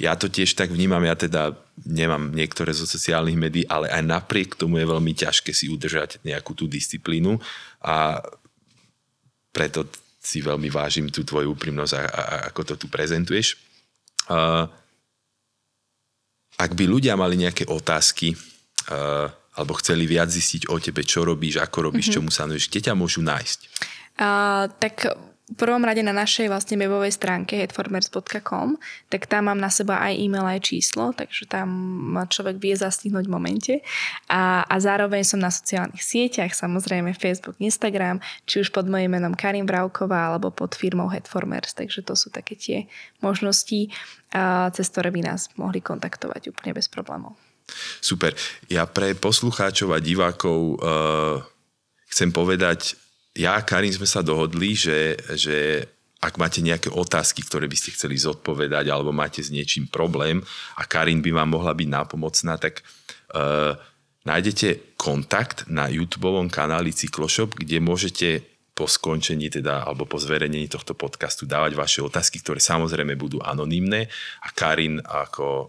ja 0.00 0.16
to 0.16 0.32
tiež 0.32 0.56
tak 0.56 0.72
vnímam, 0.72 1.04
ja 1.04 1.12
teda 1.12 1.52
nemám 1.84 2.32
niektoré 2.32 2.72
zo 2.72 2.88
sociálnych 2.88 3.36
médií, 3.36 3.64
ale 3.68 3.92
aj 3.92 4.00
napriek 4.00 4.56
tomu 4.56 4.80
je 4.80 4.86
veľmi 4.88 5.12
ťažké 5.12 5.52
si 5.52 5.68
udržať 5.68 6.24
nejakú 6.24 6.56
tú 6.56 6.64
disciplínu 6.64 7.36
a 7.84 8.24
preto 9.52 9.84
si 10.18 10.42
veľmi 10.42 10.68
vážim 10.68 11.06
tú 11.08 11.22
tvoju 11.22 11.54
úprimnosť 11.54 11.92
a, 11.94 12.02
a 12.02 12.22
ako 12.50 12.60
to 12.62 12.74
tu 12.74 12.86
prezentuješ. 12.90 13.56
Uh, 14.28 14.66
ak 16.58 16.74
by 16.74 16.84
ľudia 16.84 17.14
mali 17.14 17.38
nejaké 17.38 17.70
otázky 17.70 18.34
uh, 18.34 19.30
alebo 19.58 19.74
chceli 19.78 20.06
viac 20.06 20.30
zistiť 20.30 20.70
o 20.70 20.78
tebe, 20.78 21.02
čo 21.02 21.26
robíš, 21.26 21.58
ako 21.62 21.90
robíš, 21.90 22.10
mm-hmm. 22.10 22.18
čomu 22.22 22.30
sa 22.30 22.46
venuješ, 22.46 22.70
kde 22.70 22.80
ťa 22.90 22.94
môžu 22.94 23.22
nájsť? 23.22 23.58
Uh, 24.18 24.66
tak 24.82 25.06
v 25.48 25.56
prvom 25.56 25.80
rade 25.80 26.04
na 26.04 26.12
našej 26.12 26.52
vlastne 26.52 26.76
webovej 26.76 27.16
stránke 27.16 27.56
headformers.com, 27.56 28.76
tak 29.08 29.24
tam 29.24 29.48
mám 29.48 29.56
na 29.56 29.72
seba 29.72 29.96
aj 30.04 30.20
e-mail, 30.20 30.44
aj 30.44 30.60
číslo, 30.68 31.16
takže 31.16 31.48
tam 31.48 31.72
ma 32.12 32.28
človek 32.28 32.60
vie 32.60 32.76
zastihnúť 32.76 33.24
v 33.24 33.32
momente. 33.32 33.74
A, 34.28 34.68
a 34.68 34.76
zároveň 34.76 35.24
som 35.24 35.40
na 35.40 35.48
sociálnych 35.48 36.04
sieťach, 36.04 36.52
samozrejme 36.52 37.16
Facebook, 37.16 37.56
Instagram, 37.56 38.20
či 38.44 38.60
už 38.60 38.68
pod 38.76 38.84
mojím 38.92 39.16
menom 39.16 39.32
Karim 39.32 39.64
Bravková 39.64 40.36
alebo 40.36 40.52
pod 40.52 40.76
firmou 40.76 41.08
Headformers, 41.08 41.72
takže 41.72 42.04
to 42.04 42.12
sú 42.12 42.28
také 42.28 42.52
tie 42.52 42.84
možnosti, 43.24 43.88
cez 44.76 44.86
ktoré 44.92 45.08
by 45.08 45.32
nás 45.32 45.48
mohli 45.56 45.80
kontaktovať 45.80 46.52
úplne 46.52 46.76
bez 46.76 46.92
problémov. 46.92 47.40
Super. 48.04 48.36
Ja 48.68 48.84
pre 48.84 49.16
poslucháčov 49.16 49.96
a 49.96 50.00
divákov 50.00 50.80
uh, 50.80 51.40
chcem 52.12 52.32
povedať, 52.32 52.96
ja 53.36 53.58
a 53.58 53.64
Karin 53.66 53.92
sme 53.92 54.08
sa 54.08 54.24
dohodli, 54.24 54.72
že, 54.74 55.18
že 55.36 55.84
ak 56.18 56.34
máte 56.34 56.58
nejaké 56.58 56.90
otázky, 56.90 57.46
ktoré 57.46 57.70
by 57.70 57.76
ste 57.78 57.94
chceli 57.94 58.18
zodpovedať 58.18 58.90
alebo 58.90 59.14
máte 59.14 59.38
s 59.38 59.54
niečím 59.54 59.86
problém 59.86 60.42
a 60.74 60.82
Karin 60.82 61.22
by 61.22 61.30
vám 61.30 61.54
mohla 61.54 61.70
byť 61.74 61.88
nápomocná, 61.88 62.58
tak 62.58 62.82
uh, 62.82 63.78
nájdete 64.26 64.98
kontakt 64.98 65.70
na 65.70 65.86
YouTube 65.86 66.34
kanáli 66.50 66.90
Cykloshop, 66.90 67.54
kde 67.54 67.78
môžete 67.78 68.28
po 68.74 68.90
skončení 68.90 69.50
teda, 69.50 69.86
alebo 69.86 70.06
po 70.06 70.22
zverejnení 70.22 70.70
tohto 70.70 70.94
podcastu 70.94 71.46
dávať 71.50 71.74
vaše 71.74 72.00
otázky, 72.02 72.38
ktoré 72.42 72.62
samozrejme 72.62 73.18
budú 73.18 73.42
anonymné. 73.42 74.06
A 74.42 74.54
Karin 74.54 75.02
ako 75.02 75.46
uh, 75.46 75.66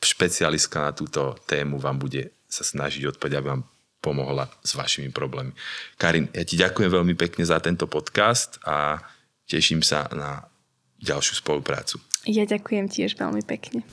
špecialistka 0.00 0.84
na 0.84 0.92
túto 0.92 1.36
tému 1.48 1.80
vám 1.80 1.96
bude 1.96 2.36
sa 2.48 2.64
snažiť 2.64 3.16
odpovedať, 3.16 3.36
aby 3.40 3.48
vám 3.48 3.64
pomohla 4.02 4.50
s 4.66 4.74
vašimi 4.74 5.14
problémami. 5.14 5.54
Karin, 5.94 6.26
ja 6.34 6.42
ti 6.42 6.58
ďakujem 6.58 6.90
veľmi 6.90 7.14
pekne 7.14 7.46
za 7.46 7.62
tento 7.62 7.86
podcast 7.86 8.58
a 8.66 8.98
teším 9.46 9.86
sa 9.86 10.10
na 10.10 10.42
ďalšiu 10.98 11.38
spoluprácu. 11.38 12.02
Ja 12.26 12.42
ďakujem 12.42 12.90
tiež 12.90 13.14
veľmi 13.14 13.42
pekne. 13.46 13.86